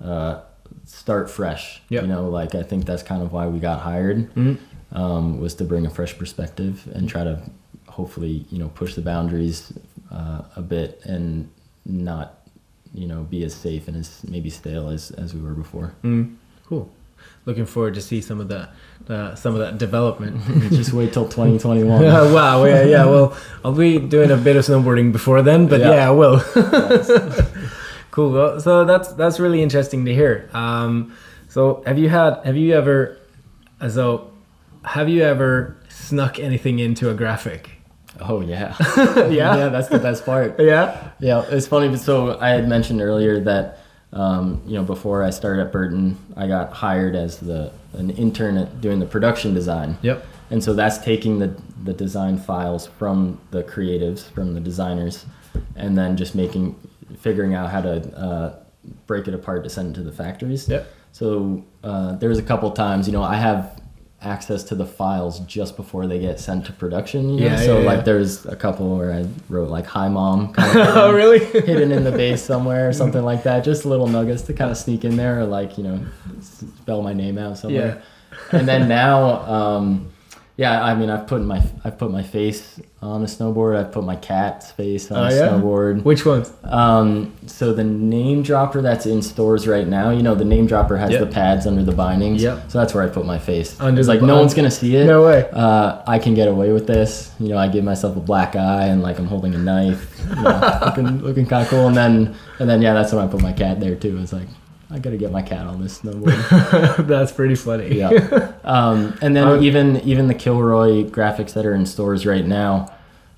uh, 0.03 0.41
start 0.85 1.31
fresh. 1.31 1.83
Yep. 1.89 2.03
You 2.03 2.09
know, 2.09 2.29
like 2.29 2.55
I 2.55 2.63
think 2.63 2.85
that's 2.85 3.03
kind 3.03 3.23
of 3.23 3.33
why 3.33 3.47
we 3.47 3.59
got 3.59 3.81
hired. 3.81 4.33
Mm. 4.35 4.59
um, 4.93 5.41
was 5.41 5.55
to 5.57 5.65
bring 5.65 5.87
a 5.87 5.91
fresh 5.91 6.17
perspective 6.17 6.89
and 6.95 7.09
try 7.09 7.25
to 7.25 7.43
hopefully 7.89 8.45
you 8.51 8.59
know 8.59 8.69
push 8.69 8.95
the 8.95 9.01
boundaries 9.01 9.73
uh, 10.13 10.43
a 10.55 10.63
bit 10.63 11.01
and 11.05 11.51
not 11.85 12.47
you 12.93 13.07
know 13.07 13.23
be 13.23 13.43
as 13.45 13.55
safe 13.55 13.89
and 13.89 13.97
as 13.97 14.23
maybe 14.25 14.51
stale 14.51 14.89
as, 14.89 15.11
as 15.13 15.35
we 15.35 15.41
were 15.41 15.55
before. 15.55 15.95
Mm. 16.03 16.37
Cool. 16.67 16.91
Looking 17.47 17.65
forward 17.65 17.95
to 17.95 18.01
see 18.03 18.21
some 18.21 18.41
of 18.41 18.49
that, 18.49 18.71
uh, 19.09 19.35
some 19.37 19.55
of 19.55 19.61
that 19.61 19.79
development. 19.79 20.43
Just 20.71 20.93
wait 20.93 21.13
till 21.13 21.25
2021. 21.29 22.03
Yeah, 22.03 22.33
wow, 22.35 22.65
yeah, 22.65 22.83
yeah. 22.83 23.05
Well, 23.07 23.37
I'll 23.65 23.73
be 23.73 23.99
doing 24.01 24.33
a 24.33 24.37
bit 24.37 24.57
of 24.57 24.65
snowboarding 24.65 25.13
before 25.13 25.43
then, 25.43 25.69
but 25.69 25.79
yeah, 25.81 25.91
Yeah. 25.95 26.09
I 26.09 26.11
will. 26.11 26.41
cool. 28.11 28.33
Well, 28.33 28.61
so 28.61 28.85
that's 28.85 29.13
that's 29.13 29.39
really 29.39 29.63
interesting 29.63 30.05
to 30.07 30.13
hear. 30.15 30.51
Um, 30.53 31.17
so 31.49 31.83
have 31.87 31.99
you 31.99 32.09
had 32.09 32.41
have 32.45 32.57
you 32.57 32.75
ever 32.75 33.17
so 33.89 34.31
have 34.85 35.09
you 35.09 35.23
ever 35.23 35.77
snuck 35.89 36.39
anything 36.39 36.79
into 36.81 37.11
a 37.11 37.15
graphic? 37.15 37.71
Oh 38.21 38.41
yeah. 38.41 38.75
Yeah? 38.97 39.29
yeah, 39.57 39.69
that's 39.69 39.89
the 39.89 39.99
best 39.99 40.25
part. 40.25 40.59
Yeah. 40.59 41.11
Yeah, 41.21 41.45
it's 41.49 41.67
funny. 41.67 41.89
But 41.89 42.01
so 42.01 42.39
I 42.41 42.51
had 42.51 42.69
mentioned 42.69 43.01
earlier 43.01 43.39
that 43.41 43.79
um, 44.17 44.63
you 44.67 44.75
know 44.75 44.83
before 44.85 45.23
I 45.23 45.31
started 45.31 45.67
at 45.67 45.73
Burton, 45.73 46.17
I 46.37 46.47
got 46.47 46.73
hired 46.73 47.15
as 47.15 47.39
the 47.39 47.73
an 47.93 48.11
intern 48.11 48.57
at 48.57 48.81
doing 48.81 48.99
the 48.99 49.07
production 49.07 49.55
design. 49.55 49.99
Yep. 50.03 50.25
And 50.51 50.63
so 50.63 50.75
that's 50.75 50.99
taking 50.99 51.39
the, 51.39 51.61
the 51.83 51.93
design 51.93 52.39
files 52.39 52.87
from 52.87 53.41
the 53.51 53.63
creatives, 53.65 54.31
from 54.31 54.55
the 54.55 54.61
designers, 54.61 55.27
and 55.75 55.97
then 55.99 56.17
just 56.17 56.35
making, 56.35 56.77
figuring 57.19 57.55
out 57.55 57.71
how 57.71 57.81
to 57.81 58.17
uh, 58.17 58.59
break 59.07 59.27
it 59.27 59.35
apart 59.35 59.65
to 59.65 59.71
send 59.71 59.91
it 59.91 59.95
to 59.99 60.05
the 60.05 60.13
factories. 60.13 60.69
Yep. 60.69 60.93
So 61.13 61.65
uh, 61.83 62.17
there 62.17 62.29
was 62.29 62.39
a 62.39 62.43
couple 62.43 62.71
times, 62.71 63.09
you 63.09 63.13
know, 63.13 63.23
I 63.23 63.37
have 63.37 63.81
access 64.27 64.65
to 64.65 64.75
the 64.75 64.85
files 64.85 65.41
just 65.41 65.77
before 65.77 66.07
they 66.07 66.19
get 66.19 66.41
sent 66.41 66.67
to 66.67 66.73
production. 66.73 67.31
You 67.31 67.41
know? 67.41 67.47
Yeah, 67.47 67.57
So 67.57 67.79
yeah, 67.79 67.87
like 67.87 67.99
yeah. 67.99 68.03
there's 68.05 68.45
a 68.47 68.57
couple 68.57 68.97
where 68.97 69.13
I 69.13 69.27
wrote 69.49 69.71
like 69.71 69.87
"Hi 69.87 70.09
Mom," 70.09 70.53
kind 70.59 70.79
of 70.79 70.97
oh, 70.97 71.13
really? 71.13 71.39
hidden 71.39 71.93
in 71.93 72.05
the 72.05 72.13
base 72.13 72.43
somewhere 72.43 72.89
or 72.89 72.93
something 73.03 73.23
like 73.23 73.45
that. 73.45 73.65
Just 73.65 73.85
little 73.87 74.09
nuggets 74.09 74.43
to 74.43 74.53
kind 74.53 74.71
of 74.71 74.77
sneak 74.77 75.05
in 75.05 75.17
there, 75.17 75.41
or 75.41 75.45
like 75.45 75.79
you 75.79 75.85
know, 75.85 76.01
spell 76.41 77.03
my 77.03 77.13
name 77.13 77.39
out 77.39 77.59
somewhere. 77.59 78.03
Yeah. 78.53 78.59
and 78.59 78.69
then 78.69 78.89
now, 78.89 79.41
um, 79.47 80.11
yeah, 80.57 80.83
I 80.83 80.95
mean, 80.95 81.11
I've 81.11 81.27
put 81.27 81.43
my 81.43 81.63
I've 81.85 81.99
put 81.99 82.11
my 82.11 82.23
face 82.23 82.81
on 83.03 83.23
a 83.23 83.27
snowboard. 83.27 83.77
I've 83.77 83.93
put 83.93 84.05
my 84.05 84.17
cat's 84.17 84.71
face 84.73 85.11
on 85.11 85.19
Oh, 85.19 85.23
a 85.27 85.31
yeah? 85.31 85.49
snowboard. 85.49 86.03
Which 86.03 86.25
ones? 86.25 86.51
Um, 86.65 87.33
so 87.47 87.73
the 87.75 87.85
name 87.85 88.43
dropper 88.43 88.81
that's 88.81 89.05
in 89.07 89.21
stores 89.23 89.69
right 89.69 89.87
now, 89.87 90.11
you 90.11 90.23
know, 90.23 90.35
the 90.35 90.45
name 90.47 90.67
dropper 90.67 90.97
has 90.97 91.11
Yep. 91.11 91.21
the 91.21 91.27
pads 91.27 91.67
under 91.67 91.83
the 91.85 91.93
bindings. 91.93 92.43
Yep. 92.43 92.71
So 92.71 92.79
that's 92.79 92.95
where 92.95 93.05
I 93.05 93.09
put 93.09 93.27
my 93.27 93.39
face. 93.39 93.79
Under 93.81 94.01
it's 94.01 94.09
like 94.09 94.23
no 94.23 94.39
one's 94.39 94.55
gonna 94.55 94.71
see 94.71 94.97
it. 94.97 95.05
No 95.07 95.25
way. 95.27 95.47
Uh, 95.53 96.03
I 96.07 96.19
can 96.19 96.33
get 96.35 96.49
away 96.49 96.73
with 96.73 96.87
this. 96.87 97.33
You 97.39 97.51
know, 97.51 97.59
I 97.59 97.69
give 97.69 97.85
myself 97.85 98.17
a 98.17 98.21
black 98.21 98.57
eye 98.57 98.87
and 98.87 99.03
like 99.03 99.19
I'm 99.19 99.27
holding 99.27 99.55
a 99.55 99.59
knife, 99.59 100.19
you 100.31 100.43
know, 100.43 100.81
looking 100.87 101.23
looking 101.23 101.47
kind 101.47 101.63
of 101.65 101.69
cool. 101.69 101.87
And 101.87 101.97
then 101.97 102.35
and 102.61 102.69
then 102.69 102.81
yeah, 102.81 102.95
that's 102.95 103.13
when 103.13 103.23
I 103.23 103.29
put 103.29 103.43
my 103.43 103.53
cat 103.53 103.79
there 103.79 103.95
too. 103.95 104.19
It's 104.23 104.33
like 104.33 104.49
I 104.91 104.99
gotta 105.01 105.17
get 105.17 105.33
my 105.33 105.43
cat 105.43 105.67
on 105.67 105.83
this 105.83 105.99
snowboard. 106.01 107.07
That's 107.09 107.33
pretty 107.33 107.55
funny. 107.57 107.97
yeah. 107.99 108.53
Um, 108.67 109.17
and 109.23 109.37
then 109.37 109.47
Um, 109.47 109.63
even 109.63 109.97
even 110.01 110.27
the 110.27 110.35
Kilroy 110.35 111.05
graphics 111.05 111.53
that 111.55 111.65
are 111.65 111.75
in 111.75 111.87
stores 111.87 112.27
right 112.27 112.45
now, 112.45 112.91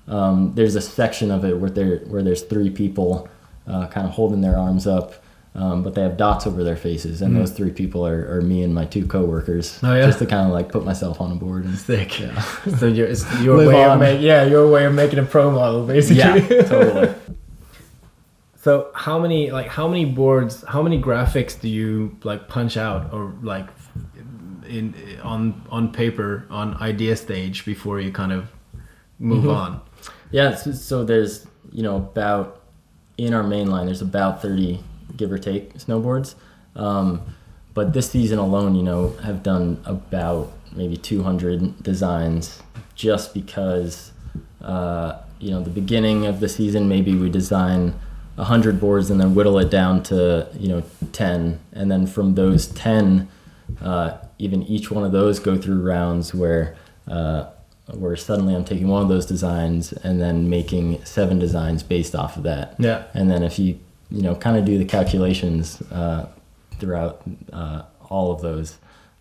um, 0.07 0.53
there's 0.55 0.75
a 0.75 0.81
section 0.81 1.29
of 1.29 1.45
it 1.45 1.57
where 1.59 1.69
there 1.69 1.97
where 2.07 2.23
there's 2.23 2.41
three 2.41 2.69
people 2.71 3.27
uh, 3.67 3.85
kind 3.87 4.07
of 4.07 4.13
holding 4.13 4.41
their 4.41 4.57
arms 4.57 4.87
up. 4.87 5.13
Um, 5.55 5.81
but 5.83 5.95
they 5.95 6.01
have 6.03 6.15
dots 6.15 6.45
over 6.45 6.63
their 6.63 6.75
faces, 6.75 7.21
and 7.23 7.33
Mm. 7.35 7.39
those 7.39 7.51
three 7.51 7.71
people 7.71 8.05
are, 8.05 8.35
are 8.37 8.41
me 8.41 8.61
and 8.63 8.73
my 8.73 8.85
two 8.85 9.05
coworkers. 9.07 9.79
Oh, 9.81 9.95
yeah? 9.95 10.05
Just 10.05 10.19
to 10.19 10.27
kind 10.27 10.45
of 10.47 10.53
like 10.53 10.69
put 10.71 10.85
myself 10.85 11.19
on 11.19 11.31
a 11.31 11.35
board 11.35 11.65
and 11.65 11.75
Sick. 11.77 12.19
Yeah. 12.19 12.39
So 12.77 12.85
your 12.85 13.07
it's 13.07 13.25
your 13.41 13.57
way 13.57 13.83
of 13.83 13.91
on. 13.93 13.99
ma- 13.99 14.09
yeah 14.09 14.43
your 14.45 14.67
way 14.69 14.85
of 14.85 14.93
making 14.93 15.17
a 15.19 15.23
pro 15.25 15.49
model 15.51 15.85
basically. 15.87 16.17
yeah, 16.17 16.61
totally. 16.63 17.15
So 18.61 18.89
how 18.93 19.17
many 19.19 19.51
like 19.51 19.67
how 19.67 19.87
many 19.87 20.03
boards 20.05 20.63
how 20.67 20.81
many 20.81 21.01
graphics 21.01 21.59
do 21.59 21.69
you 21.69 22.17
like 22.23 22.49
punch 22.49 22.75
out 22.75 23.13
or 23.13 23.33
like 23.41 23.67
in 24.67 24.93
on 25.23 25.61
on 25.69 25.91
paper 25.91 26.45
on 26.49 26.75
idea 26.75 27.15
stage 27.15 27.63
before 27.65 27.99
you 28.01 28.11
kind 28.11 28.31
of 28.33 28.49
move 29.17 29.45
Mhm. 29.45 29.55
on? 29.55 29.81
Yeah, 30.31 30.55
so, 30.55 30.71
so 30.73 31.03
there's 31.05 31.47
you 31.71 31.83
know 31.83 31.95
about 31.95 32.61
in 33.17 33.33
our 33.33 33.43
main 33.43 33.67
line 33.71 33.85
there's 33.85 34.01
about 34.01 34.41
30 34.41 34.79
give 35.15 35.31
or 35.31 35.37
take 35.37 35.73
snowboards, 35.77 36.35
um, 36.75 37.21
but 37.73 37.93
this 37.93 38.09
season 38.11 38.39
alone 38.39 38.75
you 38.75 38.83
know 38.83 39.13
have 39.23 39.41
done 39.41 39.77
about 39.85 40.51
maybe 40.75 40.97
200 40.97 41.81
designs 41.81 42.61
just 42.95 43.33
because 43.33 44.11
uh, 44.61 45.13
you 45.39 45.49
know 45.49 45.61
the 45.61 45.69
beginning 45.69 46.25
of 46.25 46.41
the 46.41 46.49
season 46.49 46.87
maybe 46.89 47.15
we 47.15 47.29
design 47.29 47.93
100 48.39 48.79
boards 48.79 49.09
and 49.09 49.19
then 49.19 49.35
whittle 49.35 49.59
it 49.59 49.69
down 49.69 50.01
to 50.03 50.47
you 50.57 50.69
know 50.69 50.83
10 51.11 51.59
and 51.73 51.91
then 51.91 52.07
from 52.07 52.35
those 52.35 52.67
10 52.67 53.27
uh, 53.81 54.17
even 54.37 54.63
each 54.63 54.89
one 54.89 55.03
of 55.03 55.11
those 55.11 55.39
go 55.39 55.57
through 55.57 55.81
rounds 55.81 56.33
where 56.33 56.75
uh, 57.07 57.45
where 57.93 58.15
suddenly 58.15 58.55
I'm 58.55 58.65
taking 58.65 58.87
one 58.87 59.01
of 59.01 59.09
those 59.09 59.25
designs 59.25 59.93
and 59.93 60.21
then 60.21 60.49
making 60.49 61.03
seven 61.05 61.39
designs 61.39 61.81
based 61.83 62.15
off 62.15 62.37
of 62.37 62.43
that. 62.43 62.75
Yeah. 62.77 63.05
And 63.13 63.29
then 63.29 63.43
if 63.43 63.59
you 63.59 63.79
you 64.09 64.21
know 64.21 64.35
kind 64.35 64.57
of 64.57 64.65
do 64.65 64.77
the 64.77 64.85
calculations 64.85 65.81
uh, 65.91 66.27
throughout 66.79 67.21
uh, 67.51 67.83
all 68.09 68.31
of 68.31 68.41
those, 68.41 68.77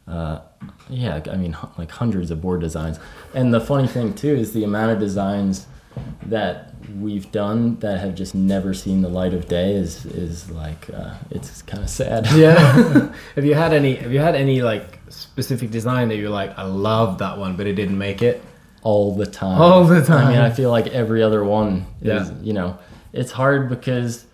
uh, 0.06 0.40
yeah, 0.88 1.20
I 1.30 1.36
mean 1.36 1.56
like 1.76 1.90
hundreds 1.90 2.30
of 2.30 2.40
board 2.40 2.60
designs. 2.60 2.98
And 3.34 3.52
the 3.52 3.60
funny 3.60 3.88
thing 3.88 4.14
too 4.14 4.34
is 4.34 4.52
the 4.52 4.64
amount 4.64 4.92
of 4.92 4.98
designs 4.98 5.66
that 6.26 6.74
we've 7.00 7.30
done 7.32 7.78
that 7.80 8.00
have 8.00 8.14
just 8.14 8.34
never 8.34 8.72
seen 8.72 9.02
the 9.02 9.08
light 9.08 9.34
of 9.34 9.46
day 9.48 9.74
is 9.74 10.06
is 10.06 10.50
like 10.50 10.88
uh, 10.94 11.14
it's 11.30 11.62
kind 11.62 11.82
of 11.82 11.90
sad. 11.90 12.26
Yeah. 12.34 13.12
have 13.34 13.44
you 13.44 13.54
had 13.54 13.72
any 13.72 13.94
have 13.96 14.12
you 14.12 14.20
had 14.20 14.34
any 14.34 14.62
like 14.62 14.98
specific 15.08 15.70
design 15.70 16.08
that 16.08 16.16
you're 16.16 16.30
like 16.30 16.58
I 16.58 16.62
love 16.64 17.18
that 17.18 17.38
one 17.38 17.56
but 17.56 17.66
it 17.66 17.74
didn't 17.74 17.98
make 17.98 18.22
it? 18.22 18.42
all 18.84 19.12
the 19.16 19.26
time. 19.26 19.60
All 19.60 19.84
the 19.84 20.02
time. 20.04 20.28
I 20.28 20.30
mean. 20.30 20.38
I 20.38 20.50
feel 20.50 20.70
like 20.70 20.86
every 20.86 21.20
other 21.20 21.42
one 21.42 21.84
is, 22.00 22.30
Yeah. 22.30 22.34
you 22.40 22.52
know, 22.52 22.78
it's 23.12 23.32
hard 23.32 23.68
because 23.68 24.24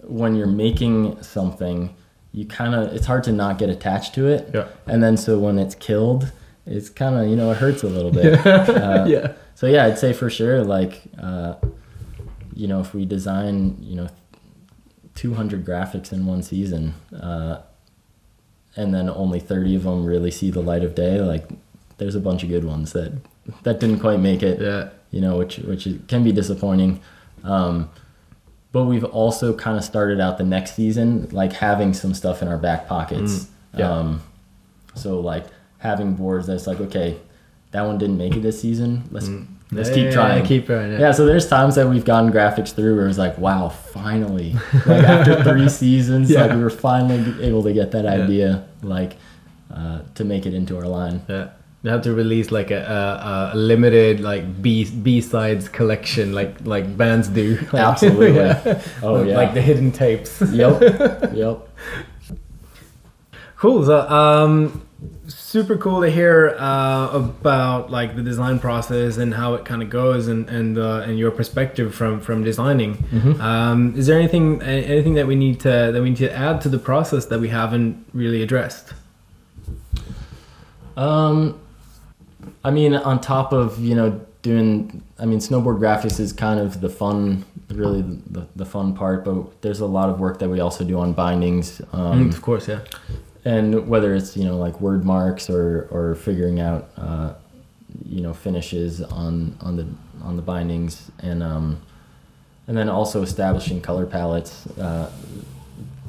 when 0.00 0.36
you're 0.36 0.46
making 0.46 1.22
something, 1.22 1.96
you 2.30 2.44
kind 2.44 2.74
of, 2.74 2.92
it's 2.94 3.06
hard 3.06 3.24
to 3.24 3.32
not 3.32 3.56
get 3.56 3.70
attached 3.70 4.14
to 4.16 4.28
it. 4.28 4.50
Yeah. 4.52 4.68
And 4.86 5.02
then 5.02 5.16
so 5.16 5.38
when 5.38 5.58
it's 5.58 5.74
killed, 5.74 6.30
it's 6.66 6.90
kind 6.90 7.16
of, 7.16 7.26
you 7.28 7.36
know, 7.36 7.50
it 7.52 7.56
hurts 7.56 7.82
a 7.84 7.88
little 7.88 8.12
bit. 8.12 8.38
Uh, 8.46 9.06
yeah. 9.08 9.32
So 9.56 9.66
yeah, 9.66 9.86
I'd 9.86 9.98
say 9.98 10.12
for 10.12 10.28
sure, 10.28 10.62
like, 10.62 11.00
uh, 11.18 11.54
you 12.54 12.68
know, 12.68 12.80
if 12.80 12.92
we 12.92 13.06
design, 13.06 13.78
you 13.80 13.96
know, 13.96 14.08
200 15.14 15.64
graphics 15.64 16.12
in 16.12 16.26
one 16.26 16.42
season, 16.42 16.92
uh, 17.18 17.62
and 18.76 18.92
then 18.92 19.08
only 19.08 19.40
30 19.40 19.76
of 19.76 19.84
them 19.84 20.04
really 20.04 20.30
see 20.30 20.50
the 20.50 20.60
light 20.60 20.84
of 20.84 20.94
day. 20.94 21.22
Like 21.22 21.48
there's 21.96 22.14
a 22.14 22.20
bunch 22.20 22.42
of 22.42 22.50
good 22.50 22.64
ones 22.64 22.92
that 22.92 23.12
that 23.62 23.80
didn't 23.80 24.00
quite 24.00 24.20
make 24.20 24.42
it. 24.42 24.60
Yeah. 24.60 24.90
You 25.10 25.22
know, 25.22 25.38
which 25.38 25.56
which 25.56 25.88
can 26.06 26.22
be 26.22 26.32
disappointing. 26.32 27.00
Um, 27.42 27.88
but 28.72 28.84
we've 28.84 29.04
also 29.04 29.54
kind 29.54 29.78
of 29.78 29.84
started 29.84 30.20
out 30.20 30.36
the 30.36 30.44
next 30.44 30.74
season 30.74 31.30
like 31.32 31.54
having 31.54 31.94
some 31.94 32.12
stuff 32.12 32.42
in 32.42 32.48
our 32.48 32.58
back 32.58 32.86
pockets. 32.86 33.32
Mm, 33.32 33.78
yeah. 33.78 33.90
Um, 33.90 34.22
so 34.94 35.18
like 35.20 35.46
having 35.78 36.12
boards 36.12 36.46
that's 36.46 36.66
like 36.66 36.80
okay, 36.80 37.18
that 37.72 37.82
one 37.82 37.98
didn't 37.98 38.16
make 38.18 38.34
it 38.36 38.40
this 38.40 38.60
season. 38.60 39.02
Let's 39.10 39.28
let's 39.72 39.88
Yeah, 39.90 39.94
keep 39.94 40.04
yeah, 40.06 40.10
trying. 40.12 40.42
yeah, 40.42 40.48
keep 40.48 40.66
trying. 40.66 40.92
Yeah. 40.92 41.12
So 41.12 41.26
there's 41.26 41.48
times 41.48 41.74
that 41.74 41.88
we've 41.88 42.04
gotten 42.04 42.32
graphics 42.32 42.72
through 42.74 42.96
where 42.96 43.08
it's 43.08 43.18
like, 43.18 43.36
wow, 43.38 43.68
finally, 43.68 44.54
like 44.86 45.04
after 45.04 45.42
three 45.44 45.68
seasons, 45.82 46.30
like 46.30 46.52
we 46.52 46.62
were 46.62 46.70
finally 46.70 47.42
able 47.44 47.62
to 47.64 47.72
get 47.72 47.90
that 47.92 48.06
idea, 48.06 48.64
like 48.82 49.16
uh, 49.74 50.00
to 50.14 50.24
make 50.24 50.46
it 50.46 50.54
into 50.54 50.76
our 50.78 50.86
line. 50.86 51.22
Yeah. 51.28 51.48
You 51.82 51.90
have 51.92 52.02
to 52.02 52.14
release 52.14 52.50
like 52.50 52.72
a, 52.72 52.82
a, 52.82 53.50
a 53.54 53.56
limited 53.56 54.18
like 54.18 54.60
B 54.60 54.90
B 54.90 55.20
sides 55.20 55.68
collection 55.68 56.32
like 56.32 56.66
like 56.66 56.96
bands 56.96 57.28
do. 57.28 57.56
Like, 57.72 57.74
Absolutely. 57.92 58.40
Oh 59.02 59.12
like, 59.14 59.26
yeah. 59.28 59.36
like 59.36 59.54
the 59.54 59.60
hidden 59.62 59.92
tapes. 59.92 60.40
yep. 60.50 60.80
Yep. 61.32 61.68
Cool. 63.56 63.84
So, 63.86 64.00
um, 64.08 64.82
super 65.56 65.78
cool 65.78 66.02
to 66.02 66.10
hear 66.10 66.54
uh, 66.58 67.08
about 67.14 67.90
like 67.90 68.14
the 68.14 68.22
design 68.22 68.58
process 68.58 69.16
and 69.16 69.32
how 69.32 69.54
it 69.54 69.64
kind 69.64 69.82
of 69.82 69.88
goes 69.88 70.28
and 70.28 70.50
and 70.50 70.76
uh, 70.76 71.06
and 71.06 71.18
your 71.18 71.30
perspective 71.30 71.94
from 71.94 72.20
from 72.20 72.44
designing. 72.44 72.92
Um, 73.40 73.94
is 73.96 74.06
there 74.06 74.18
anything 74.18 74.60
anything 74.60 75.14
that 75.14 75.26
we 75.26 75.34
need 75.34 75.58
to 75.60 75.74
that 75.92 76.02
we 76.02 76.10
need 76.10 76.18
to 76.18 76.30
add 76.30 76.60
to 76.64 76.68
the 76.68 76.78
process 76.78 77.24
that 77.30 77.40
we 77.40 77.48
haven't 77.48 78.04
really 78.12 78.42
addressed? 78.42 78.92
Um, 80.94 81.58
I 82.62 82.70
mean, 82.70 82.94
on 82.94 83.18
top 83.22 83.54
of 83.54 83.82
you 83.82 83.94
know 83.94 84.20
doing, 84.42 85.02
I 85.18 85.24
mean, 85.24 85.38
snowboard 85.38 85.78
graphics 85.78 86.20
is 86.20 86.34
kind 86.34 86.60
of 86.60 86.82
the 86.82 86.90
fun, 86.90 87.46
really 87.70 88.02
the, 88.02 88.46
the 88.54 88.66
fun 88.66 88.94
part. 88.94 89.24
But 89.24 89.62
there's 89.62 89.80
a 89.80 89.86
lot 89.86 90.10
of 90.10 90.20
work 90.20 90.38
that 90.40 90.50
we 90.50 90.60
also 90.60 90.84
do 90.84 90.98
on 90.98 91.14
bindings. 91.14 91.80
Um, 91.94 92.28
of 92.28 92.42
course, 92.42 92.68
yeah. 92.68 92.80
And 93.46 93.88
whether 93.88 94.12
it's 94.12 94.36
you 94.36 94.44
know 94.44 94.58
like 94.58 94.80
word 94.80 95.04
marks 95.04 95.48
or 95.48 95.88
or 95.90 96.16
figuring 96.16 96.60
out 96.60 96.90
uh, 96.98 97.32
you 98.04 98.20
know 98.20 98.34
finishes 98.34 99.00
on 99.00 99.56
on 99.60 99.76
the 99.76 99.86
on 100.22 100.36
the 100.36 100.42
bindings. 100.42 101.10
And 101.20 101.42
um, 101.42 101.80
and 102.66 102.76
then 102.76 102.88
also 102.88 103.22
establishing 103.22 103.80
color 103.80 104.04
palettes 104.06 104.66
uh, 104.78 105.10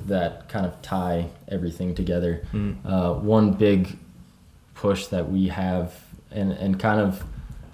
that 0.08 0.50
kind 0.50 0.66
of 0.66 0.82
tie 0.82 1.28
everything 1.48 1.94
together. 1.94 2.44
Uh, 2.84 3.14
one 3.14 3.54
big 3.54 3.98
push 4.74 5.06
that 5.08 5.30
we 5.30 5.50
have 5.50 5.94
and 6.32 6.52
and 6.54 6.80
kind 6.80 7.00
of 7.00 7.24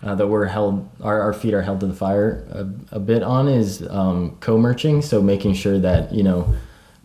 uh, 0.04 0.14
that 0.16 0.28
we're 0.28 0.48
held 0.48 0.90
our, 1.02 1.22
our 1.22 1.34
feet 1.34 1.54
are 1.54 1.62
held 1.62 1.80
to 1.80 1.88
the 1.88 1.94
fire 1.94 2.46
a, 2.52 2.98
a 2.98 3.00
bit 3.00 3.24
on 3.24 3.48
is 3.48 3.88
um, 3.90 4.36
co-merching. 4.42 5.02
So 5.02 5.22
making 5.22 5.54
sure 5.54 5.80
that 5.80 6.14
you 6.14 6.24
know 6.24 6.54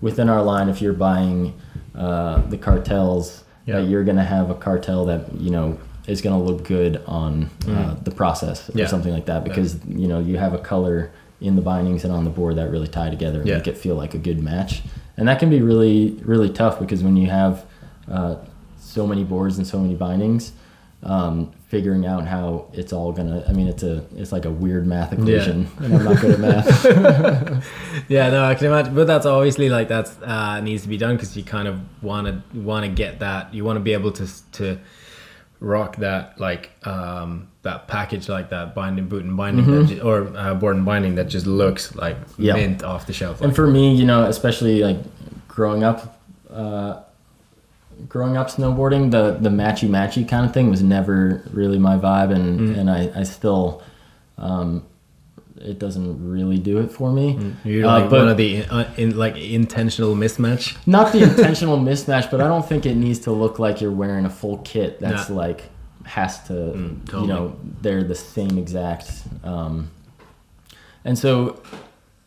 within 0.01 0.29
our 0.29 0.43
line 0.43 0.69
if 0.69 0.83
you're 0.83 0.93
buying 0.93 1.55
uh, 1.99 2.41
the 2.49 2.57
cartels 2.59 3.45
Yeah. 3.67 3.81
that 3.81 3.89
you're 3.89 4.05
going 4.05 4.17
to 4.17 4.25
have 4.37 4.49
a 4.51 4.55
cartel 4.55 5.05
that 5.07 5.23
you 5.35 5.51
know 5.51 5.79
is 6.07 6.23
going 6.23 6.39
to 6.39 6.43
look 6.51 6.65
good 6.67 7.03
on 7.07 7.51
uh, 7.69 7.95
the 8.03 8.11
process 8.11 8.71
or. 8.71 8.79
Yeah. 8.79 8.87
something 8.87 9.13
like 9.13 9.27
that 9.27 9.45
because 9.45 9.79
you 9.87 10.09
know 10.09 10.21
you 10.21 10.39
have 10.39 10.55
a 10.55 10.59
color 10.59 11.11
in 11.41 11.55
the 11.55 11.63
bindings 11.63 12.05
and 12.05 12.13
on 12.13 12.25
the 12.25 12.31
board 12.31 12.57
that 12.57 12.71
really 12.71 12.89
tie 12.89 13.11
together 13.11 13.41
and 13.41 13.49
Yeah. 13.49 13.57
make 13.59 13.67
it 13.69 13.77
feel 13.77 13.95
like 13.97 14.15
a 14.15 14.19
good 14.19 14.43
match 14.43 14.83
and 15.17 15.29
that 15.29 15.39
can 15.39 15.51
be 15.51 15.61
really 15.61 16.19
really 16.25 16.51
tough 16.51 16.79
because 16.81 17.03
when 17.05 17.17
you 17.17 17.29
have 17.29 17.65
uh, 18.11 18.37
so 18.81 19.07
many 19.07 19.23
boards 19.25 19.59
and 19.59 19.67
so 19.67 19.79
many 19.79 19.95
bindings 19.95 20.53
um, 21.05 21.53
figuring 21.69 22.07
out 22.07 22.27
how 22.27 22.67
it's 22.73 22.93
all 22.93 23.13
gonna 23.13 23.45
i 23.49 23.53
mean 23.53 23.69
it's 23.69 23.83
a 23.85 24.05
it's 24.17 24.33
like 24.33 24.45
a 24.47 24.51
weird 24.51 24.87
math 24.87 25.13
equation 25.13 25.69
and 25.79 25.95
i'm 25.97 26.05
not 26.05 26.21
good 26.21 26.33
at 26.33 26.41
math 26.41 26.85
Yeah, 28.09 28.31
no, 28.31 28.45
I 28.45 28.55
can 28.55 28.67
imagine, 28.69 28.95
but 28.95 29.07
that's 29.07 29.27
obviously 29.27 29.69
like 29.69 29.87
that's 29.89 30.17
uh, 30.23 30.61
needs 30.61 30.83
to 30.83 30.89
be 30.89 30.97
done 30.97 31.17
because 31.17 31.37
you 31.37 31.43
kind 31.45 31.69
of 31.69 31.81
want 32.03 32.27
to 32.27 32.59
want 32.59 32.87
to 32.87 32.91
get 32.91 33.19
that. 33.21 33.53
You 33.53 33.65
want 33.65 33.77
to 33.77 33.81
be 33.81 33.93
able 33.93 34.13
to 34.13 34.27
to 34.53 34.79
rock 35.61 35.97
that 35.97 36.41
like 36.41 36.71
um, 36.87 37.49
that 37.63 37.87
package 37.89 38.29
like 38.29 38.49
that 38.51 38.75
binding, 38.75 39.09
boot 39.09 39.25
and 39.25 39.37
binding, 39.37 39.67
that 39.71 39.87
ju- 39.89 40.01
or 40.01 40.33
uh, 40.37 40.55
board 40.55 40.77
and 40.77 40.87
binding 40.87 41.17
that 41.17 41.29
just 41.29 41.47
looks 41.47 41.95
like 41.97 42.17
Mm-hmm. 42.39 42.57
Mint 42.57 42.83
off 42.83 43.07
the 43.07 43.13
shelf. 43.13 43.41
and 43.41 43.49
Like, 43.51 43.57
for 43.57 43.67
me 43.67 43.95
you 43.95 44.07
know 44.07 44.25
especially 44.25 44.83
like 44.83 44.99
growing 45.49 45.83
up 45.85 46.19
uh, 46.51 47.01
growing 48.09 48.37
up 48.37 48.49
snowboarding 48.49 49.11
the 49.11 49.33
the 49.41 49.49
matchy 49.49 49.89
matchy 49.89 50.27
kind 50.29 50.45
of 50.47 50.53
thing 50.55 50.71
was 50.71 50.83
never 50.83 51.43
really 51.53 51.79
my 51.79 51.97
vibe 51.97 52.31
and 52.35 52.61
Mm. 52.61 52.79
and 52.79 52.91
i 52.91 53.11
i 53.17 53.23
still 53.25 53.83
um, 54.39 54.85
it 55.61 55.79
doesn't 55.81 56.31
really 56.31 56.59
do 56.59 56.79
it 56.79 56.93
for 56.93 57.11
me 57.11 57.55
you're 57.65 57.85
Uh, 57.87 58.01
like 58.01 58.11
but- 58.11 58.19
one 58.21 58.29
of 58.29 58.37
the 58.37 58.65
uh, 58.67 58.85
in 58.97 59.17
like 59.17 59.37
intentional 59.37 60.15
mismatch. 60.15 60.77
not 60.87 61.13
the 61.13 61.23
intentional 61.31 61.77
mismatch, 61.79 62.31
but 62.31 62.41
I 62.41 62.47
don't 62.47 62.65
think 62.69 62.87
it 62.87 62.95
needs 62.95 63.19
to 63.21 63.33
look 63.33 63.59
like 63.59 63.81
you're 63.81 63.91
wearing 64.03 64.25
a 64.25 64.31
full 64.31 64.59
kit. 64.59 65.01
That's 65.01 65.29
Nah. 65.29 65.35
like 65.37 65.65
has 66.05 66.43
to, 66.49 66.55
totally. 67.07 67.23
you 67.23 67.27
know, 67.27 67.57
they're 67.83 68.05
the 68.05 68.15
same 68.15 68.57
exact. 68.57 69.11
Um, 69.43 69.91
and 71.05 71.19
so, 71.19 71.61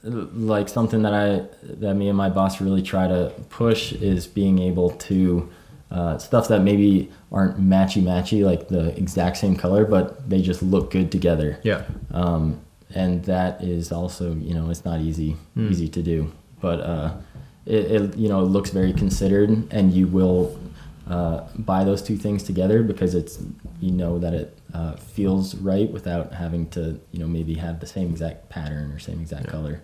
like 0.03 0.67
something 0.67 1.03
that 1.03 1.13
I 1.13 1.43
that 1.81 1.93
me 1.95 2.09
and 2.09 2.17
my 2.17 2.29
boss 2.29 2.59
really 2.59 2.81
try 2.81 3.07
to 3.07 3.31
push 3.49 3.93
is 3.93 4.27
being 4.27 4.59
able 4.59 4.89
to 5.09 5.49
uh, 5.91 6.17
stuff 6.17 6.47
that 6.47 6.61
maybe 6.61 7.11
aren't 7.31 7.59
matchy 7.59 8.01
matchy, 8.01 8.43
like 8.43 8.69
the 8.69 8.97
exact 8.97 9.37
same 9.37 9.55
color, 9.55 9.85
but 9.85 10.29
they 10.29 10.41
just 10.41 10.63
look 10.63 10.91
good 10.91 11.11
together. 11.11 11.59
Yeah, 11.63 11.83
um, 12.11 12.61
and 12.93 13.23
that 13.25 13.61
is 13.63 13.91
also 13.91 14.33
you 14.35 14.53
know 14.53 14.69
it's 14.69 14.85
not 14.85 15.01
easy 15.01 15.35
easy 15.57 15.87
to 15.89 16.01
do. 16.01 16.31
But 16.61 16.79
uh, 16.79 17.13
it, 17.65 17.91
it 17.91 18.17
you 18.17 18.29
know 18.29 18.41
it 18.41 18.45
looks 18.45 18.69
very 18.69 18.93
considered 18.93 19.49
and 19.71 19.91
you 19.93 20.07
will 20.07 20.57
uh, 21.09 21.47
buy 21.57 21.83
those 21.83 22.01
two 22.01 22.15
things 22.15 22.43
together 22.43 22.83
because 22.83 23.13
it's 23.15 23.39
you 23.79 23.91
know 23.91 24.17
that 24.19 24.33
it 24.33 24.57
uh, 24.73 24.95
feels 24.95 25.55
right 25.55 25.91
without 25.91 26.33
having 26.33 26.69
to 26.69 26.99
you 27.11 27.19
know 27.19 27.27
maybe 27.27 27.55
have 27.55 27.79
the 27.79 27.87
same 27.87 28.11
exact 28.11 28.49
pattern 28.49 28.91
or 28.91 28.99
same 28.99 29.19
exact 29.19 29.47
color. 29.47 29.81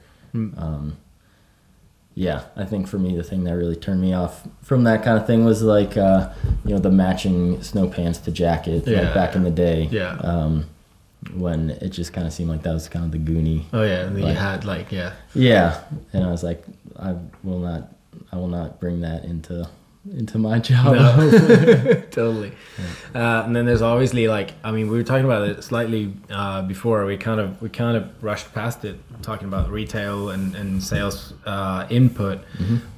Um, 0.57 0.97
yeah 2.25 2.41
i 2.55 2.65
think 2.65 2.87
for 2.87 2.97
me 2.97 3.15
the 3.15 3.23
thing 3.23 3.43
that 3.43 3.55
really 3.55 3.75
turned 3.75 4.01
me 4.01 4.11
off 4.21 4.33
from 4.63 4.83
that 4.85 5.03
kind 5.03 5.17
of 5.19 5.27
thing 5.27 5.45
was 5.45 5.61
like 5.61 5.95
uh, 5.97 6.29
you 6.65 6.71
know 6.73 6.79
the 6.79 6.89
matching 7.03 7.61
snow 7.61 7.87
pants 7.87 8.17
to 8.25 8.31
jacket 8.31 8.83
Yeah. 8.87 9.01
like 9.01 9.13
back 9.13 9.35
in 9.35 9.43
the 9.43 9.51
day 9.67 9.87
Yeah. 9.91 10.13
um, 10.31 10.65
when 11.35 11.69
it 11.85 11.89
just 11.89 12.13
kind 12.13 12.25
of 12.25 12.33
seemed 12.33 12.49
like 12.49 12.63
that 12.63 12.73
was 12.73 12.87
kind 12.89 13.05
of 13.05 13.11
the 13.11 13.19
goonie. 13.29 13.65
oh 13.73 13.83
yeah, 13.83 14.05
and 14.05 14.15
then 14.15 14.25
you 14.27 14.33
had 14.33 14.65
like 14.65 14.91
yeah, 14.91 15.11
Yeah, 15.35 15.79
and 16.13 16.23
I 16.23 16.31
was 16.31 16.43
like, 16.43 16.63
I 16.97 17.15
will 17.43 17.59
not, 17.59 17.81
I 18.31 18.35
will 18.37 18.47
not 18.59 18.79
bring 18.79 19.01
that 19.01 19.25
into 19.25 19.67
into 20.15 20.37
my 20.37 20.59
job. 20.59 20.95
No. 20.95 22.01
totally. 22.11 22.51
Uh, 23.13 23.43
and 23.45 23.55
then 23.55 23.65
there's 23.65 23.81
obviously 23.81 24.27
like 24.27 24.53
I 24.63 24.71
mean 24.71 24.89
we 24.89 24.97
were 24.97 25.03
talking 25.03 25.25
about 25.25 25.47
it 25.47 25.63
slightly 25.63 26.13
uh, 26.29 26.61
before 26.63 27.05
we 27.05 27.17
kind 27.17 27.39
of 27.39 27.61
we 27.61 27.69
kind 27.69 27.97
of 27.97 28.23
rushed 28.23 28.53
past 28.53 28.85
it 28.85 28.97
talking 29.21 29.47
about 29.47 29.69
retail 29.69 30.29
and 30.29 30.55
and 30.55 30.83
sales 30.83 31.33
uh, 31.45 31.87
input, 31.89 32.39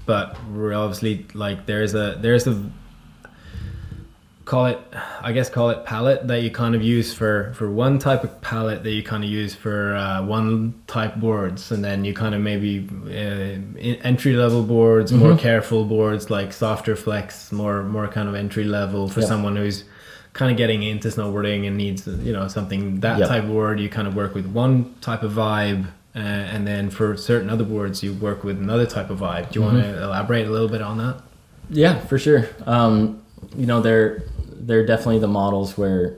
but 0.05 0.37
we're 0.51 0.73
obviously 0.73 1.25
like 1.33 1.65
there's 1.65 1.93
a 1.93 2.17
there's 2.19 2.47
a 2.47 2.69
call 4.49 4.65
it 4.65 4.79
I 5.21 5.31
guess 5.31 5.47
call 5.49 5.69
it 5.69 5.85
palette 5.85 6.21
that 6.27 6.41
you 6.41 6.49
kind 6.49 6.73
of 6.73 6.81
use 6.81 7.13
for 7.13 7.53
for 7.57 7.67
one 7.69 7.99
type 7.99 8.23
of 8.23 8.31
palette 8.41 8.81
that 8.83 8.91
you 8.97 9.03
kind 9.03 9.23
of 9.23 9.29
use 9.29 9.53
for 9.53 9.95
uh, 9.95 10.25
one 10.25 10.73
type 10.87 11.15
boards 11.17 11.71
and 11.71 11.83
then 11.87 12.03
you 12.03 12.13
kind 12.23 12.33
of 12.33 12.41
maybe 12.41 12.87
uh, 13.05 13.99
entry 14.11 14.33
level 14.33 14.63
boards 14.63 15.11
more 15.11 15.37
careful 15.37 15.85
boards 15.85 16.29
like 16.31 16.51
softer 16.51 16.95
flex 16.95 17.51
more 17.51 17.83
more 17.83 18.07
kind 18.07 18.27
of 18.27 18.33
entry 18.35 18.63
level 18.63 19.07
for 19.07 19.19
Yep. 19.19 19.29
someone 19.29 19.55
who's 19.55 19.83
kind 20.33 20.51
of 20.51 20.57
getting 20.57 20.81
into 20.83 21.07
snowboarding 21.09 21.67
and 21.67 21.77
needs 21.77 22.07
you 22.07 22.33
know 22.33 22.47
something 22.47 23.01
that 23.01 23.19
Yep. 23.19 23.27
type 23.29 23.43
of 23.43 23.49
board 23.49 23.79
you 23.79 23.89
kind 23.89 24.07
of 24.07 24.15
work 24.15 24.33
with 24.33 24.47
one 24.47 24.95
type 25.01 25.21
of 25.21 25.31
vibe 25.33 25.85
uh, 26.15 26.19
and 26.53 26.65
then 26.65 26.89
for 26.89 27.15
certain 27.17 27.49
other 27.51 27.63
boards 27.63 28.01
you 28.01 28.13
work 28.13 28.43
with 28.43 28.57
another 28.57 28.87
type 28.87 29.09
of 29.11 29.19
vibe 29.19 29.51
do 29.51 29.59
you 29.59 29.65
want 29.67 29.77
to 29.83 30.03
elaborate 30.03 30.47
a 30.47 30.51
little 30.51 30.69
bit 30.75 30.81
on 30.81 30.97
that 30.97 31.15
yeah, 31.71 31.99
for 32.09 32.17
sure. 32.17 32.49
Um, 32.65 33.21
you 33.55 33.67
know, 33.67 33.79
they're 33.79 34.23
they're 34.69 34.85
definitely 34.85 35.17
the 35.17 35.27
models 35.27 35.77
where, 35.79 36.17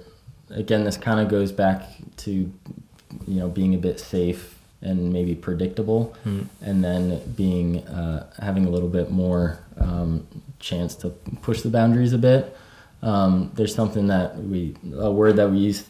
again, 0.49 0.83
this 0.83 0.97
kind 0.97 1.19
of 1.21 1.29
goes 1.29 1.51
back 1.53 1.83
to, 2.17 2.31
you 2.31 3.39
know, 3.39 3.47
being 3.47 3.73
a 3.73 3.77
bit 3.77 3.97
safe 3.97 4.59
and 4.81 5.13
maybe 5.13 5.33
predictable, 5.35 6.13
and 6.61 6.83
then 6.83 7.21
being 7.35 7.87
uh, 7.87 8.29
having 8.41 8.65
a 8.65 8.69
little 8.69 8.89
bit 8.89 9.09
more 9.09 9.59
um, 9.77 10.27
chance 10.59 10.95
to 10.95 11.09
push 11.41 11.61
the 11.61 11.69
boundaries 11.69 12.11
a 12.13 12.17
bit. 12.17 12.57
Um, 13.03 13.51
there's 13.55 13.73
something 13.73 14.07
that 14.07 14.35
we 14.35 14.75
a 14.95 15.11
word 15.11 15.35
that 15.37 15.49
we 15.49 15.57
use 15.57 15.85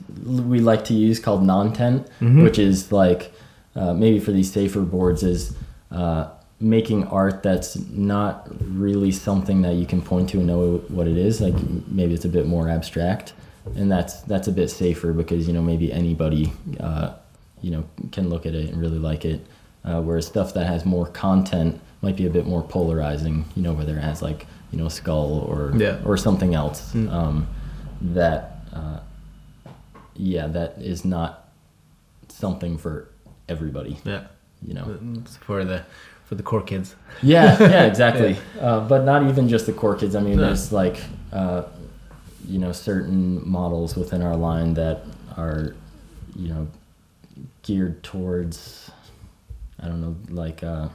we 0.54 0.60
like 0.60 0.86
to 0.86 0.94
use 0.94 1.20
called 1.20 1.44
non-tent, 1.44 2.08
which 2.44 2.60
is 2.60 2.92
like 2.92 3.34
uh, 3.76 3.94
maybe 3.94 4.20
for 4.20 4.32
these 4.32 4.52
safer 4.52 4.82
boards 4.82 5.24
is 5.24 5.56
uh, 5.90 6.30
making 6.62 7.06
art 7.08 7.42
that's 7.44 7.76
not 7.90 8.48
really 8.62 9.12
something 9.12 9.62
that 9.64 9.74
you 9.76 9.86
can 9.86 10.02
point 10.02 10.30
to 10.30 10.38
and 10.38 10.48
know 10.48 10.78
what 10.90 11.08
it 11.08 11.18
is. 11.18 11.42
Like 11.42 11.56
maybe 11.88 12.14
it's 12.14 12.26
a 12.26 12.30
bit 12.30 12.46
more 12.48 12.70
abstract, 12.70 13.34
and 13.76 13.92
that's 13.92 14.22
that's 14.22 14.48
a 14.48 14.52
bit 14.52 14.70
safer 14.70 15.12
because 15.14 15.48
you 15.48 15.54
know 15.54 15.62
maybe 15.62 15.92
anybody 15.92 16.54
uh, 16.80 17.14
you 17.62 17.72
know 17.72 17.84
can 18.12 18.30
look 18.30 18.46
at 18.46 18.54
it 18.54 18.70
and 18.70 18.80
really 18.80 19.00
like 19.00 19.26
it. 19.26 19.46
Uh, 19.84 20.00
whereas 20.02 20.28
stuff 20.28 20.54
that 20.54 20.68
has 20.68 20.86
more 20.86 21.08
content 21.08 21.80
might 22.04 22.16
be 22.16 22.28
a 22.28 22.30
bit 22.30 22.46
more 22.46 22.62
polarizing. 22.62 23.46
You 23.56 23.64
know, 23.64 23.74
whether 23.74 23.98
it 23.98 24.02
has 24.02 24.22
like 24.22 24.46
you 24.72 24.78
know 24.78 24.86
a 24.86 24.92
skull 24.92 25.40
or 25.40 25.74
Yeah. 25.76 26.00
or 26.06 26.16
something 26.18 26.54
else 26.56 26.94
Mm. 26.94 27.12
um, 27.12 27.48
that 28.02 28.58
uh, 28.74 29.00
yeah 30.16 30.48
that 30.48 30.78
is 30.80 31.04
not 31.06 31.50
something 32.30 32.78
for 32.78 33.10
everybody. 33.50 33.98
Yeah. 34.06 34.28
You 34.66 34.76
know. 34.76 35.00
It's 35.22 35.38
for 35.38 35.66
the 35.66 35.84
for 36.32 36.36
the 36.36 36.44
core 36.44 36.62
kids. 36.62 36.96
Yeah, 37.22 37.58
yeah, 37.60 37.84
exactly. 37.84 38.38
Uh, 38.58 38.88
but 38.88 39.04
not 39.04 39.28
even 39.28 39.50
just 39.50 39.66
the 39.66 39.74
core 39.74 39.98
kids. 39.98 40.16
I 40.16 40.22
mean, 40.22 40.38
No. 40.38 40.46
there's 40.46 40.72
like, 40.72 40.96
uh, 41.34 41.64
you 42.48 42.58
know, 42.58 42.72
certain 42.72 43.46
models 43.46 43.98
within 43.98 44.22
our 44.22 44.38
line 44.38 44.74
that 44.76 45.04
are, 45.36 45.76
you 46.34 46.48
know, 46.48 46.68
geared 47.64 48.02
towards, 48.02 48.90
I 49.78 49.90
don't 49.90 50.00
know, 50.00 50.16
like 50.30 50.64
uh, 50.64 50.88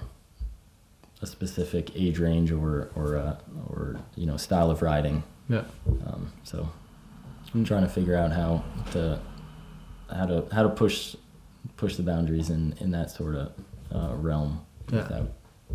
a 1.20 1.26
specific 1.26 1.94
age 1.94 2.18
range 2.18 2.50
or 2.50 2.90
or 2.94 3.16
uh, 3.18 3.36
or 3.68 3.96
you 4.14 4.24
know 4.24 4.38
style 4.38 4.70
of 4.70 4.80
riding. 4.80 5.22
Yeah. 5.50 5.64
Um, 6.06 6.32
so, 6.44 6.66
I'm 7.52 7.64
trying 7.66 7.82
to 7.82 7.90
figure 7.90 8.16
out 8.16 8.32
how 8.32 8.64
to 8.92 9.20
how 10.10 10.24
to 10.24 10.46
how 10.50 10.62
to 10.62 10.70
push 10.70 11.14
push 11.76 11.96
the 11.96 12.02
boundaries 12.02 12.48
in 12.48 12.74
in 12.80 12.90
that 12.92 13.10
sort 13.10 13.34
of 13.34 13.52
uh, 13.94 14.14
realm 14.16 14.65
Yeah. 14.90 15.02
without 15.02 15.28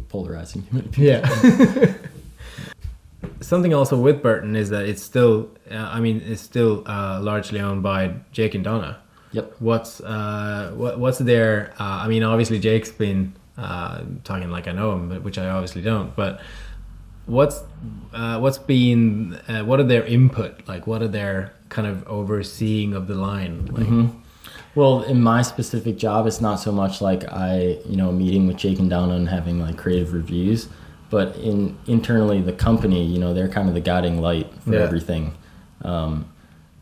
polarizing 0.10 0.64
too 0.64 0.76
many 0.76 0.88
people. 0.88 1.04
Yeah. 1.04 1.94
Something 3.42 3.74
also 3.74 3.98
with 4.00 4.22
Burton 4.22 4.56
is 4.56 4.70
that 4.70 4.86
it's 4.86 5.02
still, 5.04 5.50
uh, 5.70 5.76
I 5.76 6.00
mean, 6.00 6.22
it's 6.26 6.42
still 6.42 6.84
uh, 6.88 7.20
largely 7.22 7.60
owned 7.60 7.84
by 7.84 8.14
Jake 8.32 8.56
and 8.56 8.64
Donna. 8.64 9.00
Yep. 9.34 9.56
What's 9.60 10.02
uh, 10.02 10.74
what, 10.76 11.00
what's 11.00 11.18
their? 11.20 11.74
Uh, 11.80 12.02
I 12.04 12.08
mean, 12.08 12.24
obviously 12.24 12.60
Jake's 12.60 12.92
been 12.92 13.34
uh, 13.58 14.02
talking 14.24 14.50
like 14.52 14.68
I 14.68 14.74
know 14.74 14.92
him, 14.94 15.10
but 15.10 15.24
which 15.24 15.38
I 15.38 15.48
obviously 15.50 15.82
don't. 15.82 16.16
But 16.16 16.42
what's 17.26 17.64
uh, 18.14 18.40
what's 18.40 18.58
been 18.58 19.36
uh, 19.48 19.64
what 19.64 19.80
are 19.80 19.84
their 19.84 20.04
input? 20.06 20.68
Like, 20.68 20.86
what 20.86 21.02
are 21.02 21.08
their 21.08 21.54
kind 21.70 21.88
of 21.88 22.06
overseeing 22.08 22.94
of 22.94 23.08
the 23.08 23.16
line? 23.16 23.68
Like, 23.68 23.86
Mm-hmm. 23.88 24.18
Well, 24.74 25.04
in 25.04 25.22
my 25.22 25.42
specific 25.42 25.98
job, 25.98 26.28
it's 26.28 26.40
not 26.42 26.56
so 26.56 26.72
much 26.72 27.02
like 27.02 27.26
I, 27.32 27.80
you 27.86 27.98
know, 27.98 28.12
meeting 28.12 28.48
with 28.48 28.58
Jake 28.58 28.80
and 28.80 28.90
Donna 28.90 29.16
and 29.16 29.28
having 29.28 29.60
like 29.60 29.78
creative 29.78 30.14
reviews, 30.14 30.70
but 31.10 31.36
in 31.38 31.78
internally 31.88 32.42
the 32.42 32.54
company, 32.54 33.06
you 33.06 33.20
know, 33.20 33.34
they're 33.34 33.50
kind 33.50 33.68
of 33.68 33.74
the 33.74 33.82
guiding 33.82 34.22
light 34.22 34.50
for 34.64 34.74
Yeah. 34.74 34.80
everything. 34.82 35.34
Um, 35.84 36.26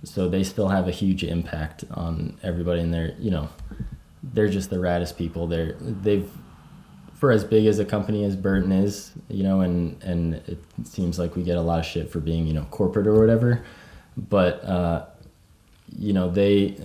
so 0.03 0.30
they 0.30 0.43
still 0.43 0.68
have 0.70 0.88
a 0.88 0.91
huge 0.91 1.24
impact 1.24 1.84
on 1.91 2.38
everybody, 2.43 2.82
and 2.82 2.93
they're, 2.93 3.16
you 3.20 3.32
know, 3.32 3.49
they're 4.22 4.49
just 4.49 4.70
the 4.70 4.76
raddest 4.78 5.18
people. 5.18 5.47
They're 5.47 5.74
they've 5.80 6.30
for 7.16 7.32
as 7.34 7.43
big 7.43 7.66
as 7.66 7.80
a 7.80 7.86
company 7.86 8.24
as 8.24 8.36
Burton 8.36 8.72
is, 8.72 9.12
you 9.30 9.43
know, 9.43 9.62
and 9.62 10.01
and 10.03 10.36
it 10.47 10.60
seems 10.84 11.18
like 11.20 11.36
we 11.36 11.41
get 11.43 11.57
a 11.57 11.62
lot 11.62 11.80
of 11.80 11.86
shit 11.86 12.10
for 12.10 12.20
being, 12.20 12.45
you 12.47 12.53
know, 12.53 12.66
corporate 12.72 13.07
or 13.07 13.20
whatever, 13.20 13.64
but 14.16 14.64
uh, 14.64 15.05
you 15.97 16.14
know 16.14 16.30
they 16.30 16.78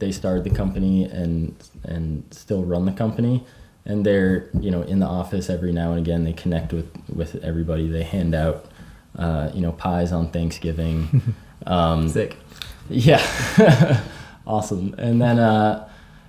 they 0.00 0.10
started 0.12 0.42
the 0.44 0.50
company 0.50 1.04
and 1.04 1.54
and 1.84 2.24
still 2.32 2.64
run 2.64 2.84
the 2.86 2.92
company. 2.92 3.44
And 3.86 4.04
they're 4.04 4.48
you 4.60 4.70
know 4.70 4.82
in 4.82 4.98
the 4.98 5.06
office 5.06 5.48
every 5.48 5.72
now 5.72 5.90
and 5.92 5.98
again 6.00 6.24
they 6.24 6.32
connect 6.32 6.72
with 6.72 6.90
with 7.08 7.36
everybody. 7.44 7.88
They 7.88 8.02
hand 8.02 8.34
out 8.34 8.66
uh, 9.18 9.50
you 9.54 9.60
know 9.62 9.72
pies 9.72 10.12
on 10.12 10.30
thanksgiving. 10.30 11.22
Um, 11.66 12.08
sick. 12.08 12.36
yeah. 12.88 13.20
Awesome. 14.46 14.94
And 14.98 15.20
then 15.20 15.38
uh 15.38 15.86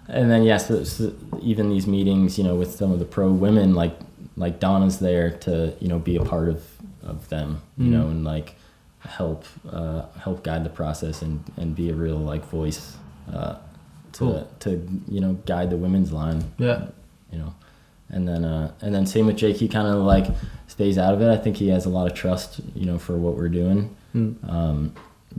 and 0.08 0.30
then 0.30 0.44
yes 0.44 0.64
yeah, 0.70 0.84
so, 0.84 0.84
so 0.84 1.14
even 1.42 1.70
these 1.70 1.88
meetings 1.88 2.38
you 2.38 2.44
know 2.44 2.56
with 2.56 2.72
some 2.76 2.92
of 2.92 3.00
the 3.00 3.06
pro 3.06 3.32
women 3.32 3.74
like 3.74 3.96
like 4.36 4.60
donna's 4.60 5.00
there 5.00 5.30
to 5.46 5.74
you 5.80 5.88
know 5.88 6.00
be 6.00 6.18
a 6.18 6.24
part 6.24 6.50
of 6.50 6.62
of 7.02 7.30
them 7.30 7.62
you 7.78 7.86
Mm. 7.86 7.92
know 7.92 8.08
and 8.08 8.24
like 8.26 8.56
help 9.00 9.46
uh 9.72 10.02
help 10.20 10.44
guide 10.44 10.64
the 10.66 10.70
process 10.70 11.22
and 11.22 11.40
and 11.58 11.76
be 11.76 11.90
a 11.90 11.94
real 11.96 12.18
like 12.18 12.44
voice 12.50 12.98
uh 13.34 13.56
to 14.14 14.20
Cool. 14.20 14.48
to 14.60 14.88
you 15.08 15.20
know 15.22 15.34
guide 15.46 15.70
the 15.70 15.78
women's 15.78 16.12
line 16.12 16.44
Yeah. 16.58 16.88
you 17.32 17.40
know 17.40 17.54
and 18.10 18.28
then 18.28 18.44
uh 18.44 18.72
and 18.82 18.94
then 18.94 19.06
same 19.06 19.26
with 19.28 19.38
jake 19.38 19.56
he 19.58 19.68
kind 19.70 19.88
of 19.88 20.04
like 20.04 20.28
stays 20.68 20.98
out 20.98 21.14
of 21.14 21.22
it 21.22 21.30
i 21.30 21.38
think 21.38 21.56
he 21.58 21.70
has 21.70 21.86
a 21.86 21.90
lot 21.90 22.08
of 22.12 22.14
trust 22.14 22.60
you 22.76 22.86
know 22.86 22.98
for 23.00 23.16
what 23.18 23.36
we're 23.36 23.50
doing 23.50 23.96
Mm. 24.14 24.36
um, 24.50 24.94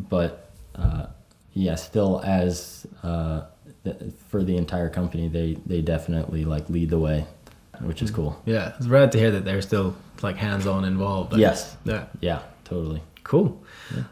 but 0.09 0.51
uh, 0.75 1.05
yeah, 1.53 1.75
still 1.75 2.23
as 2.25 2.87
uh, 3.03 3.43
th- 3.85 3.97
for 4.29 4.43
the 4.43 4.57
entire 4.57 4.89
company, 4.89 5.29
they 5.29 5.59
they 5.67 5.83
definitely 5.83 6.47
like 6.47 6.71
lead 6.71 6.89
the 6.89 6.99
way, 6.99 7.27
which 7.83 8.01
is 8.01 8.11
cool. 8.11 8.41
Yeah, 8.47 8.73
it's 8.79 8.87
rad 8.87 9.13
to 9.13 9.19
hear 9.19 9.31
that 9.33 9.45
they're 9.45 9.61
still 9.61 9.95
like 10.23 10.37
hands-on 10.39 10.87
involved. 10.87 11.33
like- 11.33 11.41
Yes. 11.43 11.77
Yeah. 11.85 12.07
Yeah, 12.23 12.39
totally. 12.65 13.03
Cool. 13.25 13.63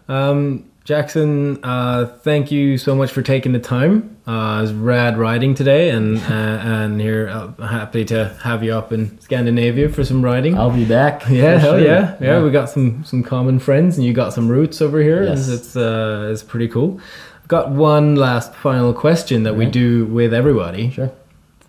Um, 0.09 0.65
Jackson, 0.91 1.63
uh, 1.63 2.07
thank 2.23 2.51
you 2.51 2.77
so 2.77 2.97
much 2.97 3.13
for 3.13 3.23
taking 3.23 3.53
the 3.53 3.61
time. 3.61 4.17
Uh, 4.27 4.59
it 4.59 4.63
was 4.63 4.73
rad 4.73 5.19
riding 5.19 5.55
today, 5.55 5.91
and 5.91 6.19
uh, 6.29 6.33
and 6.33 7.01
here 7.01 7.29
uh, 7.29 7.53
happy 7.65 8.05
to 8.07 8.37
have 8.43 8.65
you 8.65 8.75
up 8.75 8.93
in 8.93 9.17
Scandinavia 9.21 9.89
for 9.89 10.03
some 10.03 10.21
riding. 10.21 10.59
I'll 10.59 10.73
be 10.73 10.85
back. 10.85 11.23
yeah, 11.31 11.59
hell 11.59 11.79
sure. 11.79 11.81
yeah. 11.81 12.17
yeah, 12.21 12.43
We 12.43 12.51
got 12.51 12.71
some 12.71 13.05
some 13.05 13.23
common 13.23 13.61
friends, 13.61 13.99
and 13.99 14.05
you 14.05 14.13
got 14.13 14.33
some 14.33 14.49
roots 14.49 14.83
over 14.83 15.01
here. 15.01 15.23
Yes. 15.23 15.49
It's 15.49 15.77
uh, 15.77 16.29
it's 16.33 16.43
pretty 16.43 16.67
cool. 16.67 17.01
I've 17.41 17.47
got 17.47 17.71
one 17.71 18.17
last 18.17 18.53
final 18.57 18.93
question 18.93 19.45
that 19.45 19.55
we 19.55 19.67
do 19.67 20.07
with 20.07 20.35
everybody. 20.35 20.91
Sure. 20.91 21.13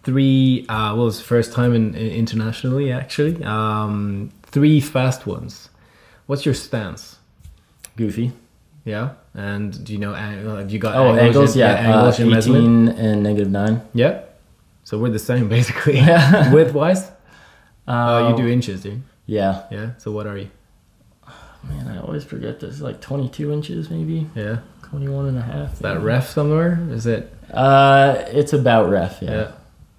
Three. 0.01 0.65
Uh, 0.67 0.95
well, 0.95 1.09
it's 1.09 1.19
the 1.19 1.26
first 1.26 1.53
time 1.53 1.76
in, 1.76 1.93
in 1.93 2.11
internationally 2.11 2.91
actually. 2.91 3.43
Um, 3.43 4.32
three 4.41 4.82
fast 4.82 5.28
ones. 5.28 5.69
What's 6.26 6.43
your 6.43 6.55
stance? 6.55 7.19
Goofy. 7.95 8.32
Yeah, 8.84 9.09
and 9.36 9.84
do 9.86 9.93
you 9.93 9.99
know? 9.99 10.13
uh, 10.13 10.57
Have 10.57 10.71
you 10.71 10.79
got 10.79 10.95
Oh, 10.95 11.15
angles. 11.15 11.53
in- 11.55 11.59
Yeah, 11.59 11.73
angles 11.73 12.19
uh, 12.19 12.23
eighteen 12.23 12.88
and 12.89 13.21
negative 13.23 13.51
nine. 13.51 13.82
Yeah, 13.93 14.21
so 14.84 14.97
we're 14.97 15.11
the 15.11 15.19
same 15.19 15.47
basically. 15.57 15.97
Yeah. 15.97 16.51
Width 16.55 16.73
wise, 16.73 17.09
Uh, 17.88 17.91
oh, 17.91 18.29
you 18.29 18.38
do 18.38 18.47
inches, 18.47 18.82
do 18.84 18.89
you? 18.89 19.01
Yeah. 19.27 19.63
Yeah. 19.71 19.91
So 19.99 20.11
what 20.11 20.25
are 20.27 20.38
you? 20.38 20.49
Man, 21.63 21.88
I 21.88 21.99
always 22.01 22.23
forget 22.23 22.59
this. 22.59 22.82
Like 22.82 23.01
twenty-two 23.01 23.51
inches, 23.53 23.89
maybe 23.91 24.27
Yeah, 24.36 24.57
21 24.89 25.27
and 25.27 25.38
a 25.38 25.41
half. 25.43 25.73
is 25.73 25.79
that 25.79 25.93
maybe. 25.95 26.05
ref 26.05 26.27
somewhere? 26.29 26.79
Is 26.89 27.05
it? 27.05 27.32
Uh, 27.53 28.15
it's 28.29 28.53
about 28.53 28.89
ref. 28.89 29.21
Yeah. 29.21 29.32
Yeah. 29.32 29.51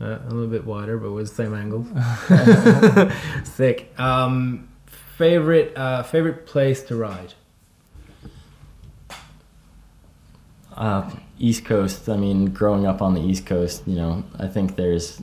Uh, 0.07 0.19
a 0.27 0.31
little 0.35 0.49
bit 0.51 0.65
wider, 0.67 0.99
but 0.99 1.13
with 1.13 1.29
the 1.29 1.35
same 1.35 1.55
angles. 1.55 1.87
Sick. 3.45 3.93
Um, 3.99 4.69
favorite 5.17 5.73
uh, 5.77 6.03
favorite 6.03 6.47
place 6.47 6.83
to 6.85 6.97
ride? 6.97 7.35
Uh, 10.77 11.11
East 11.39 11.65
Coast. 11.65 12.09
I 12.09 12.17
mean, 12.17 12.47
growing 12.47 12.87
up 12.87 13.03
on 13.03 13.15
the 13.15 13.21
East 13.21 13.47
Coast, 13.47 13.83
you 13.87 13.97
know, 13.97 14.25
I 14.39 14.47
think 14.49 14.77
there's 14.77 15.21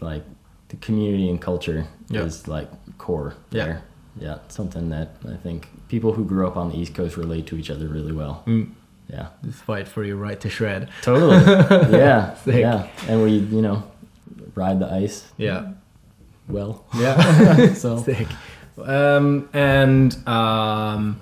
like 0.00 0.24
the 0.68 0.76
community 0.76 1.28
and 1.30 1.40
culture 1.40 1.86
Yeah. 2.08 2.22
is 2.22 2.46
like 2.48 2.68
core 2.98 3.34
Yeah. 3.50 3.64
there. 3.64 3.82
Yeah, 4.18 4.38
something 4.48 4.88
that 4.90 5.16
I 5.28 5.36
think 5.36 5.68
people 5.88 6.12
who 6.12 6.24
grew 6.24 6.46
up 6.46 6.56
on 6.56 6.70
the 6.70 6.76
East 6.78 6.94
Coast 6.94 7.16
relate 7.16 7.46
to 7.48 7.56
each 7.56 7.70
other 7.70 7.86
really 7.86 8.12
well. 8.12 8.42
Mm. 8.46 8.70
Yeah, 9.08 9.26
This 9.42 9.60
fight 9.60 9.86
for 9.86 10.02
your 10.04 10.16
right 10.16 10.40
to 10.40 10.48
shred. 10.50 10.88
totally. 11.02 11.36
yeah, 11.96 12.34
yeah, 12.46 12.88
and 13.08 13.22
we, 13.22 13.32
you 13.32 13.62
know, 13.62 13.84
ride 14.54 14.80
the 14.80 14.90
ice 14.92 15.30
Yeah. 15.36 15.72
well. 16.48 16.84
Yeah. 16.96 17.74
So 17.74 18.02
Sick. 18.02 18.26
Um, 18.82 19.48
and 19.52 20.16
um, 20.28 21.20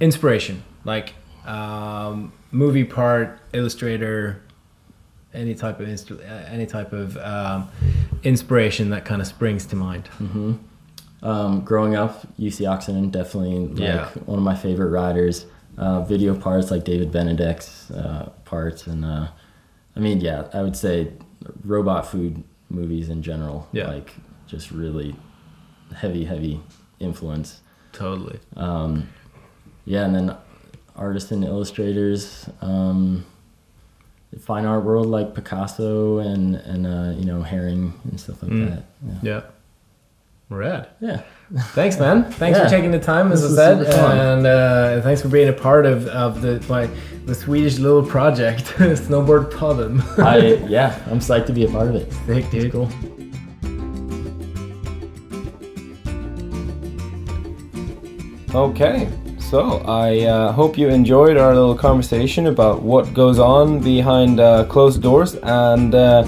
inspiration, 0.00 0.62
like 0.84 1.14
um, 1.46 2.32
movie 2.54 2.84
part, 2.84 3.38
illustrator, 3.52 4.40
any 5.34 5.54
type 5.54 5.80
of 5.80 5.88
instru- 5.88 6.20
uh, 6.20 6.46
any 6.48 6.66
type 6.66 6.92
of 6.92 7.16
um, 7.18 7.68
inspiration 8.22 8.90
that 8.90 9.04
kind 9.04 9.20
of 9.20 9.26
springs 9.26 9.66
to 9.66 9.76
mind. 9.76 10.06
hmm 10.18 10.52
Um, 11.22 11.62
growing 11.62 11.96
up, 11.96 12.26
Jussi 12.38 12.66
Oksanen 12.66 13.10
definitely 13.10 13.66
like 13.68 13.78
Yeah. 13.78 14.08
one 14.26 14.38
of 14.38 14.44
my 14.44 14.54
favorite 14.54 14.90
riders. 14.90 15.46
Uh, 15.78 16.02
video 16.02 16.34
parts 16.36 16.70
like 16.70 16.84
David 16.84 17.10
Benedek's 17.10 17.90
uh, 17.90 18.30
parts, 18.44 18.86
and 18.86 19.04
uh, 19.04 19.26
I 19.96 20.00
mean, 20.00 20.20
yeah, 20.20 20.46
I 20.52 20.62
would 20.62 20.76
say 20.76 21.12
robot 21.64 22.06
food 22.06 22.44
movies 22.70 23.08
in 23.08 23.22
general. 23.22 23.66
Yeah. 23.72 23.88
like 23.88 24.14
just 24.46 24.70
really 24.70 25.16
heavy, 25.96 26.24
heavy 26.24 26.60
influence. 27.00 27.60
Totally. 27.92 28.38
Um, 28.56 29.08
yeah, 29.86 30.04
and 30.04 30.14
then 30.14 30.36
artists 30.96 31.30
and 31.32 31.44
illustrators, 31.44 32.48
um, 32.60 33.24
fine 34.40 34.64
art 34.64 34.84
world 34.84 35.06
like 35.06 35.34
Picasso 35.34 36.18
and 36.18 36.56
and 36.56 36.86
uh, 36.86 37.12
you 37.18 37.24
know 37.24 37.42
Haring 37.42 37.92
and 38.04 38.18
stuff 38.20 38.42
like 38.42 38.52
Mm. 38.52 38.70
that. 38.70 38.84
Yeah. 39.22 39.32
Yeah. 39.34 39.40
Rad. 40.50 40.88
Yeah. 41.00 41.22
Thanks, 41.72 41.98
man. 41.98 42.24
Thanks 42.32 42.58
Yeah. 42.58 42.64
for 42.64 42.70
taking 42.70 42.90
the 42.90 42.98
time, 43.00 43.32
as 43.32 43.44
I 43.44 43.48
said, 43.54 43.86
and 43.86 44.46
uh, 44.46 45.00
thanks 45.02 45.22
for 45.22 45.28
being 45.28 45.48
a 45.48 45.52
part 45.52 45.86
of, 45.86 46.06
of 46.08 46.42
the 46.42 46.62
my 46.68 46.88
the 47.26 47.34
Swedish 47.34 47.78
little 47.78 48.02
project, 48.04 48.64
Snowboard 48.76 49.50
Podden. 49.52 50.02
I 50.18 50.36
yeah, 50.68 50.98
I'm 51.10 51.18
psyched 51.20 51.46
to 51.46 51.52
be 51.52 51.64
a 51.64 51.68
part 51.70 51.88
of 51.88 51.94
it. 51.96 52.12
Sick, 52.26 52.50
dude. 52.50 52.72
Cool. 52.72 52.88
Okay, 58.54 59.08
so 59.54 59.84
I 59.86 60.22
uh, 60.22 60.50
hope 60.50 60.76
you 60.76 60.88
enjoyed 60.88 61.36
our 61.36 61.54
little 61.54 61.76
conversation 61.76 62.48
about 62.48 62.82
what 62.82 63.14
goes 63.14 63.38
on 63.38 63.78
behind 63.78 64.40
uh, 64.40 64.64
closed 64.64 65.00
doors 65.00 65.36
and 65.36 65.94
uh, 65.94 66.24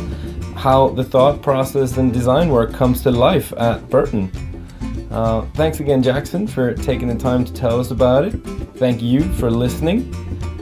how 0.55 0.91
the 0.91 1.03
thought 1.03 1.43
process 1.43 1.97
and 1.97 2.12
design 2.12 2.51
work 2.51 2.72
comes 2.72 3.03
to 3.03 3.11
life 3.11 3.53
at 3.57 3.91
Burton. 3.91 4.31
Uh, 5.11 5.41
thanks 5.55 5.81
again, 5.81 6.05
Jackson, 6.05 6.47
for 6.47 6.72
taking 6.72 7.09
the 7.09 7.16
time 7.16 7.45
to 7.45 7.53
tell 7.53 7.81
us 7.81 7.91
about 7.91 8.27
it. 8.27 8.35
Thank 8.77 9.03
you 9.03 9.24
for 9.41 9.51
listening. 9.51 10.14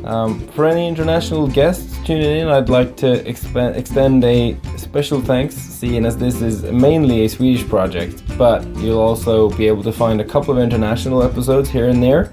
Um, 0.07 0.41
for 0.49 0.65
any 0.65 0.89
international 0.89 1.47
guests 1.47 1.99
tuning 2.07 2.41
in, 2.41 2.49
I'd 2.49 2.71
like 2.71 2.97
to 2.97 3.23
expe- 3.25 3.77
extend 3.77 4.25
a 4.25 4.57
special 4.79 5.21
thanks, 5.21 5.55
seeing 5.55 6.07
as 6.07 6.17
this 6.17 6.41
is 6.41 6.63
mainly 6.63 7.27
a 7.27 7.29
Swedish 7.29 7.69
project, 7.69 8.23
but 8.39 8.65
you'll 8.77 9.01
also 9.01 9.51
be 9.51 9.67
able 9.67 9.83
to 9.83 9.93
find 9.93 10.23
a 10.23 10.25
couple 10.25 10.57
of 10.57 10.63
international 10.63 11.23
episodes 11.23 11.69
here 11.69 11.91
and 11.91 12.03
there. 12.03 12.33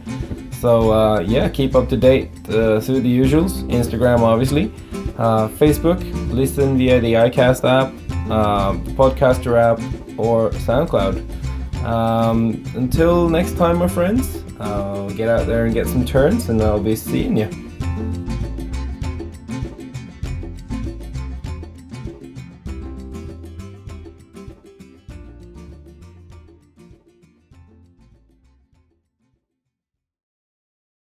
So, 0.62 0.92
uh, 0.92 1.22
yeah, 1.22 1.50
keep 1.50 1.74
up 1.74 1.90
to 1.90 1.98
date 1.98 2.30
uh, 2.48 2.80
through 2.80 3.02
the 3.02 3.20
usuals 3.20 3.64
Instagram, 3.72 4.20
obviously, 4.20 4.72
uh, 5.18 5.48
Facebook, 5.48 6.00
listen 6.32 6.78
via 6.78 7.00
the 7.00 7.14
Acast 7.14 7.64
app, 7.68 7.88
um, 8.30 8.86
Podcaster 8.96 9.58
app, 9.58 9.80
or 10.20 10.52
SoundCloud. 10.52 11.18
Um, 11.84 12.64
until 12.76 13.28
next 13.28 13.58
time, 13.58 13.78
my 13.78 13.88
friends, 13.88 14.44
get 15.18 15.30
out 15.30 15.48
there 15.48 15.66
and 15.66 15.74
get 15.74 15.88
some 15.88 16.06
turns, 16.06 16.50
and 16.50 16.62
I'll 16.62 16.80
be 16.80 16.96
seeing 16.96 17.38
you. 17.38 17.71